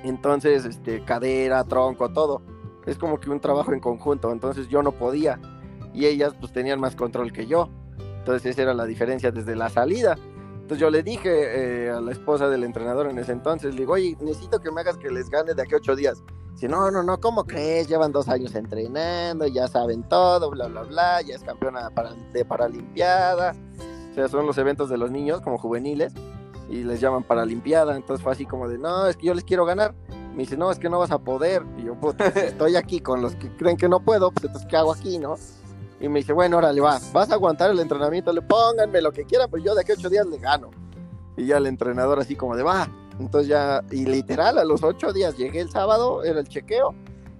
Entonces, 0.04 0.64
este, 0.64 1.04
cadera, 1.04 1.64
tronco, 1.64 2.08
todo. 2.10 2.42
Es 2.86 2.96
como 2.96 3.18
que 3.18 3.28
un 3.28 3.40
trabajo 3.40 3.72
en 3.72 3.80
conjunto. 3.80 4.30
Entonces 4.30 4.68
yo 4.68 4.84
no 4.84 4.92
podía. 4.92 5.40
Y 5.92 6.06
ellas 6.06 6.34
pues 6.38 6.52
tenían 6.52 6.78
más 6.78 6.94
control 6.94 7.32
que 7.32 7.48
yo. 7.48 7.68
Entonces 8.18 8.46
esa 8.46 8.62
era 8.62 8.72
la 8.72 8.84
diferencia 8.84 9.32
desde 9.32 9.56
la 9.56 9.68
salida. 9.68 10.16
Entonces 10.66 10.80
yo 10.80 10.90
le 10.90 11.04
dije 11.04 11.30
eh, 11.84 11.90
a 11.90 12.00
la 12.00 12.10
esposa 12.10 12.48
del 12.48 12.64
entrenador 12.64 13.08
en 13.08 13.16
ese 13.20 13.30
entonces, 13.30 13.72
le 13.74 13.82
digo, 13.82 13.92
oye, 13.92 14.16
necesito 14.20 14.58
que 14.58 14.72
me 14.72 14.80
hagas 14.80 14.96
que 14.96 15.10
les 15.10 15.30
gane 15.30 15.54
de 15.54 15.62
aquí 15.62 15.74
a 15.74 15.76
ocho 15.76 15.94
días. 15.94 16.24
Dice, 16.54 16.66
no, 16.66 16.90
no, 16.90 17.04
no, 17.04 17.20
¿cómo 17.20 17.44
crees? 17.44 17.86
Llevan 17.86 18.10
dos 18.10 18.28
años 18.28 18.52
entrenando, 18.56 19.46
ya 19.46 19.68
saben 19.68 20.02
todo, 20.08 20.50
bla, 20.50 20.66
bla, 20.66 20.82
bla, 20.82 21.22
ya 21.22 21.36
es 21.36 21.44
campeona 21.44 21.88
de 22.32 22.44
Paralimpiada. 22.44 23.54
O 24.10 24.14
sea, 24.16 24.26
son 24.26 24.44
los 24.44 24.58
eventos 24.58 24.90
de 24.90 24.98
los 24.98 25.12
niños 25.12 25.40
como 25.40 25.56
juveniles 25.56 26.12
y 26.68 26.82
les 26.82 27.00
llaman 27.00 27.22
para 27.22 27.46
limpiada. 27.46 27.94
Entonces 27.94 28.24
fue 28.24 28.32
así 28.32 28.44
como 28.44 28.68
de, 28.68 28.76
no, 28.76 29.06
es 29.06 29.16
que 29.16 29.26
yo 29.26 29.34
les 29.34 29.44
quiero 29.44 29.66
ganar. 29.66 29.94
Me 30.34 30.38
dice, 30.38 30.56
no, 30.56 30.72
es 30.72 30.80
que 30.80 30.88
no 30.88 30.98
vas 30.98 31.12
a 31.12 31.20
poder. 31.20 31.62
Y 31.78 31.84
yo, 31.84 31.94
puta, 31.94 32.26
estoy 32.34 32.74
aquí 32.74 32.98
con 32.98 33.22
los 33.22 33.36
que 33.36 33.56
creen 33.56 33.76
que 33.76 33.88
no 33.88 34.00
puedo, 34.00 34.32
pues 34.32 34.46
entonces, 34.46 34.68
¿qué 34.68 34.76
hago 34.76 34.92
aquí, 34.92 35.18
no? 35.18 35.36
Y 36.00 36.08
me 36.08 36.20
dice, 36.20 36.32
bueno, 36.32 36.58
órale, 36.58 36.80
va, 36.80 36.98
vas 37.12 37.30
a 37.30 37.34
aguantar 37.34 37.70
el 37.70 37.80
entrenamiento, 37.80 38.32
le 38.32 38.42
pónganme 38.42 39.00
lo 39.00 39.12
que 39.12 39.24
quieran, 39.24 39.48
pues 39.48 39.64
yo 39.64 39.74
de 39.74 39.80
aquí 39.80 39.92
ocho 39.92 40.10
días 40.10 40.26
le 40.26 40.38
gano. 40.38 40.70
Y 41.36 41.46
ya 41.46 41.56
el 41.56 41.66
entrenador 41.66 42.18
así 42.18 42.36
como 42.36 42.56
de, 42.56 42.62
va. 42.62 42.88
Entonces 43.18 43.48
ya, 43.48 43.82
y 43.90 44.04
literal, 44.04 44.58
a 44.58 44.64
los 44.64 44.82
ocho 44.82 45.12
días 45.12 45.36
llegué 45.36 45.60
el 45.60 45.70
sábado, 45.70 46.22
era 46.22 46.40
el 46.40 46.48
chequeo, 46.48 46.94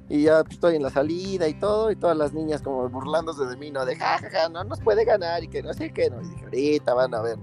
y 0.09 0.23
ya 0.23 0.43
pues, 0.43 0.55
estoy 0.55 0.77
en 0.77 0.83
la 0.83 0.91
salida 0.91 1.49
y 1.49 1.55
todo, 1.55 1.91
y 1.91 1.97
todas 1.97 2.17
las 2.17 2.33
niñas 2.33 2.63
como 2.63 2.89
burlándose 2.89 3.45
de 3.45 3.57
mí, 3.57 3.71
¿no? 3.71 3.85
De 3.85 3.97
jajaja, 3.97 4.49
no 4.49 4.65
nos 4.65 4.81
puede 4.81 5.05
ganar 5.05 5.45
y 5.45 5.49
que 5.49 5.63
no 5.63 5.75
sé 5.75 5.93
qué, 5.93 6.09
¿no? 6.09 6.23
Y 6.23 6.29
dije, 6.29 6.45
ahorita 6.45 6.95
van 6.95 7.15
a 7.15 7.21
ver. 7.21 7.39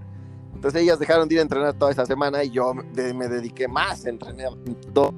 Entonces 0.56 0.82
ellas 0.82 0.98
dejaron 0.98 1.28
de 1.28 1.36
ir 1.36 1.40
a 1.40 1.44
entrenar 1.44 1.74
toda 1.74 1.92
esa 1.92 2.06
semana 2.06 2.44
y 2.44 2.50
yo 2.50 2.74
me 2.74 3.28
dediqué 3.28 3.68
más 3.68 4.06
a 4.06 4.10
entrenar 4.10 4.54
todo. 4.94 5.14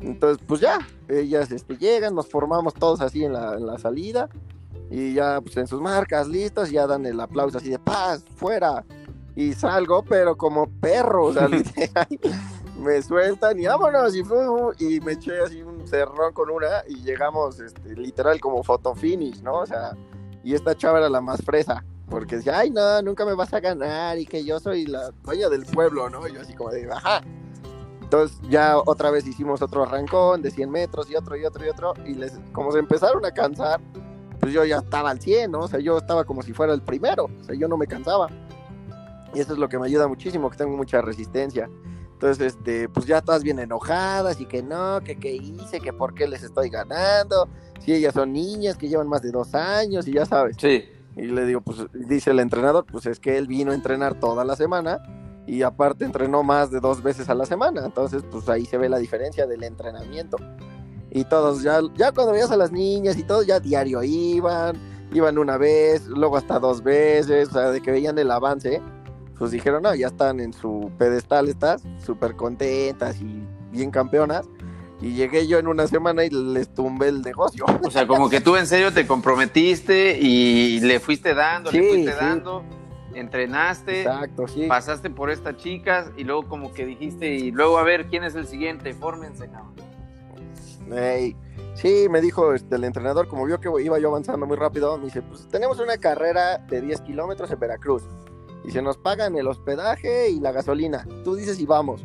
Entonces, 0.00 0.44
pues 0.46 0.60
ya, 0.60 0.78
ellas 1.08 1.50
este, 1.50 1.76
llegan, 1.76 2.14
nos 2.14 2.28
formamos 2.28 2.74
todos 2.74 3.00
así 3.00 3.24
en 3.24 3.32
la, 3.32 3.54
en 3.54 3.66
la 3.66 3.78
salida 3.78 4.28
y 4.90 5.14
ya 5.14 5.40
pues 5.40 5.56
en 5.56 5.66
sus 5.66 5.80
marcas 5.80 6.28
listos, 6.28 6.70
ya 6.70 6.86
dan 6.86 7.04
el 7.06 7.20
aplauso 7.20 7.58
así 7.58 7.70
de 7.70 7.78
paz, 7.78 8.24
fuera. 8.36 8.84
Y 9.36 9.52
salgo, 9.52 10.02
pero 10.02 10.36
como 10.36 10.68
perro, 10.80 11.26
o 11.26 11.32
sea, 11.32 11.48
me 12.78 13.02
sueltan 13.02 13.58
y 13.60 13.66
vámonos 13.66 14.14
y, 14.14 14.22
y 14.78 15.00
me 15.00 15.12
eché 15.12 15.40
así 15.40 15.62
un 15.62 15.86
cerrón 15.86 16.32
con 16.32 16.50
una 16.50 16.82
y 16.88 17.02
llegamos 17.02 17.60
este, 17.60 17.94
literal 17.94 18.40
como 18.40 18.62
photo 18.62 18.94
finish, 18.94 19.40
¿no? 19.42 19.60
O 19.60 19.66
sea, 19.66 19.96
y 20.42 20.54
esta 20.54 20.76
chava 20.76 20.98
era 20.98 21.08
la 21.08 21.20
más 21.20 21.42
fresa, 21.42 21.84
porque 22.08 22.36
decía, 22.36 22.58
ay, 22.58 22.70
no, 22.70 23.02
nunca 23.02 23.24
me 23.24 23.34
vas 23.34 23.52
a 23.52 23.60
ganar 23.60 24.18
y 24.18 24.26
que 24.26 24.44
yo 24.44 24.58
soy 24.58 24.86
la 24.86 25.10
dueña 25.22 25.48
del 25.48 25.64
pueblo, 25.66 26.08
¿no? 26.08 26.26
Y 26.26 26.34
yo 26.34 26.40
así 26.40 26.54
como 26.54 26.70
de, 26.70 26.90
ajá. 26.90 27.22
Entonces 28.08 28.40
ya 28.48 28.78
otra 28.78 29.10
vez 29.10 29.26
hicimos 29.26 29.60
otro 29.60 29.82
arrancón 29.82 30.40
de 30.40 30.50
100 30.50 30.70
metros 30.70 31.10
y 31.10 31.14
otro 31.14 31.36
y 31.36 31.44
otro 31.44 31.66
y 31.66 31.68
otro, 31.68 31.92
y 32.06 32.14
les, 32.14 32.40
como 32.52 32.72
se 32.72 32.78
empezaron 32.78 33.22
a 33.26 33.32
cansar, 33.32 33.82
pues 34.40 34.50
yo 34.54 34.64
ya 34.64 34.78
estaba 34.78 35.10
al 35.10 35.20
100, 35.20 35.50
¿no? 35.50 35.60
O 35.60 35.68
sea, 35.68 35.78
yo 35.78 35.98
estaba 35.98 36.24
como 36.24 36.40
si 36.40 36.54
fuera 36.54 36.72
el 36.72 36.80
primero, 36.80 37.24
o 37.24 37.44
sea, 37.44 37.54
yo 37.54 37.68
no 37.68 37.76
me 37.76 37.86
cansaba. 37.86 38.30
Y 39.34 39.40
eso 39.40 39.52
es 39.52 39.58
lo 39.58 39.68
que 39.68 39.78
me 39.78 39.88
ayuda 39.88 40.08
muchísimo, 40.08 40.48
que 40.48 40.56
tengo 40.56 40.74
mucha 40.74 41.02
resistencia. 41.02 41.68
Entonces, 42.14 42.54
este, 42.54 42.88
pues 42.88 43.04
ya 43.04 43.20
todas 43.20 43.42
bien 43.42 43.58
enojadas 43.58 44.40
y 44.40 44.46
que 44.46 44.62
no, 44.62 45.02
que 45.04 45.18
qué 45.18 45.34
hice, 45.34 45.78
que 45.78 45.92
por 45.92 46.14
qué 46.14 46.26
les 46.26 46.42
estoy 46.42 46.70
ganando, 46.70 47.46
si 47.80 47.92
ellas 47.92 48.14
son 48.14 48.32
niñas 48.32 48.78
que 48.78 48.88
llevan 48.88 49.08
más 49.08 49.20
de 49.20 49.32
dos 49.32 49.54
años 49.54 50.08
y 50.08 50.14
ya 50.14 50.24
sabes. 50.24 50.56
Sí. 50.58 50.82
Y 51.14 51.26
le 51.26 51.44
digo, 51.44 51.60
pues 51.60 51.84
dice 51.92 52.30
el 52.30 52.40
entrenador, 52.40 52.86
pues 52.86 53.04
es 53.04 53.20
que 53.20 53.36
él 53.36 53.48
vino 53.48 53.72
a 53.72 53.74
entrenar 53.74 54.18
toda 54.18 54.46
la 54.46 54.56
semana 54.56 55.02
y 55.48 55.62
aparte 55.62 56.04
entrenó 56.04 56.42
más 56.42 56.70
de 56.70 56.78
dos 56.78 57.02
veces 57.02 57.28
a 57.28 57.34
la 57.34 57.46
semana. 57.46 57.84
Entonces, 57.84 58.22
pues 58.30 58.48
ahí 58.48 58.64
se 58.66 58.78
ve 58.78 58.88
la 58.88 58.98
diferencia 58.98 59.46
del 59.46 59.64
entrenamiento. 59.64 60.36
Y 61.10 61.24
todos, 61.24 61.62
ya, 61.62 61.80
ya 61.96 62.12
cuando 62.12 62.32
veías 62.32 62.50
a 62.50 62.56
las 62.56 62.70
niñas 62.70 63.16
y 63.16 63.24
todos 63.24 63.46
ya 63.46 63.58
diario 63.58 64.02
iban, 64.02 64.76
iban 65.12 65.38
una 65.38 65.56
vez, 65.56 66.06
luego 66.06 66.36
hasta 66.36 66.58
dos 66.58 66.82
veces, 66.82 67.48
o 67.48 67.52
sea, 67.52 67.70
de 67.70 67.80
que 67.80 67.90
veían 67.90 68.18
el 68.18 68.30
avance 68.30 68.82
pues 69.38 69.52
dijeron, 69.52 69.82
no, 69.82 69.94
ya 69.94 70.08
están 70.08 70.40
en 70.40 70.52
su 70.52 70.90
pedestal, 70.98 71.48
estás 71.48 71.82
súper 72.04 72.34
contentas 72.34 73.20
y 73.20 73.46
bien 73.70 73.90
campeonas. 73.90 74.46
Y 75.00 75.12
llegué 75.12 75.46
yo 75.46 75.58
en 75.60 75.68
una 75.68 75.86
semana 75.86 76.24
y 76.24 76.30
les 76.30 76.74
tumbé 76.74 77.08
el 77.08 77.22
negocio. 77.22 77.64
O 77.84 77.90
sea, 77.90 78.04
como 78.08 78.28
que 78.28 78.40
tú 78.40 78.56
en 78.56 78.66
serio 78.66 78.92
te 78.92 79.06
comprometiste 79.06 80.18
y 80.18 80.80
le 80.80 80.98
fuiste 80.98 81.34
dando, 81.34 81.70
le 81.70 81.88
fuiste 81.88 82.14
dando, 82.14 82.64
entrenaste, 83.20 84.02
Exacto, 84.02 84.48
sí. 84.48 84.66
pasaste 84.66 85.10
por 85.10 85.30
estas 85.30 85.56
chicas 85.56 86.10
y 86.16 86.24
luego 86.24 86.48
como 86.48 86.72
que 86.72 86.86
dijiste, 86.86 87.34
y 87.34 87.50
luego 87.50 87.78
a 87.78 87.82
ver 87.82 88.06
quién 88.06 88.24
es 88.24 88.34
el 88.34 88.46
siguiente, 88.46 88.92
fórmense, 88.94 89.48
cabrón. 89.48 89.74
sí, 91.74 92.06
me 92.10 92.20
dijo 92.20 92.54
este, 92.54 92.76
el 92.76 92.84
entrenador, 92.84 93.28
como 93.28 93.44
vio 93.44 93.60
que 93.60 93.68
iba 93.82 93.98
yo 93.98 94.08
avanzando 94.08 94.46
muy 94.46 94.56
rápido, 94.56 94.96
me 94.98 95.06
dice, 95.06 95.22
pues 95.22 95.46
tenemos 95.48 95.78
una 95.80 95.96
carrera 95.98 96.58
de 96.58 96.80
10 96.80 97.00
kilómetros 97.02 97.50
en 97.50 97.58
Veracruz 97.58 98.02
y 98.64 98.70
se 98.70 98.82
nos 98.82 98.96
pagan 98.98 99.36
el 99.36 99.46
hospedaje 99.46 100.30
y 100.30 100.40
la 100.40 100.52
gasolina. 100.52 101.06
Tú 101.24 101.34
dices 101.34 101.58
y 101.60 101.66
vamos. 101.66 102.04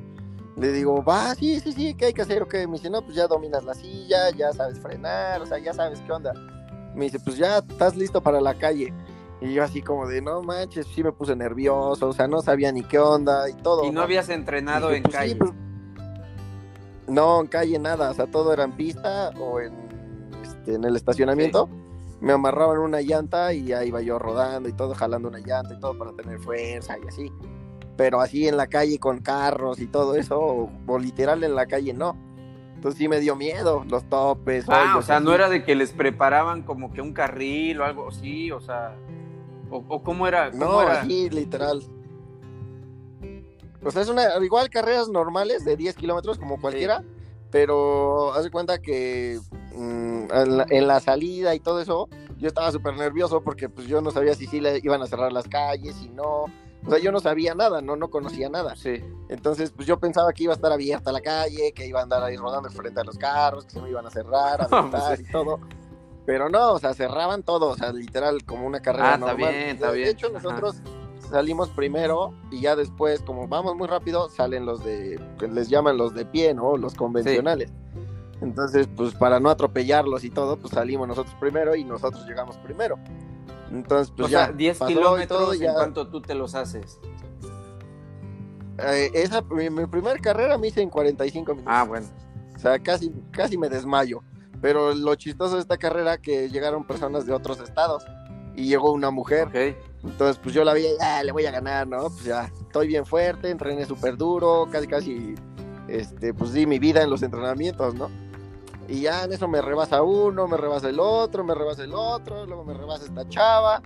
Le 0.56 0.72
digo, 0.72 1.04
va, 1.04 1.34
sí, 1.34 1.60
sí, 1.60 1.74
sí, 1.74 1.96
¿qué 1.96 2.06
hay 2.06 2.14
que 2.14 2.22
hacer? 2.22 2.44
Ok, 2.44 2.54
me 2.68 2.74
dice, 2.74 2.90
no, 2.90 3.02
pues 3.02 3.16
ya 3.16 3.28
dominas 3.28 3.64
la 3.64 3.74
silla, 3.74 4.30
ya 4.30 4.52
sabes 4.54 4.80
frenar, 4.80 5.42
o 5.42 5.46
sea, 5.46 5.58
ya 5.58 5.74
sabes 5.74 6.00
qué 6.02 6.12
onda. 6.12 6.32
Me 6.96 7.06
dice, 7.06 7.20
pues 7.20 7.38
ya 7.38 7.58
estás 7.58 7.96
listo 7.96 8.22
para 8.22 8.40
la 8.40 8.54
calle. 8.54 8.94
Y 9.42 9.54
yo 9.54 9.64
así 9.64 9.82
como 9.82 10.08
de, 10.08 10.22
no 10.22 10.42
manches, 10.42 10.88
sí 10.88 11.04
me 11.04 11.12
puse 11.12 11.36
nervioso, 11.36 12.10
o 12.10 12.14
sea, 12.14 12.28
no 12.28 12.42
sabía 12.42 12.72
ni 12.72 12.84
qué 12.84 13.00
onda 13.00 13.50
y 13.50 13.54
todo. 13.54 13.86
¿Y 13.86 13.92
no, 13.92 14.02
habías 14.02 14.30
entrenado 14.30 14.92
en 14.92 15.04
pues 15.04 15.16
calle? 15.16 15.36
Pues, 15.36 15.52
no, 17.08 17.42
en 17.42 17.48
calle 17.48 17.78
nada, 17.80 18.12
o 18.12 18.14
sea, 18.14 18.28
todo 18.28 18.54
era 18.54 18.64
en 18.64 18.72
pista 18.72 19.32
o 19.40 19.60
en, 19.60 19.74
este, 20.44 20.76
en 20.76 20.86
el 20.86 20.96
estacionamiento 20.96 21.70
me 22.24 22.32
amarraban 22.32 22.80
una 22.80 23.02
llanta 23.02 23.54
y 23.54 23.66
ya 23.66 23.84
iba 23.84 24.02
yo 24.02 24.18
rodando 24.18 24.70
y 24.70 24.74
todo, 24.74 24.96
jalando 24.96 25.28
una 25.28 25.40
llanta 25.40 25.74
y 25.74 25.80
todo 25.82 25.98
para 25.98 26.14
tener 26.14 26.40
fuerza 26.40 26.96
y 26.98 27.06
así. 27.06 27.32
Pero 27.98 28.22
así 28.22 28.48
en 28.48 28.56
la 28.56 28.68
calle 28.68 28.98
con 28.98 29.20
carros 29.20 29.82
y 29.82 29.88
todo 29.88 30.16
eso, 30.16 30.40
o, 30.88 31.00
literal 31.00 31.44
en 31.44 31.54
la 31.54 31.66
calle 31.66 31.94
no. 31.94 32.16
Entonces 32.76 32.98
sí 32.98 33.10
me 33.10 33.20
dio 33.20 33.36
miedo, 33.36 33.84
los 33.90 34.06
topes. 34.06 34.66
Ah, 34.70 34.96
o 34.98 35.02
sea, 35.02 35.20
no 35.20 35.34
era 35.34 35.50
de 35.50 35.66
que 35.66 35.76
les 35.76 35.92
preparaban 35.92 36.62
como 36.62 36.94
que 36.94 37.02
un 37.02 37.12
carril 37.12 37.82
o 37.82 37.84
algo 37.84 38.08
así, 38.08 38.52
o 38.52 38.62
sea, 38.62 38.96
o, 39.78 40.04
cómo 40.04 40.28
era. 40.28 40.52
no, 40.52 40.82
era? 40.82 41.02
así 41.02 41.30
literal. 41.30 41.84
O 43.86 43.92
sea, 43.92 44.02
es 44.02 44.10
una, 44.10 44.38
igual 44.44 44.70
carreras 44.70 45.10
normales 45.10 45.66
de 45.66 45.76
10 45.76 45.96
kilómetros 45.96 46.38
como 46.38 46.60
cualquiera, 46.60 47.04
pero 47.52 48.34
haz 48.34 48.44
de 48.44 48.52
cuenta 48.52 48.80
que 48.80 49.40
mm, 49.76 50.26
en, 50.70 50.88
la, 50.88 51.00
salida 51.00 51.54
y 51.54 51.60
todo 51.60 51.82
eso, 51.82 52.08
yo 52.38 52.48
estaba 52.48 52.72
súper 52.72 52.96
nervioso 52.96 53.42
porque 53.42 53.70
pues 53.70 53.88
yo 53.88 54.02
no 54.02 54.12
sabía 54.12 54.36
si 54.36 54.48
sí 54.48 54.60
le 54.62 54.80
iban 54.82 55.02
a 55.02 55.08
cerrar 55.08 55.32
las 55.32 55.48
calles, 55.48 55.96
si 55.96 56.10
no. 56.10 56.46
O 56.86 56.90
sea, 56.90 57.00
yo 57.00 57.12
no 57.12 57.20
sabía 57.20 57.56
nada, 57.56 57.82
no, 57.82 57.96
no 57.96 58.10
conocía 58.10 58.50
nada. 58.50 58.76
Sí. 58.76 59.02
Entonces, 59.30 59.72
pues 59.72 59.88
yo 59.88 60.00
pensaba 60.00 60.34
que 60.34 60.44
iba 60.44 60.54
a 60.54 60.56
estar 60.56 60.72
abierta 60.72 61.12
la 61.12 61.22
calle, 61.22 61.72
que 61.74 61.88
iba 61.88 62.00
a 62.00 62.04
andar 62.04 62.24
ahí 62.24 62.36
rodando 62.36 62.70
frente 62.70 63.00
a 63.00 63.04
los 63.04 63.18
carros, 63.18 63.66
que 63.66 63.72
se 63.72 63.82
me 63.82 63.90
iban 63.90 64.06
a 64.06 64.10
cerrar, 64.10 64.62
a 64.62 64.68
pues 64.92 65.20
y 65.22 65.32
todo. 65.32 65.60
Pero 66.26 66.50
no, 66.50 66.74
o 66.74 66.80
sea, 66.80 66.94
cerraban 66.94 67.44
todo, 67.44 67.70
o 67.70 67.76
sea, 67.76 67.92
literal, 67.92 68.44
como 68.46 68.66
una 68.66 68.82
carrera 68.82 69.16
ah, 69.16 69.18
normal. 69.18 69.40
Está 69.40 69.50
bien, 69.50 69.70
está 69.70 69.92
bien. 69.92 70.06
De 70.06 70.12
hecho, 70.12 70.30
nosotros 70.30 70.78
salimos 71.30 71.70
primero 71.70 72.34
y 72.52 72.62
ya 72.62 72.76
después, 72.76 73.22
como 73.22 73.48
vamos 73.48 73.76
muy 73.76 73.88
rápido, 73.88 74.30
salen 74.30 74.66
los 74.66 74.84
de, 74.84 75.20
les 75.52 75.70
llaman 75.70 75.98
los 75.98 76.14
de 76.14 76.26
pie, 76.26 76.54
¿no? 76.54 76.78
Los 76.78 76.94
convencionales. 76.94 77.72
Entonces, 78.42 78.88
pues 78.96 79.16
para 79.16 79.40
no 79.40 79.50
atropellarlos 79.50 80.24
y 80.24 80.30
todo, 80.30 80.58
pues 80.58 80.74
salimos 80.74 81.08
nosotros 81.08 81.36
primero 81.40 81.76
y 81.76 81.84
nosotros 81.84 82.26
llegamos 82.26 82.58
primero. 82.58 82.98
Entonces, 83.72 84.14
pues 84.16 84.30
ya. 84.30 84.52
10 84.52 84.80
kilómetros, 84.80 85.60
¿en 85.60 85.74
cuánto 85.74 86.08
tú 86.08 86.22
te 86.22 86.36
los 86.36 86.54
haces? 86.56 87.00
Eh, 88.80 89.12
esa, 89.14 89.42
mi, 89.42 89.70
mi 89.70 89.86
primera 89.86 90.18
carrera 90.20 90.58
me 90.58 90.68
hice 90.68 90.82
en 90.82 90.90
45 90.90 91.52
minutos. 91.54 91.74
Ah, 91.74 91.84
bueno. 91.84 92.08
O 92.56 92.60
sea, 92.60 92.80
casi, 92.80 93.12
casi 93.32 93.58
me 93.58 93.70
desmayo. 93.70 94.22
Pero 94.64 94.96
lo 94.96 95.14
chistoso 95.16 95.56
de 95.56 95.60
esta 95.60 95.76
carrera 95.76 96.18
que 96.18 96.50
llegaron 96.50 96.86
personas 96.86 97.26
de 97.26 97.34
otros 97.34 97.60
estados 97.60 98.06
y 98.56 98.66
llegó 98.66 98.94
una 98.94 99.12
mujer. 99.12 99.50
Okay. 99.50 99.76
Entonces, 100.06 100.40
pues 100.42 100.56
yo 100.56 100.64
la 100.64 100.74
vi, 100.74 100.86
ya 100.98 101.22
le 101.22 101.34
voy 101.34 101.46
a 101.46 101.52
ganar, 101.52 101.86
¿no? 101.86 102.04
Pues 102.04 102.24
ya, 102.24 102.46
estoy 102.46 102.88
bien 102.88 103.06
fuerte, 103.06 103.50
entrené 103.50 103.86
súper 103.86 104.16
duro, 104.16 104.70
casi, 104.72 104.88
casi, 104.88 105.36
este, 105.90 106.34
pues 106.34 106.54
di 106.54 106.66
mi 106.66 106.80
vida 106.80 107.04
en 107.04 107.10
los 107.10 107.24
entrenamientos, 107.24 107.94
¿no? 107.96 108.10
Y 108.88 109.02
ya 109.02 109.26
en 109.26 109.34
eso 109.34 109.50
me 109.50 109.62
rebasa 109.62 110.02
uno, 110.02 110.48
me 110.48 110.56
rebasa 110.56 110.88
el 110.88 111.02
otro, 111.02 111.44
me 111.44 111.56
rebasa 111.56 111.84
el 111.84 111.94
otro, 111.94 112.46
luego 112.46 112.64
me 112.64 112.74
rebasa 112.74 113.04
esta 113.04 113.28
chava. 113.28 113.82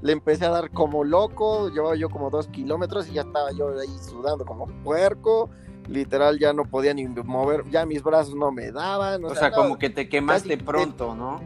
Le 0.00 0.12
empecé 0.12 0.46
a 0.46 0.50
dar 0.50 0.70
como 0.70 1.02
loco, 1.02 1.70
llevaba 1.70 1.96
yo 1.96 2.08
como 2.08 2.30
dos 2.30 2.46
kilómetros 2.46 3.08
y 3.08 3.14
ya 3.14 3.22
estaba 3.22 3.50
yo 3.50 3.76
ahí 3.76 3.98
sudando 4.08 4.44
como 4.44 4.66
puerco. 4.84 5.50
Literal 5.90 6.38
ya 6.38 6.52
no 6.52 6.64
podía 6.64 6.94
ni 6.94 7.06
mover, 7.06 7.68
ya 7.68 7.84
mis 7.84 8.02
brazos 8.02 8.34
no 8.34 8.52
me 8.52 8.70
daban. 8.70 9.24
O, 9.24 9.34
sea, 9.34 9.50
como 9.50 9.76
que 9.76 9.90
te 9.90 10.08
quemaste 10.08 10.56
pronto, 10.56 11.14
¿no? 11.14 11.40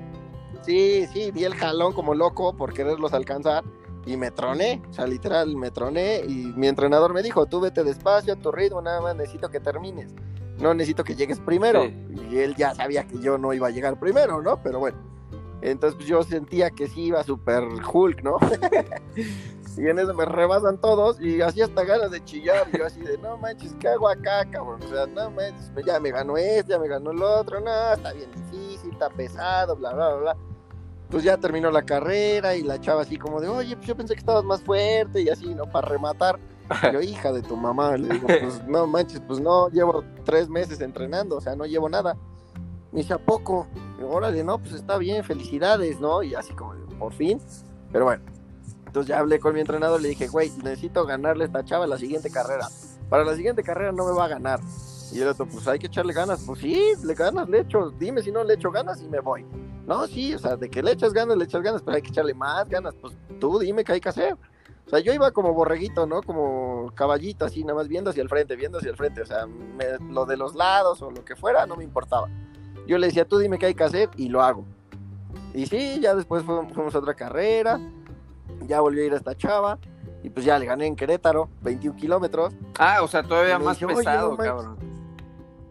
Sí, 0.62 1.06
sí, 1.12 1.30
di 1.30 1.44
el 1.44 1.54
jalón 1.54 1.92
como 1.92 2.14
loco 2.14 2.54
por 2.56 2.72
quererlos 2.72 3.12
alcanzar 3.12 3.64
y 4.06 4.16
me 4.16 4.30
troné, 4.30 4.82
o 4.88 4.92
sea, 4.92 5.06
literal, 5.06 5.56
me 5.56 5.70
troné 5.70 6.22
y 6.26 6.52
mi 6.56 6.68
entrenador 6.68 7.12
me 7.12 7.22
dijo, 7.22 7.46
tú 7.46 7.60
vete 7.60 7.84
despacio, 7.84 8.34
a 8.34 8.36
tu 8.36 8.52
ritmo, 8.52 8.82
nada 8.82 9.00
más 9.00 9.16
necesito 9.16 9.48
que 9.50 9.60
termines, 9.60 10.14
no 10.58 10.74
necesito 10.74 11.04
que 11.04 11.14
llegues 11.14 11.40
primero. 11.40 11.84
Y 12.30 12.38
él 12.38 12.54
ya 12.54 12.74
sabía 12.74 13.06
que 13.06 13.18
yo 13.18 13.38
no 13.38 13.52
iba 13.52 13.68
a 13.68 13.70
llegar 13.70 13.98
primero, 13.98 14.42
¿no? 14.42 14.62
Pero 14.62 14.78
bueno, 14.78 14.98
entonces 15.62 15.96
pues, 15.96 16.06
yo 16.06 16.22
sentía 16.22 16.70
que 16.70 16.86
sí 16.88 17.04
iba 17.04 17.24
súper 17.24 17.64
Hulk, 17.64 18.22
¿no? 18.22 18.38
y 19.78 19.88
en 19.88 19.98
eso 19.98 20.14
me 20.14 20.24
rebasan 20.24 20.78
todos 20.78 21.20
y 21.20 21.40
así 21.40 21.62
hasta 21.62 21.84
ganas 21.84 22.10
de 22.10 22.24
chillar, 22.24 22.66
y 22.72 22.78
yo 22.78 22.86
así 22.86 23.00
de, 23.00 23.18
no 23.18 23.36
manches, 23.36 23.74
¿qué 23.80 23.88
hago 23.88 24.08
acá, 24.08 24.44
cabrón? 24.50 24.80
O 24.82 24.88
sea, 24.88 25.06
no 25.06 25.30
manches, 25.30 25.70
ya 25.84 26.00
me 26.00 26.10
ganó 26.10 26.36
este, 26.36 26.72
ya 26.72 26.78
me 26.78 26.88
ganó 26.88 27.10
el 27.10 27.22
otro, 27.22 27.60
no, 27.60 27.92
está 27.92 28.12
bien 28.12 28.30
difícil, 28.32 28.92
está 28.92 29.08
pesado, 29.10 29.76
bla, 29.76 29.92
bla, 29.92 30.08
bla, 30.10 30.16
bla 30.32 30.36
pues 31.14 31.22
ya 31.22 31.36
terminó 31.36 31.70
la 31.70 31.82
carrera 31.82 32.56
y 32.56 32.62
la 32.62 32.80
chava 32.80 33.02
así 33.02 33.16
como 33.16 33.40
de, 33.40 33.46
oye, 33.46 33.76
pues 33.76 33.86
yo 33.86 33.96
pensé 33.96 34.14
que 34.14 34.18
estabas 34.18 34.42
más 34.42 34.62
fuerte 34.62 35.22
y 35.22 35.28
así, 35.28 35.54
¿no? 35.54 35.64
Para 35.64 35.86
rematar. 35.86 36.40
yo, 36.92 37.00
hija 37.00 37.30
de 37.30 37.40
tu 37.40 37.56
mamá, 37.56 37.96
le 37.96 38.08
digo, 38.08 38.26
pues 38.40 38.66
no 38.66 38.88
manches, 38.88 39.20
pues 39.20 39.38
no, 39.38 39.68
llevo 39.68 40.02
tres 40.24 40.48
meses 40.48 40.80
entrenando, 40.80 41.36
o 41.36 41.40
sea, 41.40 41.54
no 41.54 41.66
llevo 41.66 41.88
nada. 41.88 42.16
Me 42.90 43.00
dice, 43.00 43.14
¿a 43.14 43.18
poco? 43.18 43.68
Órale, 44.02 44.42
no, 44.42 44.58
pues 44.58 44.72
está 44.72 44.98
bien, 44.98 45.22
felicidades, 45.22 46.00
¿no? 46.00 46.22
Y 46.24 46.34
así 46.34 46.52
como, 46.52 46.74
por 46.98 47.12
fin. 47.12 47.40
Pero 47.92 48.06
bueno, 48.06 48.24
entonces 48.94 49.08
ya 49.08 49.18
hablé 49.18 49.40
con 49.40 49.54
mi 49.54 49.60
entrenador, 49.60 50.00
le 50.00 50.10
dije, 50.10 50.28
güey, 50.28 50.50
necesito 50.62 51.04
ganarle 51.04 51.42
a 51.42 51.46
esta 51.48 51.64
chava 51.64 51.84
la 51.84 51.98
siguiente 51.98 52.30
carrera 52.30 52.68
para 53.08 53.24
la 53.24 53.34
siguiente 53.36 53.62
carrera 53.62 53.92
no 53.92 54.06
me 54.06 54.12
va 54.12 54.24
a 54.24 54.28
ganar. 54.28 54.60
Y 55.12 55.20
el 55.20 55.28
otro, 55.28 55.46
pues 55.46 55.68
hay 55.68 55.78
que 55.78 55.86
echarle 55.86 56.12
ganas. 56.12 56.42
Pues 56.44 56.60
sí, 56.60 56.94
le 57.04 57.14
ganas, 57.14 57.48
le 57.48 57.60
echo, 57.60 57.90
dime 57.90 58.22
si 58.22 58.32
no 58.32 58.42
le 58.42 58.54
echo 58.54 58.70
ganas 58.70 59.00
y 59.02 59.08
me 59.08 59.20
voy. 59.20 59.44
No, 59.86 60.06
sí, 60.06 60.34
o 60.34 60.38
sea, 60.38 60.56
de 60.56 60.68
que 60.68 60.82
le 60.82 60.92
echas 60.92 61.12
ganas, 61.12 61.36
le 61.36 61.44
echas 61.44 61.62
ganas, 61.62 61.82
pero 61.82 61.96
hay 61.96 62.02
que 62.02 62.08
echarle 62.08 62.34
más 62.34 62.68
ganas. 62.68 62.94
Pues 63.00 63.14
tú 63.38 63.58
dime 63.58 63.84
qué 63.84 63.92
hay 63.92 64.00
que 64.00 64.08
hacer. 64.08 64.34
O 64.86 64.90
sea, 64.90 64.98
yo 64.98 65.12
iba 65.12 65.30
como 65.30 65.54
borreguito, 65.54 66.06
¿no? 66.06 66.22
Como 66.22 66.90
caballito, 66.94 67.44
así, 67.44 67.62
nada 67.62 67.74
más 67.74 67.88
viendo 67.88 68.10
hacia 68.10 68.22
el 68.22 68.28
frente, 68.28 68.56
viendo 68.56 68.78
hacia 68.78 68.90
el 68.90 68.96
frente. 68.96 69.22
O 69.22 69.26
sea, 69.26 69.46
lo 70.10 70.26
de 70.26 70.36
los 70.36 70.54
lados 70.54 71.00
o 71.00 71.10
lo 71.10 71.24
que 71.24 71.36
fuera 71.36 71.66
no 71.66 71.76
me 71.76 71.84
importaba. 71.84 72.28
Yo 72.86 72.98
le 72.98 73.06
decía, 73.06 73.26
tú 73.26 73.38
dime 73.38 73.58
qué 73.58 73.66
hay 73.66 73.74
que 73.74 73.84
hacer 73.84 74.10
y 74.16 74.28
lo 74.28 74.42
hago. 74.42 74.64
Y 75.54 75.66
sí, 75.66 76.00
ya 76.00 76.14
después 76.14 76.42
fuimos 76.42 76.94
a 76.94 76.98
otra 76.98 77.14
carrera, 77.14 77.78
ya 78.66 78.80
volví 78.80 79.00
a 79.00 79.04
ir 79.04 79.12
a 79.14 79.16
esta 79.16 79.34
chava 79.36 79.78
y 80.22 80.30
pues 80.30 80.46
ya 80.46 80.58
le 80.58 80.66
gané 80.66 80.86
en 80.86 80.96
Querétaro, 80.96 81.48
21 81.62 81.96
kilómetros. 81.96 82.54
Ah, 82.78 83.02
o 83.02 83.08
sea, 83.08 83.22
todavía 83.22 83.58
más 83.58 83.78
pesado, 83.78 84.36
cabrón. 84.36 84.78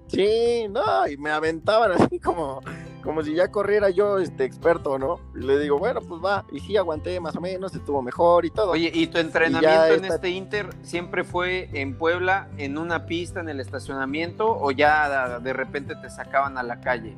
Sí, 0.08 0.68
no, 0.70 1.08
y 1.08 1.18
me 1.18 1.32
aventaban 1.32 1.91
así 1.94 2.20
como, 2.20 2.62
como 3.04 3.24
si 3.24 3.34
ya 3.34 3.50
corriera 3.50 3.89
yo 3.89 4.20
este 4.20 4.44
experto, 4.44 5.00
¿no? 5.00 5.20
Y 5.34 5.39
le 5.39 5.58
digo, 5.58 5.80
bueno, 5.80 6.02
pues 6.02 6.22
va, 6.24 6.46
y 6.52 6.60
sí 6.60 6.78
aguanté 6.78 7.20
más 7.20 7.36
o 7.36 7.41
menos, 7.41 7.74
estuvo 7.74 8.00
mejor 8.04 8.46
y 8.46 8.52
todo. 8.52 8.72
Oye, 8.72 8.91
¿y 8.94 9.08
tu 9.08 9.18
entrenamiento 9.18 9.96
en 9.96 10.06
este 10.06 10.30
Inter 10.30 10.70
siempre 10.84 11.24
fue 11.24 11.70
en 11.74 11.98
Puebla, 11.98 12.48
en 12.58 12.78
una 12.78 13.08
pista, 13.08 13.39
en 13.39 13.50
el 13.50 13.60
estacionamiento, 13.60 14.56
o 14.56 14.70
ya 14.70 15.39
de 15.39 15.54
repente 15.54 15.96
te 15.96 16.12
sacaban 16.12 16.60
a 16.60 16.64
la 16.64 16.80
calle? 16.80 17.18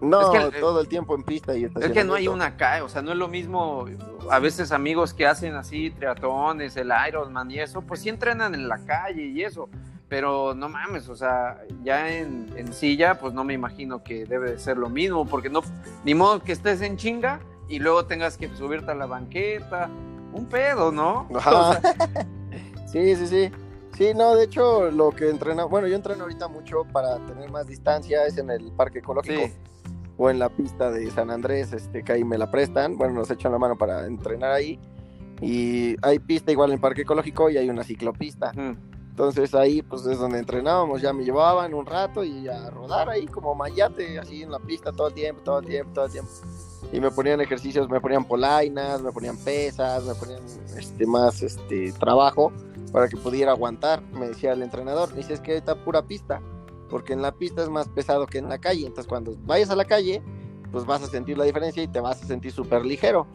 No, 0.00 0.50
todo 0.60 0.80
el 0.80 0.88
tiempo 0.88 1.14
en 1.14 1.22
pista 1.22 1.56
y 1.56 1.64
Es 1.64 1.92
que 1.92 2.04
no 2.04 2.14
hay 2.14 2.28
una 2.28 2.56
calle, 2.56 2.82
o 2.82 2.88
sea, 2.88 3.02
no 3.02 3.12
es 3.12 3.18
lo 3.18 3.28
mismo. 3.28 3.86
A 4.30 4.38
veces 4.38 4.72
amigos 4.72 5.14
que 5.14 5.26
hacen 5.26 5.54
así 5.54 5.90
triatones, 5.90 6.76
el 6.76 6.92
Ironman 7.08 7.50
y 7.50 7.58
eso, 7.60 7.82
pues 7.82 8.00
sí 8.00 8.08
entrenan 8.08 8.54
en 8.54 8.68
la 8.68 8.78
calle 8.84 9.24
y 9.24 9.42
eso. 9.42 9.68
Pero 10.08 10.54
no 10.54 10.68
mames, 10.68 11.08
o 11.08 11.16
sea, 11.16 11.62
ya 11.82 12.08
en, 12.16 12.52
en 12.56 12.72
silla, 12.72 13.18
pues 13.18 13.34
no 13.34 13.42
me 13.42 13.54
imagino 13.54 14.04
que 14.04 14.24
debe 14.24 14.52
de 14.52 14.58
ser 14.58 14.76
lo 14.76 14.88
mismo, 14.88 15.26
porque 15.26 15.50
no, 15.50 15.62
ni 16.04 16.14
modo 16.14 16.40
que 16.40 16.52
estés 16.52 16.80
en 16.82 16.96
chinga 16.96 17.40
y 17.68 17.80
luego 17.80 18.04
tengas 18.06 18.36
que 18.36 18.48
subirte 18.54 18.92
a 18.92 18.94
la 18.94 19.06
banqueta. 19.06 19.88
Un 20.32 20.46
pedo, 20.46 20.92
¿no? 20.92 21.28
sí, 22.86 23.16
sí, 23.16 23.26
sí. 23.26 23.50
Sí, 23.96 24.12
no, 24.14 24.34
de 24.34 24.44
hecho, 24.44 24.90
lo 24.90 25.10
que 25.10 25.30
entrena, 25.30 25.64
bueno, 25.64 25.88
yo 25.88 25.96
entreno 25.96 26.24
ahorita 26.24 26.48
mucho 26.48 26.84
para 26.92 27.16
tener 27.24 27.50
más 27.50 27.66
distancia, 27.66 28.26
es 28.26 28.36
en 28.36 28.50
el 28.50 28.70
parque 28.72 28.98
ecológico 28.98 29.50
o 30.18 30.28
en 30.28 30.38
la 30.38 30.50
pista 30.50 30.90
de 30.90 31.10
San 31.10 31.30
Andrés, 31.30 31.72
este, 31.72 32.02
que 32.02 32.12
ahí 32.12 32.24
me 32.24 32.36
la 32.36 32.50
prestan, 32.50 32.98
bueno, 32.98 33.14
nos 33.14 33.30
echan 33.30 33.52
la 33.52 33.58
mano 33.58 33.76
para 33.76 34.06
entrenar 34.06 34.52
ahí. 34.52 34.78
Y 35.40 35.96
hay 36.02 36.18
pista 36.18 36.52
igual 36.52 36.70
en 36.70 36.74
el 36.74 36.80
parque 36.80 37.02
ecológico 37.02 37.48
y 37.48 37.56
hay 37.56 37.70
una 37.70 37.84
ciclopista. 37.84 38.52
Entonces 38.54 39.54
ahí 39.54 39.80
pues 39.80 40.04
es 40.04 40.18
donde 40.18 40.40
entrenábamos, 40.40 41.00
ya 41.00 41.14
me 41.14 41.24
llevaban 41.24 41.72
un 41.72 41.86
rato 41.86 42.22
y 42.22 42.48
a 42.48 42.68
rodar 42.68 43.08
ahí 43.08 43.26
como 43.26 43.54
mayate, 43.54 44.18
así 44.18 44.42
en 44.42 44.50
la 44.50 44.58
pista 44.58 44.92
todo 44.92 45.08
el 45.08 45.14
tiempo, 45.14 45.40
todo 45.42 45.60
el 45.60 45.66
tiempo, 45.66 45.92
todo 45.94 46.04
el 46.04 46.12
tiempo. 46.12 46.30
Y 46.92 47.00
me 47.00 47.10
ponían 47.10 47.40
ejercicios, 47.40 47.88
me 47.88 47.98
ponían 47.98 48.26
polainas, 48.26 49.00
me 49.00 49.10
ponían 49.12 49.38
pesas, 49.38 50.04
me 50.04 50.14
ponían 50.14 50.42
este, 50.76 51.06
más 51.06 51.42
este, 51.42 51.92
trabajo 51.92 52.52
para 52.92 53.08
que 53.08 53.16
pudiera 53.16 53.52
aguantar, 53.52 54.02
me 54.12 54.28
decía 54.28 54.52
el 54.52 54.62
entrenador. 54.62 55.14
dice, 55.14 55.34
es 55.34 55.40
que 55.40 55.56
está 55.56 55.74
pura 55.74 56.02
pista, 56.02 56.40
porque 56.88 57.12
en 57.12 57.22
la 57.22 57.32
pista 57.32 57.62
es 57.62 57.68
más 57.68 57.88
pesado 57.88 58.26
que 58.26 58.38
en 58.38 58.48
la 58.48 58.58
calle. 58.58 58.86
Entonces, 58.86 59.06
cuando 59.06 59.34
vayas 59.44 59.70
a 59.70 59.76
la 59.76 59.84
calle, 59.84 60.22
pues 60.72 60.84
vas 60.84 61.02
a 61.02 61.06
sentir 61.06 61.38
la 61.38 61.44
diferencia 61.44 61.82
y 61.82 61.88
te 61.88 62.00
vas 62.00 62.22
a 62.22 62.26
sentir 62.26 62.52
súper 62.52 62.84
ligero. 62.84 63.26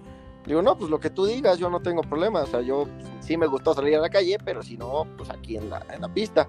Digo, 0.45 0.61
no, 0.61 0.77
pues 0.77 0.89
lo 0.89 0.99
que 0.99 1.09
tú 1.09 1.25
digas, 1.25 1.59
yo 1.59 1.69
no 1.69 1.81
tengo 1.81 2.01
problema. 2.01 2.41
O 2.41 2.47
sea, 2.47 2.61
yo 2.61 2.87
sí 3.19 3.37
me 3.37 3.47
gustó 3.47 3.73
salir 3.73 3.95
a 3.95 3.99
la 3.99 4.09
calle, 4.09 4.37
pero 4.43 4.63
si 4.63 4.77
no, 4.77 5.05
pues 5.17 5.29
aquí 5.29 5.57
la, 5.59 5.85
en 5.93 6.01
la 6.01 6.13
pista. 6.13 6.47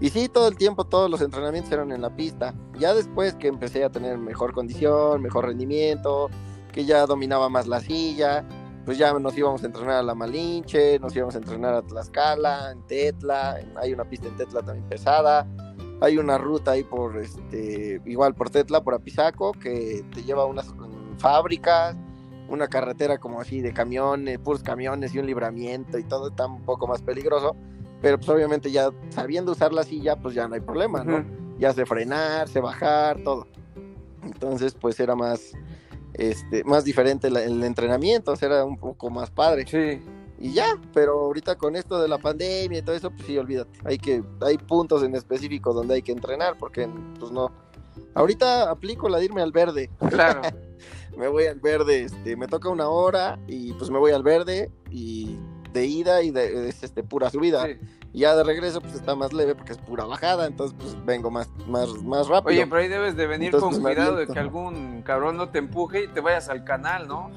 Y 0.00 0.10
sí, 0.10 0.28
todo 0.28 0.48
el 0.48 0.56
tiempo, 0.56 0.84
todos 0.84 1.10
los 1.10 1.20
entrenamientos 1.20 1.72
eran 1.72 1.92
en 1.92 2.02
la 2.02 2.14
pista. 2.14 2.54
Ya 2.78 2.94
después 2.94 3.34
que 3.34 3.48
empecé 3.48 3.84
a 3.84 3.90
tener 3.90 4.18
mejor 4.18 4.52
condición, 4.52 5.22
mejor 5.22 5.46
rendimiento, 5.46 6.28
que 6.72 6.84
ya 6.84 7.06
dominaba 7.06 7.48
más 7.48 7.66
la 7.66 7.80
silla, 7.80 8.44
pues 8.84 8.98
ya 8.98 9.12
nos 9.18 9.36
íbamos 9.36 9.62
a 9.62 9.66
entrenar 9.66 9.96
a 9.96 10.02
La 10.02 10.14
Malinche, 10.14 10.98
nos 10.98 11.14
íbamos 11.16 11.34
a 11.34 11.38
entrenar 11.38 11.74
a 11.74 11.82
Tlaxcala, 11.82 12.72
en 12.72 12.86
Tetla, 12.86 13.60
hay 13.76 13.92
una 13.92 14.04
pista 14.04 14.28
en 14.28 14.36
Tetla 14.36 14.62
también 14.62 14.88
pesada, 14.88 15.46
hay 16.00 16.18
una 16.18 16.36
ruta 16.38 16.72
ahí 16.72 16.84
por, 16.84 17.16
este, 17.16 18.00
igual 18.04 18.34
por 18.34 18.50
Tetla, 18.50 18.82
por 18.82 18.94
Apizaco, 18.94 19.52
que 19.52 20.04
te 20.14 20.22
lleva 20.22 20.42
a 20.42 20.46
unas 20.46 20.66
fábricas, 21.18 21.96
una 22.48 22.68
carretera 22.68 23.18
como 23.18 23.40
así 23.40 23.60
de 23.60 23.72
camiones, 23.72 24.38
puros 24.38 24.62
camiones 24.62 25.14
y 25.14 25.18
un 25.18 25.26
libramiento 25.26 25.98
y 25.98 26.04
todo 26.04 26.28
está 26.28 26.46
un 26.46 26.62
poco 26.62 26.86
más 26.86 27.00
peligroso, 27.00 27.56
pero 28.02 28.18
pues 28.18 28.28
obviamente 28.28 28.70
ya 28.70 28.90
sabiendo 29.08 29.52
usar 29.52 29.72
la 29.72 29.82
silla, 29.82 30.16
pues 30.16 30.34
ya 30.34 30.46
no 30.46 30.54
hay 30.54 30.60
problema, 30.60 31.02
¿no? 31.04 31.24
Ya 31.58 31.72
sé 31.72 31.86
frenar, 31.86 32.48
sé 32.48 32.60
bajar, 32.60 33.22
todo. 33.22 33.46
Entonces, 34.22 34.74
pues 34.74 34.98
era 35.00 35.14
más, 35.14 35.52
este, 36.14 36.64
más 36.64 36.84
diferente 36.84 37.28
el 37.28 37.62
entrenamiento, 37.62 38.32
o 38.32 38.36
sea, 38.36 38.48
era 38.48 38.64
un 38.64 38.78
poco 38.78 39.10
más 39.10 39.30
padre. 39.30 39.66
Sí. 39.66 40.00
Y 40.38 40.52
ya, 40.52 40.78
pero 40.92 41.20
ahorita 41.20 41.56
con 41.56 41.76
esto 41.76 42.00
de 42.00 42.08
la 42.08 42.18
pandemia 42.18 42.78
y 42.78 42.82
todo 42.82 42.94
eso, 42.94 43.10
pues 43.10 43.26
sí, 43.26 43.38
olvídate. 43.38 43.78
Hay 43.84 43.98
que, 43.98 44.22
hay 44.40 44.58
puntos 44.58 45.02
en 45.02 45.14
específico 45.14 45.72
donde 45.72 45.94
hay 45.94 46.02
que 46.02 46.12
entrenar, 46.12 46.58
porque 46.58 46.88
pues 47.18 47.30
no. 47.30 47.50
Ahorita 48.14 48.70
aplico 48.70 49.08
la 49.08 49.18
de 49.18 49.26
irme 49.26 49.42
al 49.42 49.52
verde. 49.52 49.90
Claro. 50.10 50.42
me 51.16 51.28
voy 51.28 51.46
al 51.46 51.60
verde, 51.60 52.02
este, 52.02 52.36
me 52.36 52.48
toca 52.48 52.68
una 52.68 52.88
hora 52.88 53.38
y 53.46 53.72
pues 53.74 53.90
me 53.90 53.98
voy 53.98 54.12
al 54.12 54.22
verde 54.22 54.70
y 54.90 55.38
de 55.74 55.86
ida 55.86 56.22
y 56.22 56.30
de, 56.30 56.68
este, 56.68 57.02
pura 57.02 57.28
subida. 57.28 57.66
Sí. 57.66 57.78
Y 58.14 58.20
ya 58.20 58.34
de 58.36 58.44
regreso 58.44 58.80
pues 58.80 58.94
está 58.94 59.14
más 59.16 59.32
leve 59.32 59.54
porque 59.56 59.72
es 59.72 59.78
pura 59.78 60.04
bajada, 60.04 60.46
entonces 60.46 60.76
pues 60.80 60.96
vengo 61.04 61.30
más, 61.30 61.50
más, 61.66 61.88
más 62.04 62.28
rápido. 62.28 62.50
Oye, 62.50 62.66
pero 62.66 62.80
ahí 62.80 62.88
debes 62.88 63.16
de 63.16 63.26
venir 63.26 63.50
con 63.50 63.70
pues, 63.70 63.80
cuidado 63.80 64.16
de 64.16 64.28
que 64.28 64.38
algún 64.38 65.02
cabrón 65.02 65.36
no 65.36 65.50
te 65.50 65.58
empuje 65.58 66.04
y 66.04 66.08
te 66.08 66.20
vayas 66.20 66.48
al 66.48 66.64
canal, 66.64 67.08
¿no? 67.08 67.30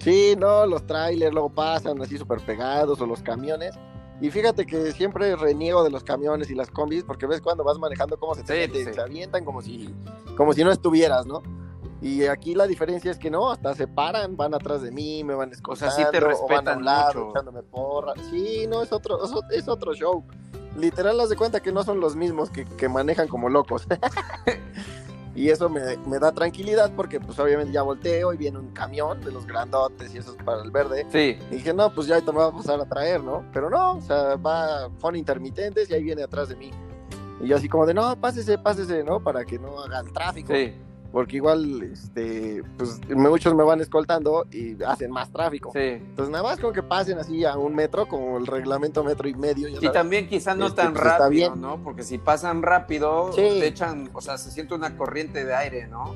Sí, 0.00 0.34
no, 0.36 0.66
los 0.66 0.86
trailers 0.86 1.32
luego 1.32 1.48
pasan 1.48 2.02
así 2.02 2.18
súper 2.18 2.40
pegados 2.40 3.00
o 3.00 3.06
los 3.06 3.22
camiones. 3.22 3.78
Y 4.20 4.30
fíjate 4.30 4.66
que 4.66 4.92
siempre 4.92 5.36
reniego 5.36 5.84
de 5.84 5.90
los 5.90 6.02
camiones 6.02 6.50
y 6.50 6.54
las 6.54 6.70
combis 6.70 7.04
porque 7.04 7.26
ves 7.26 7.40
cuando 7.40 7.62
vas 7.64 7.78
manejando 7.78 8.18
cómo 8.18 8.34
se 8.34 8.42
te, 8.42 9.00
avientan 9.00 9.44
como 9.44 9.62
si, 9.62 9.94
como 10.36 10.54
si 10.54 10.64
no 10.64 10.72
estuvieras, 10.72 11.26
¿no? 11.26 11.42
Y 12.06 12.24
aquí 12.26 12.54
la 12.54 12.68
diferencia 12.68 13.10
es 13.10 13.18
que 13.18 13.30
no, 13.30 13.50
hasta 13.50 13.74
se 13.74 13.88
paran, 13.88 14.36
van 14.36 14.54
atrás 14.54 14.80
de 14.80 14.92
mí, 14.92 15.24
me 15.24 15.34
van 15.34 15.50
escuchando, 15.50 15.92
o 15.92 15.96
sea, 15.96 16.04
sí 16.04 16.08
te 16.12 16.20
respetan 16.20 16.64
van 16.64 16.68
a 16.68 16.76
un 16.78 16.84
lado, 16.84 17.18
mucho. 17.18 17.30
echándome 17.30 17.62
porra. 17.64 18.12
Sí, 18.30 18.64
no, 18.68 18.80
es 18.80 18.92
otro, 18.92 19.18
es 19.50 19.66
otro 19.66 19.92
show. 19.92 20.22
Literal, 20.76 21.18
haz 21.18 21.30
de 21.30 21.36
cuenta 21.36 21.58
que 21.58 21.72
no 21.72 21.82
son 21.82 21.98
los 21.98 22.14
mismos 22.14 22.48
que, 22.48 22.64
que 22.64 22.88
manejan 22.88 23.26
como 23.26 23.48
locos. 23.48 23.88
y 25.34 25.48
eso 25.48 25.68
me, 25.68 25.96
me, 26.06 26.20
da 26.20 26.30
tranquilidad 26.30 26.92
porque 26.94 27.18
pues 27.18 27.40
obviamente 27.40 27.72
ya 27.72 27.82
volteo 27.82 28.32
y 28.32 28.36
viene 28.36 28.58
un 28.58 28.70
camión 28.70 29.20
de 29.22 29.32
los 29.32 29.44
grandotes 29.44 30.14
y 30.14 30.18
eso 30.18 30.30
es 30.30 30.44
para 30.44 30.62
el 30.62 30.70
verde. 30.70 31.06
Sí. 31.10 31.36
Y 31.50 31.56
dije, 31.56 31.74
no, 31.74 31.92
pues 31.92 32.06
ya 32.06 32.20
te 32.20 32.30
me 32.30 32.38
va 32.38 32.46
a 32.46 32.52
pasar 32.52 32.80
a 32.80 32.84
traer, 32.84 33.20
¿no? 33.20 33.44
Pero 33.52 33.68
no, 33.68 33.94
o 33.96 34.00
sea, 34.00 34.36
va, 34.36 34.88
son 35.00 35.16
intermitentes 35.16 35.90
y 35.90 35.94
ahí 35.94 36.04
viene 36.04 36.22
atrás 36.22 36.50
de 36.50 36.54
mí. 36.54 36.70
Y 37.40 37.48
yo 37.48 37.56
así 37.56 37.68
como 37.68 37.84
de, 37.84 37.94
no, 37.94 38.14
pásese, 38.20 38.58
pásese, 38.58 39.02
¿no? 39.02 39.18
Para 39.18 39.44
que 39.44 39.58
no 39.58 39.80
haga 39.80 39.98
el 39.98 40.12
tráfico. 40.12 40.54
Sí 40.54 40.72
porque 41.12 41.36
igual 41.36 41.82
este 41.82 42.62
pues 42.76 43.00
muchos 43.08 43.54
me 43.54 43.64
van 43.64 43.80
escoltando 43.80 44.46
y 44.50 44.82
hacen 44.82 45.10
más 45.10 45.30
tráfico. 45.30 45.70
Sí. 45.72 45.78
Entonces 45.78 46.30
nada 46.30 46.44
más 46.44 46.60
con 46.60 46.72
que 46.72 46.82
pasen 46.82 47.18
así 47.18 47.44
a 47.44 47.56
un 47.56 47.74
metro, 47.74 48.06
como 48.06 48.38
el 48.38 48.46
reglamento 48.46 49.02
metro 49.04 49.28
y 49.28 49.34
medio. 49.34 49.68
y 49.68 49.88
también 49.90 50.28
quizás 50.28 50.56
no 50.56 50.66
este, 50.66 50.82
tan 50.82 50.92
pues, 50.92 51.04
rápido, 51.04 51.56
¿no? 51.56 51.82
Porque 51.82 52.02
si 52.02 52.18
pasan 52.18 52.62
rápido, 52.62 53.30
te 53.34 53.66
echan, 53.66 54.10
o 54.12 54.20
sea, 54.20 54.38
se 54.38 54.50
siente 54.50 54.74
una 54.74 54.96
corriente 54.96 55.44
de 55.44 55.54
aire, 55.54 55.86
¿no? 55.86 56.14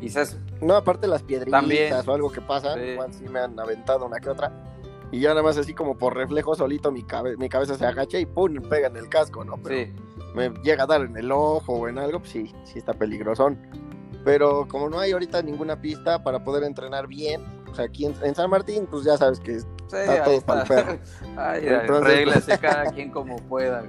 Quizás. 0.00 0.36
No, 0.60 0.74
aparte 0.74 1.06
las 1.06 1.22
piedritas 1.22 2.06
o 2.08 2.12
algo 2.12 2.30
que 2.30 2.40
pasan, 2.40 2.84
igual 2.84 3.12
sí 3.12 3.24
me 3.28 3.40
han 3.40 3.58
aventado 3.58 4.06
una 4.06 4.20
que 4.20 4.30
otra. 4.30 4.52
Y 5.12 5.20
ya 5.20 5.28
nada 5.28 5.42
más 5.42 5.58
así 5.58 5.74
como 5.74 5.96
por 5.96 6.16
reflejo 6.16 6.54
solito 6.54 6.90
mi, 6.90 7.04
mi 7.36 7.48
cabeza 7.48 7.76
se 7.76 7.84
agacha 7.84 8.18
y 8.18 8.24
pum, 8.24 8.54
pega 8.68 8.88
en 8.88 8.96
el 8.96 9.08
casco, 9.10 9.44
¿no? 9.44 9.56
sí. 9.68 9.92
me 10.34 10.48
llega 10.64 10.84
a 10.84 10.86
dar 10.86 11.02
en 11.02 11.16
el 11.18 11.30
ojo 11.30 11.74
o 11.74 11.88
en 11.88 11.98
algo, 11.98 12.20
pues 12.20 12.32
sí, 12.32 12.52
sí 12.64 12.78
está 12.78 12.94
peligrosón. 12.94 13.58
Pero 14.24 14.66
como 14.68 14.88
no 14.88 14.98
hay 14.98 15.12
ahorita 15.12 15.42
ninguna 15.42 15.80
pista 15.80 16.22
para 16.22 16.44
poder 16.44 16.64
entrenar 16.64 17.06
bien, 17.06 17.42
o 17.70 17.74
sea, 17.74 17.86
aquí 17.86 18.06
en, 18.06 18.34
San 18.34 18.50
Martín, 18.50 18.86
pues 18.90 19.04
ya 19.04 19.16
sabes 19.16 19.40
que 19.40 19.56
está 19.56 20.24
todo 20.24 20.40
para 20.42 20.62
el 20.62 20.68
perro. 20.68 20.98
Ay, 21.36 21.62
Entonces, 21.66 22.44
pues, 22.44 22.58
cada 22.60 22.84
quien 22.92 23.10
como 23.10 23.36
pueda, 23.36 23.82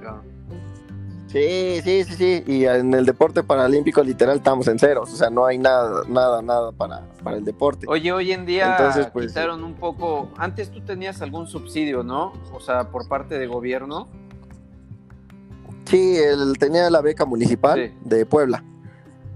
Sí, 1.28 1.80
sí, 1.82 2.04
sí, 2.04 2.14
sí. 2.14 2.44
Y 2.46 2.64
en 2.64 2.94
el 2.94 3.04
deporte 3.04 3.42
paralímpico 3.42 4.04
literal 4.04 4.36
estamos 4.36 4.68
en 4.68 4.78
ceros. 4.78 5.12
O 5.12 5.16
sea, 5.16 5.30
no 5.30 5.44
hay 5.44 5.58
nada, 5.58 6.04
nada, 6.06 6.40
nada 6.40 6.70
para, 6.70 7.02
para 7.24 7.38
el 7.38 7.44
deporte. 7.44 7.86
Oye, 7.88 8.12
hoy 8.12 8.30
en 8.30 8.46
día 8.46 8.76
Entonces, 8.78 9.08
pues, 9.12 9.26
quitaron 9.26 9.64
un 9.64 9.74
poco. 9.74 10.30
Antes 10.36 10.70
tú 10.70 10.80
tenías 10.82 11.20
algún 11.22 11.48
subsidio, 11.48 12.04
¿no? 12.04 12.32
O 12.52 12.60
sea, 12.60 12.88
por 12.88 13.08
parte 13.08 13.36
de 13.36 13.48
gobierno. 13.48 14.06
Sí, 15.86 16.16
él 16.16 16.56
tenía 16.58 16.88
la 16.88 17.00
beca 17.00 17.24
municipal 17.24 17.92
de 18.04 18.26
Puebla. 18.26 18.62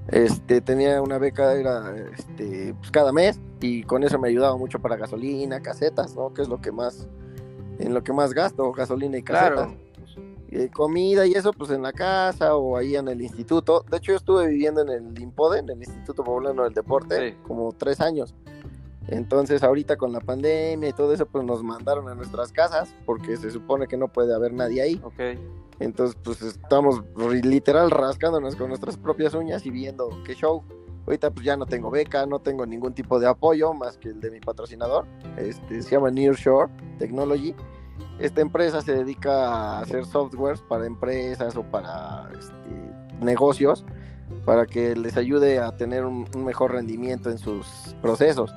Este, 0.09 0.61
tenía 0.63 1.03
una 1.03 1.19
beca, 1.19 1.55
era 1.55 1.95
este, 2.17 2.75
pues, 2.79 2.91
cada 2.91 3.13
mes, 3.13 3.39
y 3.61 3.83
con 3.83 4.03
eso 4.03 4.19
me 4.19 4.29
ayudaba 4.29 4.57
mucho 4.57 4.79
para 4.81 4.97
gasolina, 4.97 5.61
casetas, 5.61 6.15
¿no? 6.15 6.33
Que 6.33 6.43
es 6.43 6.49
lo 6.49 6.61
que 6.61 6.73
más, 6.73 7.07
en 7.79 7.93
lo 7.93 8.03
que 8.03 8.13
más 8.13 8.33
gasto, 8.33 8.73
gasolina 8.73 9.19
y 9.19 9.23
caseta. 9.23 9.71
Eh, 10.51 10.71
comida 10.73 11.27
y 11.27 11.33
eso, 11.33 11.53
pues 11.53 11.71
en 11.71 11.83
la 11.83 11.93
casa 11.93 12.57
o 12.57 12.79
ahí 12.79 12.97
en 12.97 13.09
el 13.09 13.21
instituto. 13.21 13.85
De 13.91 13.99
hecho, 13.99 14.13
yo 14.13 14.17
estuve 14.17 14.47
viviendo 14.47 14.81
en 14.81 14.89
el 14.89 15.21
IMPODE, 15.21 15.59
en 15.59 15.69
el 15.69 15.79
Instituto 15.79 16.25
Poblano 16.25 16.65
del 16.65 16.73
Deporte, 16.73 17.37
como 17.47 17.71
tres 17.73 18.01
años. 18.01 18.35
Entonces, 19.09 19.63
ahorita 19.63 19.97
con 19.97 20.13
la 20.13 20.21
pandemia 20.21 20.89
y 20.89 20.93
todo 20.93 21.13
eso, 21.13 21.27
pues 21.27 21.45
nos 21.45 21.63
mandaron 21.63 22.09
a 22.09 22.15
nuestras 22.15 22.53
casas 22.53 22.95
porque 23.07 23.37
se 23.37 23.51
supone 23.51 23.87
que 23.87 23.97
no 23.97 24.09
puede 24.09 24.35
haber 24.35 24.53
nadie 24.53 24.83
ahí. 24.83 25.01
Okay. 25.03 25.39
Entonces, 25.81 26.17
pues 26.23 26.43
estamos 26.43 27.03
literal 27.43 27.91
rascándonos 27.91 28.57
con 28.57 28.69
nuestras 28.69 28.97
propias 28.97 29.35
uñas 29.35 29.65
y 29.65 29.71
viendo 29.71 30.11
qué 30.25 30.35
show. 30.35 30.63
Ahorita 31.07 31.31
pues 31.31 31.47
ya 31.47 31.57
no 31.57 31.65
tengo 31.65 31.91
beca, 31.91 32.27
no 32.27 32.39
tengo 32.39 32.67
ningún 32.67 32.93
tipo 32.93 33.19
de 33.19 33.27
apoyo 33.27 33.73
más 33.73 33.97
que 33.97 34.11
el 34.11 34.21
de 34.21 34.31
mi 34.31 34.41
patrocinador. 34.41 35.07
Este 35.39 35.81
se 35.81 35.91
llama 35.93 36.11
Nearshore 36.11 36.71
Technology. 36.99 37.55
Esta 38.19 38.43
empresa 38.43 38.83
se 38.83 38.93
dedica 38.93 39.49
a 39.49 39.81
hacer 39.81 40.05
softwares 40.05 40.61
para 40.61 40.85
empresas 40.85 41.57
o 41.57 41.63
para 41.63 42.29
este, 42.39 43.25
negocios 43.25 43.87
para 44.45 44.67
que 44.67 44.95
les 44.97 45.17
ayude 45.17 45.59
a 45.59 45.77
tener 45.77 46.05
un, 46.05 46.27
mejor 46.37 46.73
rendimiento 46.73 47.31
en 47.31 47.39
sus 47.39 47.67
procesos. 48.01 48.53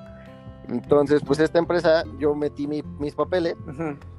Entonces, 0.67 1.21
pues 1.25 1.39
esta 1.39 1.59
empresa, 1.59 2.03
yo 2.17 2.33
metí 2.35 2.67
mis 2.67 3.15
papeles 3.15 3.55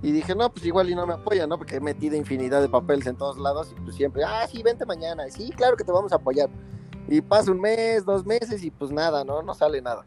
y 0.03 0.13
dije, 0.13 0.35
no, 0.35 0.53
pues 0.53 0.67
igual 0.67 0.91
y 0.91 0.95
no 0.95 1.07
me 1.07 1.15
apoya, 1.15 1.47
¿no? 1.47 1.57
Porque 1.57 1.77
he 1.77 1.81
metido 1.81 2.17
infinidad 2.17 2.61
de 2.61 2.69
papeles 2.69 3.07
en 3.07 3.17
todos 3.17 3.39
lados 3.39 3.73
y 3.73 3.81
pues 3.81 3.97
siempre, 3.97 4.23
ah, 4.25 4.47
sí, 4.51 4.63
vente 4.63 4.85
mañana, 4.85 5.25
sí, 5.31 5.51
claro 5.57 5.77
que 5.77 5.85
te 5.85 5.93
vamos 5.93 6.13
a 6.13 6.17
apoyar. 6.17 6.51
Y 7.09 7.21
pasa 7.21 7.51
un 7.51 7.61
mes, 7.61 8.05
dos 8.05 8.27
meses 8.27 8.63
y 8.65 8.71
pues 8.71 8.91
nada, 8.91 9.25
¿no? 9.25 9.43
No 9.43 9.55
sale 9.55 9.81
nada. 9.81 10.05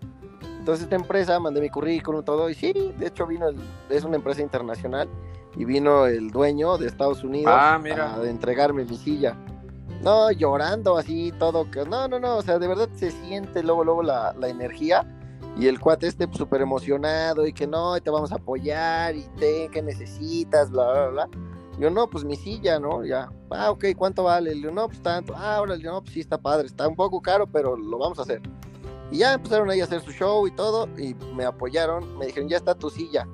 Entonces 0.59 0.83
esta 0.83 0.95
empresa, 0.95 1.39
mandé 1.39 1.61
mi 1.61 1.69
currículum, 1.69 2.23
todo, 2.23 2.49
y 2.49 2.53
sí, 2.53 2.73
de 2.97 3.07
hecho 3.07 3.25
vino, 3.27 3.47
el, 3.47 3.57
es 3.89 4.03
una 4.03 4.15
empresa 4.15 4.41
internacional, 4.41 5.07
y 5.55 5.65
vino 5.65 6.05
el 6.05 6.31
dueño 6.31 6.77
de 6.77 6.87
Estados 6.87 7.23
Unidos 7.23 7.53
ah, 7.55 7.79
a 7.83 8.23
entregarme 8.27 8.83
mi 8.83 8.97
silla. 8.97 9.37
No, 10.01 10.31
llorando 10.31 10.97
así, 10.97 11.31
todo, 11.39 11.69
que 11.71 11.85
no, 11.85 12.07
no, 12.07 12.19
no, 12.19 12.37
o 12.37 12.41
sea, 12.41 12.59
de 12.59 12.67
verdad 12.67 12.89
se 12.95 13.11
siente 13.11 13.63
luego, 13.63 13.83
luego 13.83 14.03
la, 14.03 14.33
la 14.33 14.49
energía, 14.49 15.07
y 15.57 15.67
el 15.67 15.79
cuate 15.79 16.07
este 16.07 16.27
súper 16.33 16.61
emocionado, 16.61 17.47
y 17.47 17.53
que 17.53 17.67
no, 17.67 17.99
te 18.01 18.09
vamos 18.09 18.31
a 18.31 18.35
apoyar, 18.35 19.15
y 19.15 19.23
te, 19.37 19.69
que 19.69 19.81
necesitas, 19.81 20.69
bla, 20.69 20.91
bla, 20.91 21.07
bla. 21.07 21.29
Yo, 21.79 21.89
no, 21.89 22.09
pues 22.09 22.23
mi 22.23 22.35
silla, 22.35 22.79
¿no? 22.79 23.03
Ya, 23.03 23.29
ah, 23.51 23.71
ok, 23.71 23.85
¿cuánto 23.97 24.23
vale? 24.23 24.55
Le 24.55 24.71
no, 24.71 24.87
pues 24.87 25.01
tanto. 25.01 25.33
Ah, 25.35 25.57
ahora, 25.57 25.77
no, 25.77 26.01
pues 26.01 26.13
sí 26.13 26.19
está 26.21 26.37
padre, 26.37 26.67
está 26.67 26.87
un 26.87 26.95
poco 26.95 27.21
caro, 27.21 27.47
pero 27.47 27.75
lo 27.75 27.97
vamos 27.97 28.19
a 28.19 28.23
hacer. 28.23 28.41
Y 29.11 29.19
ya 29.19 29.33
empezaron 29.33 29.69
ahí 29.69 29.81
a 29.81 29.83
hacer 29.83 30.01
su 30.01 30.11
show 30.11 30.47
y 30.47 30.51
todo, 30.51 30.87
y 30.97 31.15
me 31.35 31.45
apoyaron, 31.45 32.17
me 32.17 32.27
dijeron, 32.27 32.49
ya 32.49 32.57
está 32.57 32.75
tu 32.75 32.89
silla. 32.89 33.27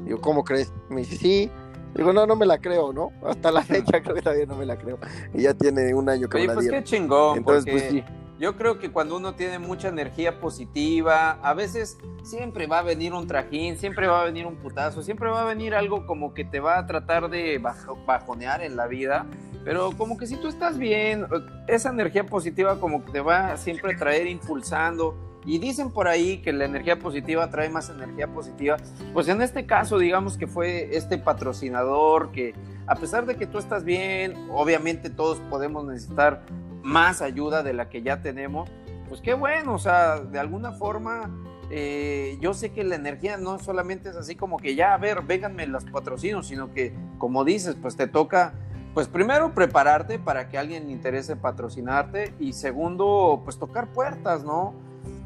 Digo, 0.00 0.20
¿cómo 0.20 0.44
crees? 0.44 0.72
Me 0.88 1.00
dice, 1.00 1.16
sí. 1.16 1.50
Digo, 1.94 2.12
no, 2.12 2.26
no 2.26 2.36
me 2.36 2.44
la 2.44 2.58
creo, 2.58 2.92
¿no? 2.92 3.12
Hasta 3.24 3.50
la 3.50 3.62
fecha 3.64 4.02
creo 4.02 4.14
que 4.14 4.22
todavía 4.22 4.46
no 4.46 4.56
me 4.56 4.66
la 4.66 4.76
creo. 4.76 4.98
Y 5.32 5.42
ya 5.42 5.54
tiene 5.54 5.94
un 5.94 6.08
año 6.08 6.28
que 6.28 6.36
Oye, 6.36 6.48
me 6.48 6.54
la 6.54 6.60
pues 6.60 6.70
qué 6.70 6.84
chingón, 6.84 7.38
Entonces, 7.38 7.72
pues 7.72 7.90
sí. 7.90 8.04
Yo 8.38 8.56
creo 8.56 8.78
que 8.78 8.92
cuando 8.92 9.16
uno 9.16 9.34
tiene 9.34 9.58
mucha 9.58 9.88
energía 9.88 10.40
positiva, 10.40 11.38
a 11.42 11.54
veces 11.54 11.96
siempre 12.22 12.66
va 12.66 12.80
a 12.80 12.82
venir 12.82 13.14
un 13.14 13.26
trajín, 13.26 13.78
siempre 13.78 14.06
va 14.08 14.20
a 14.20 14.24
venir 14.24 14.46
un 14.46 14.56
putazo, 14.56 15.02
siempre 15.02 15.30
va 15.30 15.42
a 15.42 15.44
venir 15.44 15.74
algo 15.74 16.06
como 16.06 16.34
que 16.34 16.44
te 16.44 16.60
va 16.60 16.78
a 16.78 16.86
tratar 16.86 17.30
de 17.30 17.58
bajonear 18.06 18.62
en 18.62 18.76
la 18.76 18.86
vida, 18.88 19.24
pero 19.64 19.92
como 19.96 20.18
que 20.18 20.26
si 20.26 20.36
tú 20.36 20.48
estás 20.48 20.76
bien, 20.76 21.26
esa 21.66 21.88
energía 21.88 22.24
positiva 22.24 22.78
como 22.78 23.04
que 23.06 23.12
te 23.12 23.20
va 23.20 23.56
siempre 23.56 23.94
a 23.94 23.96
traer 23.96 24.26
impulsando. 24.26 25.16
Y 25.46 25.58
dicen 25.58 25.90
por 25.90 26.08
ahí 26.08 26.38
que 26.38 26.52
la 26.52 26.64
energía 26.64 26.98
positiva 26.98 27.48
trae 27.50 27.70
más 27.70 27.88
energía 27.88 28.26
positiva. 28.26 28.76
Pues 29.14 29.28
en 29.28 29.40
este 29.40 29.64
caso, 29.64 29.98
digamos 29.98 30.36
que 30.36 30.46
fue 30.46 30.96
este 30.96 31.16
patrocinador 31.18 32.32
que, 32.32 32.54
a 32.86 32.96
pesar 32.96 33.24
de 33.26 33.36
que 33.36 33.46
tú 33.46 33.58
estás 33.58 33.84
bien, 33.84 34.34
obviamente 34.50 35.08
todos 35.08 35.38
podemos 35.48 35.86
necesitar 35.86 36.42
más 36.82 37.22
ayuda 37.22 37.62
de 37.62 37.72
la 37.72 37.88
que 37.88 38.02
ya 38.02 38.20
tenemos, 38.20 38.68
pues 39.08 39.20
qué 39.20 39.34
bueno, 39.34 39.74
o 39.74 39.78
sea, 39.78 40.20
de 40.20 40.38
alguna 40.38 40.72
forma 40.72 41.30
eh, 41.70 42.38
yo 42.40 42.54
sé 42.54 42.70
que 42.70 42.84
la 42.84 42.94
energía 42.94 43.36
no 43.36 43.58
solamente 43.58 44.10
es 44.10 44.16
así 44.16 44.36
como 44.36 44.56
que 44.58 44.74
ya, 44.76 44.94
a 44.94 44.98
ver, 44.98 45.22
vénganme 45.22 45.66
los 45.66 45.84
patrocinios, 45.84 46.46
sino 46.46 46.72
que 46.72 46.94
como 47.18 47.44
dices, 47.44 47.76
pues 47.80 47.96
te 47.96 48.06
toca, 48.06 48.54
pues 48.94 49.08
primero 49.08 49.52
prepararte 49.52 50.18
para 50.18 50.48
que 50.48 50.58
alguien 50.58 50.86
le 50.86 50.92
interese 50.92 51.34
patrocinarte 51.34 52.34
y 52.38 52.52
segundo, 52.52 53.42
pues 53.44 53.58
tocar 53.58 53.88
puertas, 53.88 54.44
¿no? 54.44 54.74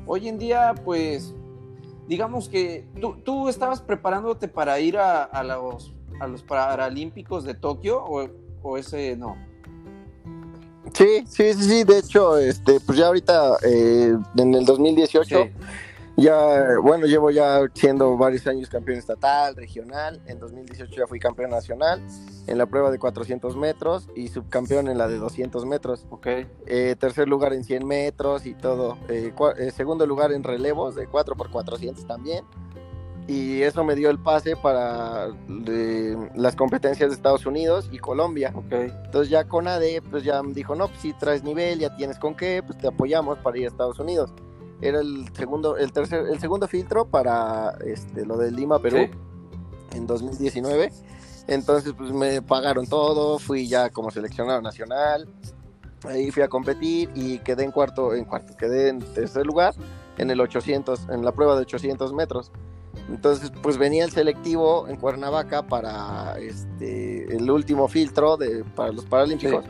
Hoy 0.07 0.29
en 0.29 0.39
día, 0.39 0.75
pues, 0.85 1.35
digamos 2.09 2.49
que 2.49 2.87
tú, 3.01 3.17
tú 3.25 3.49
estabas 3.49 3.81
preparándote 3.81 4.49
para 4.49 4.81
ir 4.81 4.99
a, 4.99 5.25
a, 5.25 5.43
los, 5.45 5.95
a 6.21 6.27
los 6.27 6.43
Paralímpicos 6.43 7.45
de 7.45 7.55
Tokio 7.55 8.03
o, 8.05 8.29
o 8.63 8.77
ese 8.77 9.17
no. 9.17 9.37
Sí, 10.93 11.25
sí, 11.27 11.55
sí, 11.55 11.65
sí, 11.65 11.85
de 11.85 11.99
hecho, 11.99 12.37
este, 12.39 12.81
pues 12.81 12.99
ya 12.99 13.07
ahorita 13.07 13.57
eh, 13.63 14.17
en 14.37 14.55
el 14.55 14.65
2018, 14.65 15.49
ya, 16.17 16.79
bueno, 16.83 17.07
llevo 17.07 17.31
ya 17.31 17.61
siendo 17.75 18.17
varios 18.17 18.47
años 18.47 18.69
campeón 18.69 18.99
estatal, 18.99 19.57
regional, 19.57 20.21
en 20.27 20.39
2018 20.39 20.93
ya 20.95 21.07
fui 21.07 21.19
campeón 21.19 21.51
nacional 21.51 22.03
en 22.47 22.59
la 22.59 22.67
prueba 22.67 22.91
de 22.91 22.99
400 22.99 23.57
metros 23.57 24.09
y 24.15 24.29
subcampeón 24.29 24.89
en 24.89 24.99
la 24.99 25.09
de 25.09 25.19
200 25.19 25.65
metros. 25.67 26.07
Ok. 26.11 26.27
Eh, 26.67 26.97
tercer 26.99 27.29
lugar 27.29 27.53
en 27.53 27.65
100 27.65 27.87
metros 27.87 28.47
y 28.47 28.55
todo, 28.55 28.99
eh, 29.09 29.33
segundo 29.75 30.07
lugar 30.07 30.33
en 30.33 30.43
relevos 30.43 30.95
de 30.95 31.07
4 31.07 31.37
por 31.37 31.51
400 31.51 32.07
también 32.07 32.45
y 33.31 33.63
eso 33.63 33.85
me 33.85 33.95
dio 33.95 34.11
el 34.11 34.19
pase 34.19 34.57
para 34.57 35.29
las 36.35 36.57
competencias 36.57 37.11
de 37.11 37.15
Estados 37.15 37.47
Unidos 37.47 37.89
y 37.93 37.99
Colombia. 37.99 38.53
Okay. 38.53 38.93
Entonces 39.05 39.31
ya 39.31 39.45
con 39.45 39.69
AD, 39.69 40.03
pues 40.11 40.25
ya 40.25 40.43
me 40.43 40.53
dijo, 40.53 40.75
no, 40.75 40.89
pues 40.89 41.01
si 41.01 41.13
traes 41.13 41.45
nivel, 41.45 41.79
ya 41.79 41.95
tienes 41.95 42.19
con 42.19 42.35
qué, 42.35 42.61
pues 42.65 42.77
te 42.79 42.89
apoyamos 42.89 43.39
para 43.39 43.57
ir 43.57 43.67
a 43.67 43.69
Estados 43.69 44.01
Unidos. 44.01 44.33
Era 44.83 45.01
el 45.01 45.28
segundo, 45.35 45.76
el 45.76 45.93
tercer, 45.93 46.26
el 46.31 46.39
segundo 46.39 46.66
filtro 46.66 47.07
para 47.07 47.76
este, 47.85 48.24
lo 48.24 48.37
de 48.37 48.51
Lima, 48.51 48.78
Perú, 48.78 49.09
en 49.93 50.07
2019. 50.07 50.91
Entonces, 51.49 51.93
pues 51.97 52.12
me 52.12 52.43
pagaron 52.43 52.87
todo, 52.87 53.39
fui 53.39 53.66
ya 53.66 53.91
como 53.91 54.11
seleccionado 54.11 54.62
nacional, 54.62 55.28
ahí 56.05 56.31
fui 56.31 56.43
a 56.43 56.49
competir 56.49 57.11
y 57.14 57.39
quedé 57.41 57.64
en 57.64 57.72
cuarto, 57.72 58.14
en 58.14 58.24
cuarto, 58.24 58.57
quedé 58.57 58.89
en 58.89 59.01
tercer 59.01 59.47
lugar 59.47 59.74
en 60.18 60.31
el 60.31 60.41
800, 60.41 61.09
en 61.09 61.24
la 61.24 61.33
prueba 61.33 61.57
de 61.57 61.62
800 61.62 62.12
metros. 62.12 62.53
Entonces, 63.09 63.51
pues 63.62 63.78
venía 63.78 64.05
el 64.05 64.11
selectivo 64.11 64.87
en 64.89 64.97
Cuernavaca 64.97 65.62
para 65.62 66.39
este 66.39 67.35
el 67.35 67.51
último 67.51 67.89
filtro 67.89 68.37
de 68.37 68.64
para 68.64 68.93
los 68.93 69.05
paralímpicos 69.05 69.64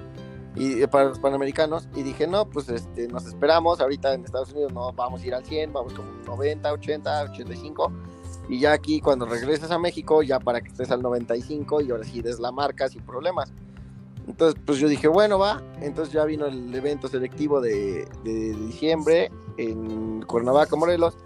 y 0.56 0.82
eh, 0.82 0.88
para 0.88 1.06
los 1.06 1.18
panamericanos 1.18 1.88
y 1.94 2.02
dije, 2.02 2.26
"No, 2.26 2.48
pues 2.48 2.68
este 2.68 3.08
nos 3.08 3.26
esperamos, 3.26 3.80
ahorita 3.80 4.14
en 4.14 4.24
Estados 4.24 4.52
Unidos 4.52 4.72
no 4.72 4.92
vamos 4.92 5.22
a 5.22 5.26
ir 5.26 5.34
al 5.34 5.44
100, 5.44 5.72
vamos 5.72 5.94
como 5.94 6.10
90, 6.26 6.72
80, 6.72 7.22
85." 7.24 7.92
Y 8.48 8.58
ya 8.58 8.72
aquí 8.72 9.00
cuando 9.00 9.26
regresas 9.26 9.70
a 9.70 9.78
México, 9.78 10.22
ya 10.22 10.40
para 10.40 10.60
que 10.60 10.68
estés 10.68 10.90
al 10.90 11.02
95 11.02 11.82
y 11.82 11.90
ahora 11.90 12.04
sí 12.04 12.20
des 12.20 12.40
la 12.40 12.50
marca 12.50 12.88
sin 12.88 13.02
problemas. 13.02 13.52
Entonces, 14.26 14.60
pues 14.64 14.78
yo 14.78 14.88
dije, 14.88 15.08
bueno, 15.08 15.38
va. 15.38 15.62
Entonces 15.80 16.12
ya 16.12 16.24
vino 16.24 16.46
el 16.46 16.74
evento 16.74 17.08
selectivo 17.08 17.60
de, 17.60 18.08
de 18.24 18.54
diciembre 18.54 19.30
en 19.56 20.22
Cuernavaca, 20.22 20.76
Morelos. 20.76 21.16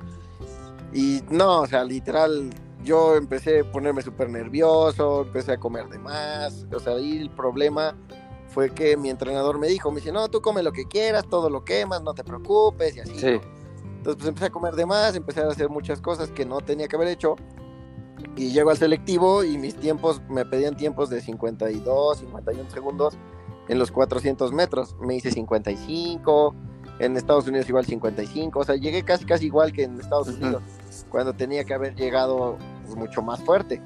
Y 0.92 1.22
no, 1.30 1.62
o 1.62 1.66
sea, 1.66 1.84
literal, 1.84 2.50
yo 2.84 3.16
empecé 3.16 3.60
a 3.60 3.64
ponerme 3.64 4.02
súper 4.02 4.30
nervioso, 4.30 5.22
empecé 5.22 5.52
a 5.52 5.56
comer 5.58 5.88
de 5.88 5.98
más. 5.98 6.66
O 6.72 6.78
sea, 6.78 6.94
ahí 6.94 7.18
el 7.18 7.30
problema 7.30 7.94
fue 8.54 8.70
que 8.70 8.96
mi 8.96 9.10
entrenador 9.10 9.58
me 9.58 9.66
dijo, 9.66 9.90
me 9.90 9.96
dice, 9.96 10.12
no, 10.12 10.28
tú 10.28 10.40
come 10.40 10.62
lo 10.62 10.72
que 10.72 10.86
quieras, 10.86 11.26
todo 11.28 11.50
lo 11.50 11.64
quemas, 11.64 12.02
no 12.02 12.14
te 12.14 12.22
preocupes 12.22 12.96
y 12.96 13.00
así. 13.00 13.18
Sí. 13.18 13.26
Entonces 13.26 14.16
pues 14.16 14.28
empecé 14.28 14.46
a 14.46 14.50
comer 14.50 14.74
de 14.74 14.86
más, 14.86 15.16
empecé 15.16 15.40
a 15.40 15.48
hacer 15.48 15.68
muchas 15.68 16.00
cosas 16.00 16.30
que 16.30 16.46
no 16.46 16.60
tenía 16.60 16.86
que 16.86 16.94
haber 16.94 17.08
hecho. 17.08 17.34
Y 18.36 18.52
llego 18.52 18.70
al 18.70 18.76
selectivo 18.76 19.42
y 19.42 19.58
mis 19.58 19.74
tiempos, 19.74 20.22
me 20.28 20.44
pedían 20.44 20.76
tiempos 20.76 21.10
de 21.10 21.20
52, 21.20 22.18
51 22.18 22.70
segundos 22.70 23.14
en 23.68 23.78
los 23.78 23.90
400 23.90 24.52
metros. 24.52 24.94
Me 25.00 25.16
hice 25.16 25.32
55, 25.32 26.54
en 27.00 27.16
Estados 27.16 27.48
Unidos 27.48 27.68
igual 27.68 27.84
55, 27.84 28.58
o 28.58 28.64
sea, 28.64 28.76
llegué 28.76 29.02
casi 29.02 29.24
casi 29.24 29.46
igual 29.46 29.72
que 29.72 29.82
en 29.82 29.98
Estados 29.98 30.28
Unidos 30.28 30.62
cuando 31.10 31.32
tenía 31.32 31.64
que 31.64 31.74
haber 31.74 31.96
llegado 31.96 32.56
pues, 32.84 32.96
mucho 32.96 33.20
más 33.20 33.42
fuerte. 33.42 33.82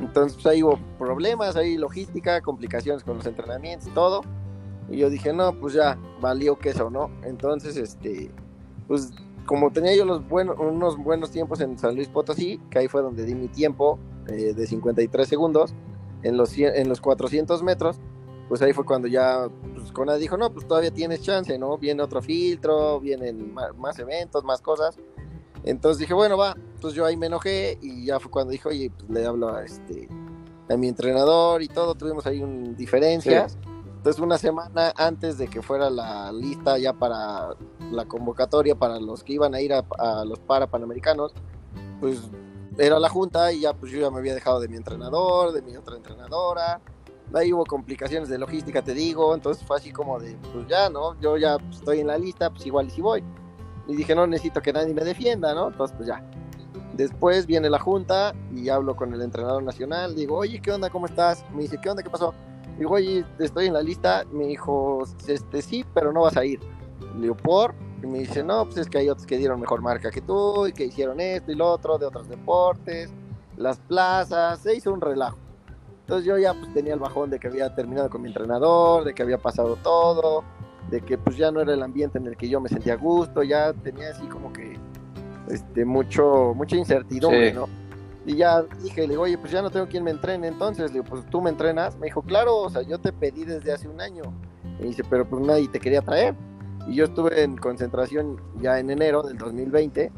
Entonces 0.00 0.34
pues, 0.34 0.46
ahí 0.46 0.62
hubo 0.62 0.78
problemas, 0.98 1.56
ahí 1.56 1.76
logística, 1.76 2.40
complicaciones 2.40 3.02
con 3.04 3.16
los 3.16 3.26
entrenamientos, 3.26 3.92
todo. 3.94 4.22
Y 4.90 4.98
yo 4.98 5.10
dije, 5.10 5.32
no, 5.32 5.52
pues 5.58 5.74
ya, 5.74 5.98
valió 6.20 6.58
queso, 6.58 6.90
¿no? 6.90 7.10
Entonces, 7.22 7.76
este, 7.76 8.30
pues 8.86 9.12
como 9.44 9.70
tenía 9.70 9.94
yo 9.96 10.04
los 10.04 10.26
buenos, 10.28 10.58
unos 10.58 10.96
buenos 10.96 11.30
tiempos 11.30 11.60
en 11.60 11.78
San 11.78 11.94
Luis 11.94 12.08
Potosí, 12.08 12.60
que 12.70 12.80
ahí 12.80 12.88
fue 12.88 13.02
donde 13.02 13.24
di 13.24 13.34
mi 13.34 13.48
tiempo 13.48 13.98
eh, 14.28 14.52
de 14.54 14.66
53 14.66 15.26
segundos 15.26 15.74
en 16.22 16.36
los, 16.36 16.56
en 16.58 16.88
los 16.88 17.00
400 17.00 17.62
metros, 17.62 17.98
pues 18.48 18.62
ahí 18.62 18.72
fue 18.72 18.84
cuando 18.84 19.08
ya 19.08 19.48
pues, 19.74 19.92
Conad 19.92 20.18
dijo, 20.18 20.36
no, 20.36 20.52
pues 20.52 20.66
todavía 20.66 20.90
tienes 20.90 21.22
chance, 21.22 21.58
¿no? 21.58 21.78
Viene 21.78 22.02
otro 22.02 22.22
filtro, 22.22 23.00
vienen 23.00 23.54
más 23.76 23.98
eventos, 23.98 24.44
más 24.44 24.60
cosas. 24.60 24.98
Entonces 25.68 25.98
dije, 25.98 26.14
bueno, 26.14 26.38
va. 26.38 26.54
Entonces 26.56 26.96
yo 26.96 27.04
ahí 27.04 27.16
me 27.16 27.26
enojé 27.26 27.78
y 27.82 28.06
ya 28.06 28.18
fue 28.18 28.30
cuando 28.30 28.52
dijo, 28.52 28.70
oye, 28.70 28.90
pues 28.90 29.10
le 29.10 29.26
hablo 29.26 29.54
a 29.54 29.64
este 29.64 30.08
a 30.70 30.76
mi 30.76 30.88
entrenador 30.88 31.62
y 31.62 31.68
todo, 31.68 31.94
tuvimos 31.94 32.26
ahí 32.26 32.42
un, 32.42 32.74
diferencias. 32.74 33.58
Entonces 33.96 34.22
una 34.22 34.38
semana 34.38 34.92
antes 34.96 35.36
de 35.36 35.48
que 35.48 35.60
fuera 35.60 35.90
la 35.90 36.32
lista 36.32 36.78
ya 36.78 36.92
para 36.92 37.50
la 37.90 38.04
convocatoria 38.06 38.74
para 38.74 38.98
los 39.00 39.24
que 39.24 39.34
iban 39.34 39.54
a 39.54 39.60
ir 39.60 39.72
a, 39.74 40.24
los 40.24 40.38
para 40.38 40.66
panamericanos, 40.68 41.34
pues 42.00 42.18
era 42.78 42.98
la 42.98 43.08
junta 43.08 43.52
y 43.52 43.60
ya 43.60 43.74
pues 43.74 43.92
yo 43.92 44.00
ya 44.00 44.10
me 44.10 44.18
había 44.18 44.34
dejado 44.34 44.60
de 44.60 44.68
mi 44.68 44.76
entrenador, 44.76 45.52
de 45.52 45.60
mi 45.62 45.76
otra 45.76 45.96
entrenadora. 45.96 46.80
Ahí 47.34 47.52
hubo 47.52 47.66
complicaciones 47.66 48.30
de 48.30 48.38
logística, 48.38 48.80
te 48.82 48.94
digo, 48.94 49.34
entonces 49.34 49.62
fue 49.66 49.76
así 49.76 49.90
como 49.90 50.18
de, 50.18 50.38
pues 50.52 50.66
ya, 50.66 50.88
¿no? 50.88 51.18
Yo 51.20 51.36
ya 51.36 51.58
estoy 51.70 52.00
en 52.00 52.06
la 52.06 52.16
lista, 52.16 52.48
pues 52.48 52.64
igual 52.64 52.86
y 52.86 52.90
si 52.90 53.02
voy. 53.02 53.22
Y 53.88 53.96
dije, 53.96 54.14
no 54.14 54.26
necesito 54.26 54.60
que 54.60 54.72
nadie 54.72 54.94
me 54.94 55.02
defienda, 55.02 55.54
¿no? 55.54 55.68
Entonces, 55.68 55.96
pues 55.96 56.08
ya. 56.08 56.22
Después 56.92 57.46
viene 57.46 57.70
la 57.70 57.78
junta 57.78 58.34
y 58.54 58.68
hablo 58.68 58.94
con 58.94 59.12
el 59.14 59.22
entrenador 59.22 59.62
nacional. 59.62 60.14
Digo, 60.14 60.36
oye, 60.36 60.60
¿qué 60.60 60.72
onda? 60.72 60.90
¿Cómo 60.90 61.06
estás? 61.06 61.44
Me 61.54 61.62
dice, 61.62 61.78
¿qué 61.80 61.88
onda? 61.88 62.02
¿Qué 62.02 62.10
pasó? 62.10 62.34
Digo, 62.78 62.94
oye, 62.94 63.24
estoy 63.38 63.66
en 63.66 63.72
la 63.72 63.82
lista. 63.82 64.24
Me 64.30 64.46
dijo, 64.46 65.04
este, 65.26 65.62
sí, 65.62 65.84
pero 65.94 66.12
no 66.12 66.22
vas 66.22 66.36
a 66.36 66.44
ir. 66.44 66.60
Le 67.14 67.22
digo, 67.22 67.36
¿por? 67.36 67.74
Y 68.02 68.06
me 68.06 68.18
dice, 68.20 68.44
no, 68.44 68.64
pues 68.64 68.78
es 68.78 68.88
que 68.88 68.98
hay 68.98 69.08
otros 69.08 69.26
que 69.26 69.38
dieron 69.38 69.60
mejor 69.60 69.80
marca 69.80 70.10
que 70.10 70.20
tú 70.20 70.66
y 70.66 70.72
que 70.72 70.84
hicieron 70.84 71.20
esto 71.20 71.50
y 71.50 71.54
lo 71.54 71.70
otro 71.70 71.98
de 71.98 72.06
otros 72.06 72.28
deportes, 72.28 73.10
las 73.56 73.78
plazas, 73.80 74.60
se 74.60 74.76
hizo 74.76 74.92
un 74.92 75.00
relajo. 75.00 75.38
Entonces 76.00 76.24
yo 76.26 76.38
ya 76.38 76.54
pues 76.54 76.72
tenía 76.72 76.94
el 76.94 77.00
bajón 77.00 77.28
de 77.28 77.38
que 77.38 77.48
había 77.48 77.74
terminado 77.74 78.08
con 78.08 78.22
mi 78.22 78.28
entrenador, 78.28 79.04
de 79.04 79.14
que 79.14 79.22
había 79.22 79.38
pasado 79.38 79.76
todo, 79.82 80.44
de 80.90 81.00
que 81.00 81.18
pues 81.18 81.36
ya 81.36 81.50
no 81.50 81.60
era 81.60 81.74
el 81.74 81.82
ambiente 81.82 82.18
en 82.18 82.26
el 82.26 82.36
que 82.36 82.48
yo 82.48 82.60
me 82.60 82.68
sentía 82.68 82.94
a 82.94 82.96
gusto, 82.96 83.42
ya 83.42 83.72
tenía 83.72 84.10
así 84.10 84.26
como 84.26 84.52
que 84.52 84.78
este 85.50 85.84
mucho 85.84 86.52
mucha 86.54 86.76
incertidumbre, 86.76 87.52
¿no? 87.52 87.68
Y 88.28 88.36
ya 88.36 88.62
dije, 88.82 89.02
le 89.02 89.08
digo, 89.08 89.22
oye, 89.22 89.38
pues 89.38 89.50
ya 89.50 89.62
no 89.62 89.70
tengo 89.70 89.86
quien 89.86 90.04
me 90.04 90.10
entrene, 90.10 90.48
entonces, 90.48 90.90
le 90.90 91.00
digo, 91.00 91.04
pues 91.04 91.24
tú 91.30 91.40
me 91.40 91.48
entrenas. 91.48 91.96
Me 91.96 92.08
dijo, 92.08 92.20
claro, 92.20 92.58
o 92.58 92.68
sea, 92.68 92.82
yo 92.82 92.98
te 92.98 93.10
pedí 93.10 93.44
desde 93.44 93.72
hace 93.72 93.88
un 93.88 94.02
año. 94.02 94.22
Me 94.78 94.88
dice, 94.88 95.02
pero 95.08 95.26
pues 95.26 95.42
nadie 95.42 95.66
te 95.68 95.80
quería 95.80 96.02
traer. 96.02 96.34
Y 96.86 96.96
yo 96.96 97.06
estuve 97.06 97.42
en 97.42 97.56
concentración 97.56 98.38
ya 98.60 98.78
en 98.78 98.90
enero 98.90 99.22
del 99.22 99.38
2020, 99.38 100.12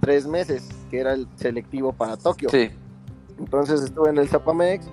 tres 0.00 0.26
meses, 0.26 0.68
que 0.90 0.98
era 0.98 1.14
el 1.14 1.26
selectivo 1.36 1.94
para 1.94 2.18
Tokio. 2.18 2.50
Sí. 2.50 2.70
Entonces 3.38 3.80
estuve 3.82 4.10
en 4.10 4.18
el 4.18 4.28
Zapamex, 4.28 4.86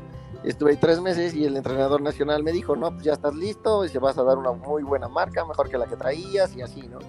estuve 0.44 0.72
ahí 0.72 0.78
tres 0.78 1.00
meses 1.02 1.34
y 1.34 1.46
el 1.46 1.56
entrenador 1.56 2.02
nacional 2.02 2.44
me 2.44 2.52
dijo, 2.52 2.76
no, 2.76 2.92
pues 2.92 3.04
ya 3.04 3.14
estás 3.14 3.36
listo 3.36 3.86
y 3.86 3.90
se 3.90 4.00
vas 4.00 4.18
a 4.18 4.24
dar 4.24 4.38
una 4.38 4.52
muy 4.52 4.84
buena 4.84 5.08
marca, 5.08 5.46
mejor 5.46 5.70
que 5.70 5.78
la 5.78 5.86
que 5.86 5.96
traías 5.96 6.56
y 6.56 6.62
así, 6.62 6.88
¿no? 6.88 7.00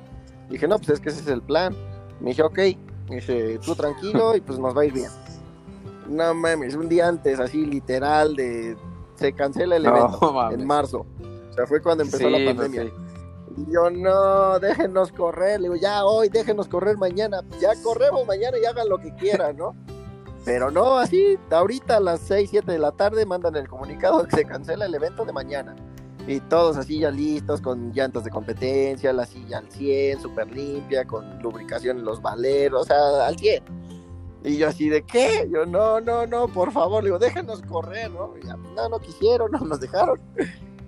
dije, 0.49 0.69
no, 0.69 0.77
pues 0.79 0.91
es 0.91 1.01
que 1.01 1.09
ese 1.09 1.21
es 1.21 1.29
el 1.29 1.43
plan. 1.43 1.75
Me 2.21 2.31
dije, 2.31 2.43
ok, 2.43 2.59
me 3.09 3.17
dice, 3.17 3.59
tú 3.65 3.75
tranquilo 3.75 4.37
y 4.37 4.41
pues 4.41 4.59
nos 4.59 4.77
va 4.77 4.83
a 4.83 4.85
ir 4.85 4.93
bien. 4.93 5.11
No 6.09 6.35
mames, 6.35 6.75
un 6.75 6.89
día 6.89 7.09
antes, 7.09 7.41
así 7.41 7.65
literal, 7.65 8.37
de 8.37 8.77
se 9.15 9.33
cancela 9.33 9.77
el 9.77 9.87
evento 9.87 10.51
en 10.51 10.67
marzo. 10.67 11.07
O 11.51 11.55
sea, 11.55 11.67
fue 11.67 11.81
cuando 11.81 12.05
empezó 12.05 12.29
la 12.29 12.39
pues 12.39 12.55
pandemia. 12.55 12.93
Y 13.57 13.71
yo, 13.71 13.91
no, 13.91 14.59
déjenos 14.59 15.13
correr. 15.13 15.61
Le 15.61 15.69
digo, 15.69 15.77
ya 15.77 16.05
hoy, 16.05 16.29
déjenos 16.29 16.69
correr 16.69 16.97
mañana. 16.97 17.43
Ya 17.61 17.71
corremos 17.83 18.27
mañana 18.27 18.57
y 18.59 18.65
hagan 18.65 18.89
lo 18.89 18.99
que 18.99 19.15
quieran, 19.15 19.57
¿no? 19.57 19.75
Pero 20.45 20.71
no, 20.71 20.99
así, 20.99 21.39
ahorita 21.51 21.99
a 21.99 22.01
las 22.01 22.21
6, 22.21 22.51
7 22.51 22.73
de 22.73 22.79
la 22.79 22.93
tarde 22.93 23.25
mandan 23.25 23.55
el 23.57 23.69
comunicado 23.69 24.25
que 24.25 24.37
se 24.37 24.45
cancela 24.45 24.87
el 24.87 24.95
evento 24.95 25.25
de 25.25 25.33
mañana. 25.33 25.77
Y 26.27 26.41
todos 26.41 26.77
así 26.77 27.01
ya 27.01 27.11
listos, 27.11 27.61
con 27.61 27.93
llantas 27.93 28.25
de 28.25 28.31
competencia, 28.31 29.13
la 29.13 29.27
silla 29.27 29.59
al 29.59 29.71
100, 29.71 30.21
súper 30.21 30.51
limpia, 30.55 31.05
con 31.05 31.41
lubricación 31.41 31.99
en 31.99 32.05
los 32.05 32.23
valeros, 32.23 32.83
o 32.83 32.85
sea, 32.85 33.27
al 33.27 33.37
100. 33.37 33.63
Y 34.45 34.57
yo 34.57 34.69
así 34.69 34.89
de, 34.89 35.03
¿qué? 35.03 35.49
Yo, 35.53 35.67
no, 35.67 36.01
no, 36.01 36.27
no, 36.27 36.49
por 36.49 36.73
favor, 36.73 37.03
le 37.03 37.09
digo, 37.09 37.19
déjenos 37.19 37.63
correr, 37.63 38.11
¿no? 38.11 38.35
Ya, 38.45 38.57
no, 38.57 38.89
no 38.89 38.99
quisieron, 38.99 39.51
no 39.53 39.61
nos 39.61 39.81
dejaron. 39.81 40.21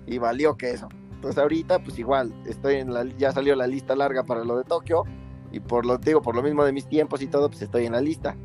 Y 0.05 0.17
valió 0.17 0.55
que 0.55 0.71
eso. 0.71 0.89
Entonces 1.13 1.41
ahorita, 1.41 1.79
pues 1.79 1.97
igual, 1.97 2.33
estoy 2.45 2.75
en 2.75 2.93
la, 2.93 3.05
ya 3.17 3.31
salió 3.31 3.55
la 3.55 3.67
lista 3.67 3.95
larga 3.95 4.23
para 4.23 4.43
lo 4.43 4.57
de 4.57 4.65
Tokio. 4.65 5.03
Y 5.51 5.61
por 5.61 5.85
lo, 5.85 5.97
digo, 5.97 6.21
por 6.21 6.35
lo 6.35 6.43
mismo 6.43 6.65
de 6.65 6.73
mis 6.73 6.87
tiempos 6.87 7.21
y 7.21 7.27
todo, 7.27 7.49
pues 7.49 7.61
estoy 7.61 7.85
en 7.85 7.93
la 7.93 8.01
lista. 8.01 8.35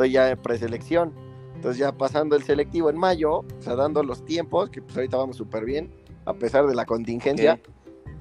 Estoy 0.00 0.12
ya 0.12 0.30
en 0.30 0.38
preselección. 0.38 1.12
Entonces 1.54 1.78
ya 1.78 1.92
pasando 1.92 2.34
el 2.34 2.42
selectivo 2.42 2.88
en 2.88 2.96
mayo, 2.96 3.40
o 3.40 3.44
sea, 3.60 3.76
dando 3.76 4.02
los 4.02 4.24
tiempos, 4.24 4.70
que 4.70 4.80
pues 4.80 4.96
ahorita 4.96 5.18
vamos 5.18 5.36
súper 5.36 5.66
bien, 5.66 5.92
a 6.24 6.32
pesar 6.32 6.66
de 6.66 6.74
la 6.74 6.86
contingencia. 6.86 7.60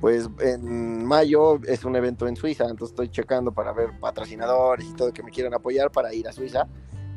Pues 0.01 0.29
en 0.41 1.05
mayo 1.05 1.57
es 1.63 1.85
un 1.85 1.95
evento 1.95 2.27
en 2.27 2.35
Suiza, 2.35 2.65
entonces 2.65 2.89
estoy 2.89 3.07
checando 3.07 3.53
para 3.53 3.71
ver 3.71 3.97
patrocinadores 3.97 4.89
y 4.89 4.93
todo 4.93 5.13
que 5.13 5.23
me 5.23 5.31
quieran 5.31 5.53
apoyar 5.53 5.89
para 5.89 6.13
ir 6.13 6.27
a 6.27 6.33
Suiza 6.33 6.67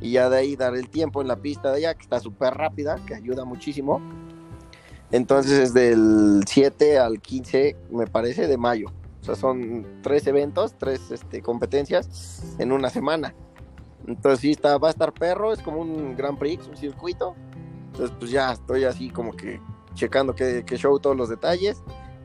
y 0.01 0.13
ya 0.13 0.31
de 0.31 0.37
ahí 0.37 0.55
dar 0.55 0.77
el 0.77 0.89
tiempo 0.89 1.23
en 1.23 1.27
la 1.27 1.43
pista 1.43 1.73
de 1.73 1.79
allá, 1.79 1.95
que 1.95 2.03
está 2.03 2.21
súper 2.21 2.55
rápida, 2.55 3.01
que 3.05 3.17
ayuda 3.17 3.45
muchísimo. 3.45 4.01
Entonces 5.11 5.59
es 5.59 5.75
del 5.75 6.45
7 6.47 7.01
al 7.01 7.21
15, 7.21 7.77
me 7.91 8.07
parece, 8.07 8.47
de 8.47 8.59
mayo. 8.59 8.93
O 9.23 9.25
sea, 9.25 9.35
son 9.35 9.85
tres 10.03 10.25
eventos, 10.29 10.77
tres 10.79 11.11
este, 11.11 11.43
competencias 11.43 12.55
en 12.61 12.71
una 12.71 12.91
semana. 12.91 13.35
Entonces 14.07 14.41
sí, 14.41 14.51
está, 14.53 14.79
va 14.79 14.89
a 14.89 14.91
estar 14.91 15.13
perro, 15.13 15.53
es 15.53 15.61
como 15.61 15.81
un 15.81 16.17
Grand 16.17 16.39
Prix, 16.39 16.67
un 16.69 16.77
circuito. 16.77 17.35
Entonces 17.93 18.17
pues 18.19 18.31
ya 18.31 18.53
estoy 18.53 18.85
así 18.85 19.11
como 19.11 19.33
que 19.33 19.61
checando 19.95 20.35
que, 20.35 20.65
que 20.65 20.77
show 20.77 20.99
todos 20.99 21.17
los 21.17 21.29
detalles 21.29 21.83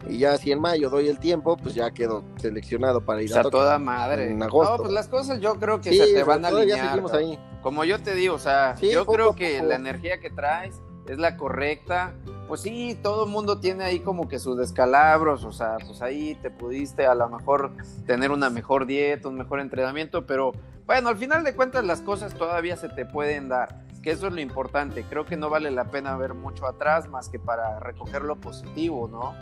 y 0.09 0.19
ya 0.19 0.37
si 0.37 0.51
en 0.51 0.59
mayo 0.59 0.89
doy 0.89 1.09
el 1.09 1.19
tiempo, 1.19 1.57
pues 1.57 1.75
ya 1.75 1.91
quedo 1.91 2.23
seleccionado 2.37 3.01
para 3.01 3.21
ir 3.21 3.35
a 3.37 3.43
toda 3.43 3.77
madre. 3.79 4.31
En 4.31 4.41
agosto. 4.41 4.77
No, 4.77 4.83
pues 4.83 4.93
las 4.93 5.07
cosas 5.07 5.39
yo 5.39 5.55
creo 5.55 5.81
que 5.81 5.93
se 5.93 6.13
te 6.13 6.23
van 6.23 6.45
a 6.45 6.49
alinear. 6.49 7.01
Ahí. 7.13 7.39
Como 7.61 7.83
yo 7.83 7.99
te 8.01 8.13
digo, 8.13 8.35
o 8.35 8.39
sea, 8.39 8.75
yo 8.75 9.05
creo 9.05 9.35
que 9.35 9.61
la 9.61 9.75
energía 9.75 10.19
que 10.19 10.29
traes 10.29 10.81
es 11.13 11.19
la 11.19 11.37
correcta. 11.37 12.13
Pues 12.47 12.61
sí, 12.61 12.97
todo 13.01 13.25
el 13.25 13.31
mundo 13.31 13.59
tiene 13.59 13.83
ahí 13.83 13.99
como 13.99 14.27
que 14.29 14.39
sus 14.39 14.57
descalabros, 14.57 15.43
o 15.43 15.51
sea, 15.51 15.77
pues 15.85 16.01
ahí 16.01 16.35
te 16.41 16.49
pudiste 16.49 17.05
a 17.05 17.15
lo 17.15 17.27
mejor 17.29 17.71
tener 18.05 18.31
una 18.31 18.49
mejor 18.49 18.85
dieta, 18.85 19.27
un 19.27 19.37
mejor 19.37 19.59
entrenamiento, 19.59 20.25
pero 20.25 20.53
bueno, 20.85 21.09
al 21.09 21.17
final 21.17 21.43
de 21.43 21.53
cuentas 21.53 21.83
las 21.83 22.01
cosas 22.01 22.33
todavía 22.33 22.77
se 22.77 22.87
te 22.87 23.05
pueden 23.05 23.49
dar, 23.49 23.83
que 24.01 24.11
eso 24.11 24.27
es 24.27 24.33
lo 24.33 24.39
importante. 24.39 25.03
Creo 25.03 25.25
que 25.25 25.35
no 25.35 25.49
vale 25.49 25.71
la 25.71 25.91
pena 25.91 26.15
ver 26.15 26.33
mucho 26.33 26.65
atrás 26.65 27.09
más 27.09 27.27
que 27.27 27.39
para 27.39 27.79
recoger 27.81 28.21
lo 28.21 28.37
positivo, 28.37 29.09
¿no? 29.09 29.35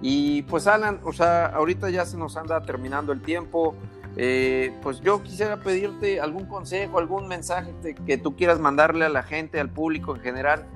Y 0.00 0.42
pues 0.42 0.66
Alan, 0.66 1.00
o 1.02 1.12
sea, 1.12 1.46
ahorita 1.46 1.90
ya 1.90 2.04
se 2.04 2.16
nos 2.16 2.36
anda 2.36 2.60
terminando 2.60 3.12
el 3.12 3.22
tiempo. 3.22 3.74
Eh, 4.16 4.72
pues 4.82 5.00
yo 5.00 5.22
quisiera 5.22 5.56
pedirte 5.56 6.20
algún 6.20 6.46
consejo, 6.46 6.98
algún 6.98 7.26
mensaje 7.26 7.72
que 8.06 8.16
tú 8.16 8.36
quieras 8.36 8.60
mandarle 8.60 9.04
a 9.04 9.08
la 9.08 9.24
gente, 9.24 9.58
al 9.58 9.70
público 9.70 10.14
en 10.14 10.22
general. 10.22 10.66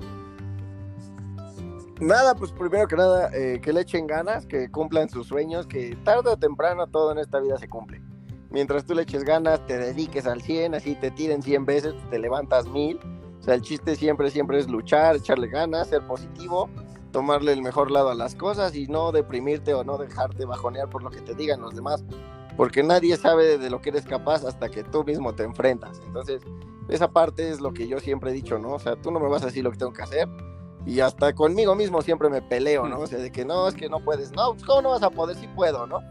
Nada, 1.99 2.33
pues 2.35 2.51
primero 2.51 2.87
que 2.87 2.95
nada, 2.95 3.29
eh, 3.33 3.59
que 3.61 3.73
le 3.73 3.81
echen 3.81 4.07
ganas, 4.07 4.45
que 4.45 4.71
cumplan 4.71 5.09
sus 5.09 5.27
sueños, 5.27 5.67
que 5.67 5.97
tarde 6.03 6.29
o 6.29 6.37
temprano 6.37 6.87
todo 6.87 7.11
en 7.11 7.17
esta 7.17 7.39
vida 7.39 7.57
se 7.57 7.67
cumple. 7.67 8.01
Mientras 8.49 8.85
tú 8.85 8.95
le 8.95 9.03
eches 9.03 9.23
ganas, 9.23 9.65
te 9.67 9.77
dediques 9.77 10.25
al 10.25 10.41
100, 10.41 10.75
así 10.75 10.95
te 10.95 11.11
tiren 11.11 11.41
100 11.43 11.65
veces, 11.65 11.93
te 12.09 12.17
levantas 12.17 12.67
mil. 12.67 12.99
O 13.39 13.43
sea, 13.43 13.53
el 13.53 13.61
chiste 13.61 13.95
siempre, 13.95 14.31
siempre 14.31 14.59
es 14.59 14.69
luchar, 14.69 15.17
echarle 15.17 15.47
ganas, 15.47 15.89
ser 15.89 16.01
positivo 16.07 16.69
tomarle 17.11 17.53
el 17.53 17.61
mejor 17.61 17.91
lado 17.91 18.09
a 18.09 18.15
las 18.15 18.35
cosas 18.35 18.75
y 18.75 18.87
no 18.87 19.11
deprimirte 19.11 19.73
o 19.73 19.83
no 19.83 19.97
dejarte 19.97 20.45
bajonear 20.45 20.89
por 20.89 21.03
lo 21.03 21.09
que 21.09 21.21
te 21.21 21.33
digan 21.33 21.61
los 21.61 21.75
demás, 21.75 22.03
porque 22.57 22.83
nadie 22.83 23.17
sabe 23.17 23.57
de 23.57 23.69
lo 23.69 23.81
que 23.81 23.89
eres 23.89 24.05
capaz 24.05 24.45
hasta 24.45 24.69
que 24.69 24.83
tú 24.83 25.03
mismo 25.03 25.33
te 25.33 25.43
enfrentas. 25.43 26.01
Entonces, 26.05 26.41
esa 26.87 27.11
parte 27.11 27.49
es 27.49 27.61
lo 27.61 27.73
que 27.73 27.87
yo 27.87 27.99
siempre 27.99 28.31
he 28.31 28.33
dicho, 28.33 28.59
¿no? 28.59 28.73
O 28.73 28.79
sea, 28.79 28.95
tú 28.95 29.11
no 29.11 29.19
me 29.19 29.27
vas 29.27 29.43
a 29.43 29.47
decir 29.47 29.63
lo 29.63 29.71
que 29.71 29.77
tengo 29.77 29.93
que 29.93 30.03
hacer 30.03 30.27
y 30.85 30.99
hasta 31.01 31.33
conmigo 31.33 31.75
mismo 31.75 32.01
siempre 32.01 32.29
me 32.29 32.41
peleo, 32.41 32.87
¿no? 32.87 32.99
O 32.99 33.07
sea, 33.07 33.19
de 33.19 33.31
que 33.31 33.45
no, 33.45 33.67
es 33.67 33.75
que 33.75 33.89
no 33.89 33.99
puedes, 33.99 34.31
no, 34.31 34.53
pues, 34.53 34.63
¿cómo 34.63 34.81
no 34.81 34.89
vas 34.89 35.03
a 35.03 35.09
poder? 35.09 35.35
si 35.35 35.47
puedo, 35.47 35.85
¿no? 35.87 36.01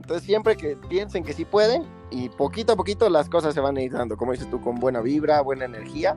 Entonces, 0.00 0.24
siempre 0.24 0.56
que 0.56 0.76
piensen 0.88 1.24
que 1.24 1.32
sí 1.32 1.44
pueden 1.44 1.84
y 2.10 2.28
poquito 2.28 2.72
a 2.72 2.76
poquito 2.76 3.08
las 3.08 3.28
cosas 3.28 3.54
se 3.54 3.60
van 3.60 3.76
a 3.76 3.82
ir 3.82 3.92
dando, 3.92 4.16
como 4.16 4.32
dices 4.32 4.50
tú, 4.50 4.60
con 4.60 4.76
buena 4.76 5.00
vibra, 5.00 5.40
buena 5.40 5.64
energía 5.64 6.16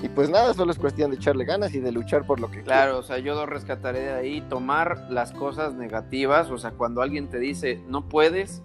y 0.00 0.08
pues 0.08 0.28
nada, 0.28 0.52
solo 0.52 0.72
es 0.72 0.78
cuestión 0.78 1.10
de 1.10 1.16
echarle 1.16 1.44
ganas 1.44 1.74
y 1.74 1.80
de 1.80 1.90
luchar 1.90 2.26
por 2.26 2.38
lo 2.38 2.50
que 2.50 2.62
Claro, 2.62 2.98
o 2.98 3.02
sea, 3.02 3.18
yo 3.18 3.34
lo 3.34 3.46
rescataré 3.46 4.00
de 4.00 4.12
ahí, 4.12 4.40
tomar 4.42 5.06
las 5.08 5.32
cosas 5.32 5.74
negativas, 5.74 6.50
o 6.50 6.58
sea, 6.58 6.72
cuando 6.72 7.00
alguien 7.00 7.28
te 7.28 7.38
dice, 7.38 7.82
no 7.88 8.08
puedes, 8.08 8.62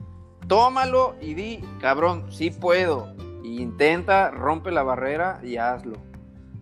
tómalo 0.47 1.15
y 1.21 1.33
di, 1.33 1.63
cabrón, 1.79 2.31
sí 2.31 2.51
puedo. 2.51 3.13
Y 3.43 3.61
intenta, 3.61 4.29
rompe 4.29 4.71
la 4.71 4.83
barrera 4.83 5.39
y 5.41 5.57
hazlo. 5.57 5.93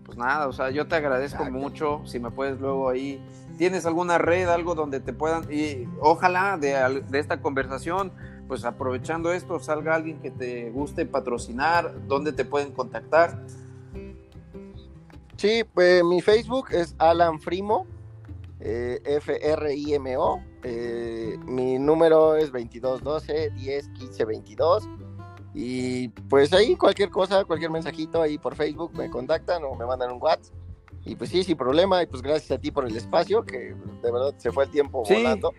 Pues 0.10 0.18
nada, 0.18 0.48
o 0.48 0.54
sea, 0.54 0.72
yo 0.72 0.88
te 0.88 0.96
agradezco 0.96 1.46
mucho, 1.46 2.02
si 2.06 2.20
me 2.20 2.32
puedes 2.32 2.60
luego 2.60 2.90
ahí, 2.90 3.24
tienes 3.60 3.86
alguna 3.86 4.18
red, 4.18 4.50
algo 4.50 4.74
donde 4.74 5.00
te 5.00 5.14
puedan, 5.14 5.54
y 5.54 5.88
ojalá 6.00 6.58
de, 6.58 7.04
de 7.08 7.20
esta 7.20 7.44
conversación, 7.44 8.12
pues 8.48 8.66
aprovechando 8.66 9.32
esto, 9.32 9.60
salga 9.60 9.94
alguien 9.94 10.20
que 10.20 10.32
te 10.32 10.72
guste 10.72 11.06
patrocinar, 11.06 12.08
donde 12.08 12.34
te 12.34 12.44
pueden 12.44 12.72
contactar 12.72 13.38
Sí, 15.40 15.64
pues 15.74 16.04
mi 16.04 16.22
Facebook 16.22 16.66
es 16.72 16.96
Alan 16.98 17.40
Frimo, 17.40 17.88
eh, 18.60 19.00
F-R-I-M-O. 19.06 20.44
Eh, 20.64 21.38
mi 21.46 21.80
número 21.80 22.36
es 22.36 22.52
2212 22.52 23.52
10 23.52 23.88
15 23.88 24.26
22. 24.26 24.90
Y 25.62 26.08
pues 26.30 26.54
ahí 26.54 26.78
cualquier 26.78 27.10
cosa, 27.10 27.44
cualquier 27.44 27.70
mensajito 27.70 28.22
ahí 28.22 28.38
por 28.38 28.56
Facebook 28.56 28.94
me 28.96 29.10
contactan 29.10 29.62
o 29.66 29.76
me 29.76 29.86
mandan 29.86 30.10
un 30.10 30.22
WhatsApp. 30.22 30.56
Y 31.04 31.16
pues 31.18 31.32
sí, 31.32 31.44
sin 31.44 31.58
problema, 31.58 32.02
y 32.02 32.06
pues 32.06 32.22
gracias 32.22 32.58
a 32.58 32.62
ti 32.62 32.72
por 32.72 32.88
el 32.88 32.96
espacio, 32.96 33.44
que 33.44 33.76
de 34.02 34.12
verdad 34.12 34.34
se 34.38 34.54
fue 34.54 34.64
el 34.64 34.72
tiempo 34.72 35.04
volando. 35.04 35.52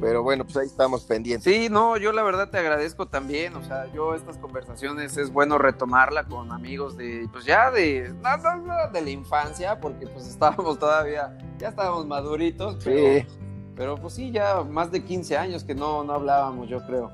Pero 0.00 0.22
bueno, 0.22 0.44
pues 0.44 0.56
ahí 0.56 0.66
estamos 0.66 1.04
pendientes. 1.04 1.44
Sí, 1.44 1.68
no, 1.68 1.98
yo 1.98 2.12
la 2.12 2.22
verdad 2.22 2.48
te 2.48 2.56
agradezco 2.56 3.08
también. 3.08 3.54
O 3.54 3.62
sea, 3.62 3.92
yo 3.92 4.14
estas 4.14 4.38
conversaciones 4.38 5.18
es 5.18 5.30
bueno 5.30 5.58
retomarla 5.58 6.24
con 6.24 6.50
amigos 6.50 6.96
de, 6.96 7.28
pues 7.30 7.44
ya 7.44 7.70
de, 7.70 8.10
no, 8.22 8.56
no, 8.56 8.90
de 8.90 9.02
la 9.02 9.10
infancia, 9.10 9.78
porque 9.80 10.06
pues 10.06 10.28
estábamos 10.28 10.78
todavía, 10.78 11.36
ya 11.58 11.68
estábamos 11.68 12.06
maduritos. 12.06 12.78
Pero, 12.82 13.20
sí. 13.20 13.26
Pero 13.76 13.96
pues 13.96 14.14
sí, 14.14 14.30
ya 14.30 14.62
más 14.62 14.90
de 14.90 15.04
15 15.04 15.36
años 15.36 15.62
que 15.62 15.74
no, 15.74 16.04
no 16.04 16.14
hablábamos, 16.14 16.70
yo 16.70 16.80
creo. 16.86 17.10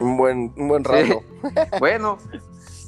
Un 0.00 0.16
buen, 0.16 0.52
un 0.56 0.68
buen 0.68 0.84
rato. 0.84 1.22
bueno, 1.78 2.18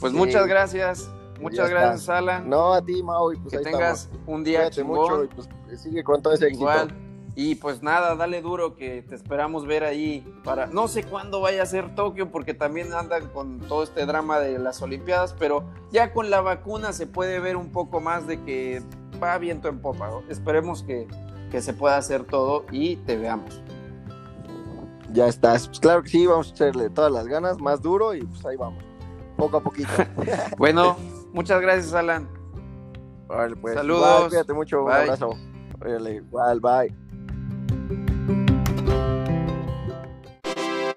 pues 0.00 0.12
muchas 0.12 0.46
gracias. 0.46 1.10
Muchas 1.40 1.70
gracias, 1.70 2.08
Alan. 2.08 2.48
No, 2.48 2.72
a 2.72 2.82
ti, 2.82 3.02
Mau. 3.02 3.32
Y 3.32 3.36
pues 3.36 3.52
que 3.52 3.70
tengas 3.70 4.08
un 4.26 4.44
día 4.44 4.70
chingón. 4.70 4.98
mucho 4.98 5.24
y 5.24 5.28
pues 5.28 5.48
sigue 5.80 6.02
con 6.04 6.22
todo 6.22 6.32
ese 6.34 6.50
Igual. 6.50 6.94
Y 7.34 7.54
pues 7.54 7.82
nada, 7.82 8.14
dale 8.14 8.42
duro 8.42 8.76
que 8.76 9.02
te 9.02 9.14
esperamos 9.14 9.66
ver 9.66 9.84
ahí 9.84 10.22
para 10.44 10.66
no 10.66 10.86
sé 10.86 11.04
cuándo 11.04 11.40
vaya 11.40 11.62
a 11.62 11.66
ser 11.66 11.94
Tokio 11.94 12.30
porque 12.30 12.52
también 12.52 12.92
andan 12.92 13.28
con 13.28 13.58
todo 13.60 13.82
este 13.82 14.04
drama 14.04 14.38
de 14.38 14.58
las 14.58 14.82
Olimpiadas, 14.82 15.34
pero 15.38 15.64
ya 15.90 16.12
con 16.12 16.28
la 16.28 16.42
vacuna 16.42 16.92
se 16.92 17.06
puede 17.06 17.40
ver 17.40 17.56
un 17.56 17.72
poco 17.72 18.00
más 18.00 18.26
de 18.26 18.42
que 18.42 18.82
va 19.22 19.38
viento 19.38 19.68
en 19.68 19.80
popa. 19.80 20.10
Esperemos 20.28 20.82
que, 20.82 21.08
que 21.50 21.62
se 21.62 21.72
pueda 21.72 21.96
hacer 21.96 22.24
todo 22.24 22.66
y 22.70 22.96
te 22.96 23.16
veamos. 23.16 23.62
Ya 25.12 25.26
estás. 25.26 25.66
Pues 25.66 25.80
claro 25.80 26.02
que 26.02 26.08
sí, 26.08 26.26
vamos 26.26 26.48
a 26.48 26.50
echarle 26.50 26.90
todas 26.90 27.12
las 27.12 27.26
ganas, 27.26 27.58
más 27.60 27.82
duro 27.82 28.14
y 28.14 28.22
pues 28.22 28.44
ahí 28.46 28.56
vamos. 28.56 28.82
Poco 29.36 29.56
a 29.56 29.60
poquito. 29.60 29.90
bueno, 30.58 30.96
muchas 31.32 31.60
gracias, 31.60 31.92
Alan. 31.94 32.28
Vale, 33.26 33.56
pues. 33.56 33.74
Saludos. 33.74 34.28
cuídate 34.28 34.52
mucho. 34.52 34.84
Un 34.84 34.92
abrazo. 34.92 35.30
igual, 35.84 36.60
bye. 36.60 37.11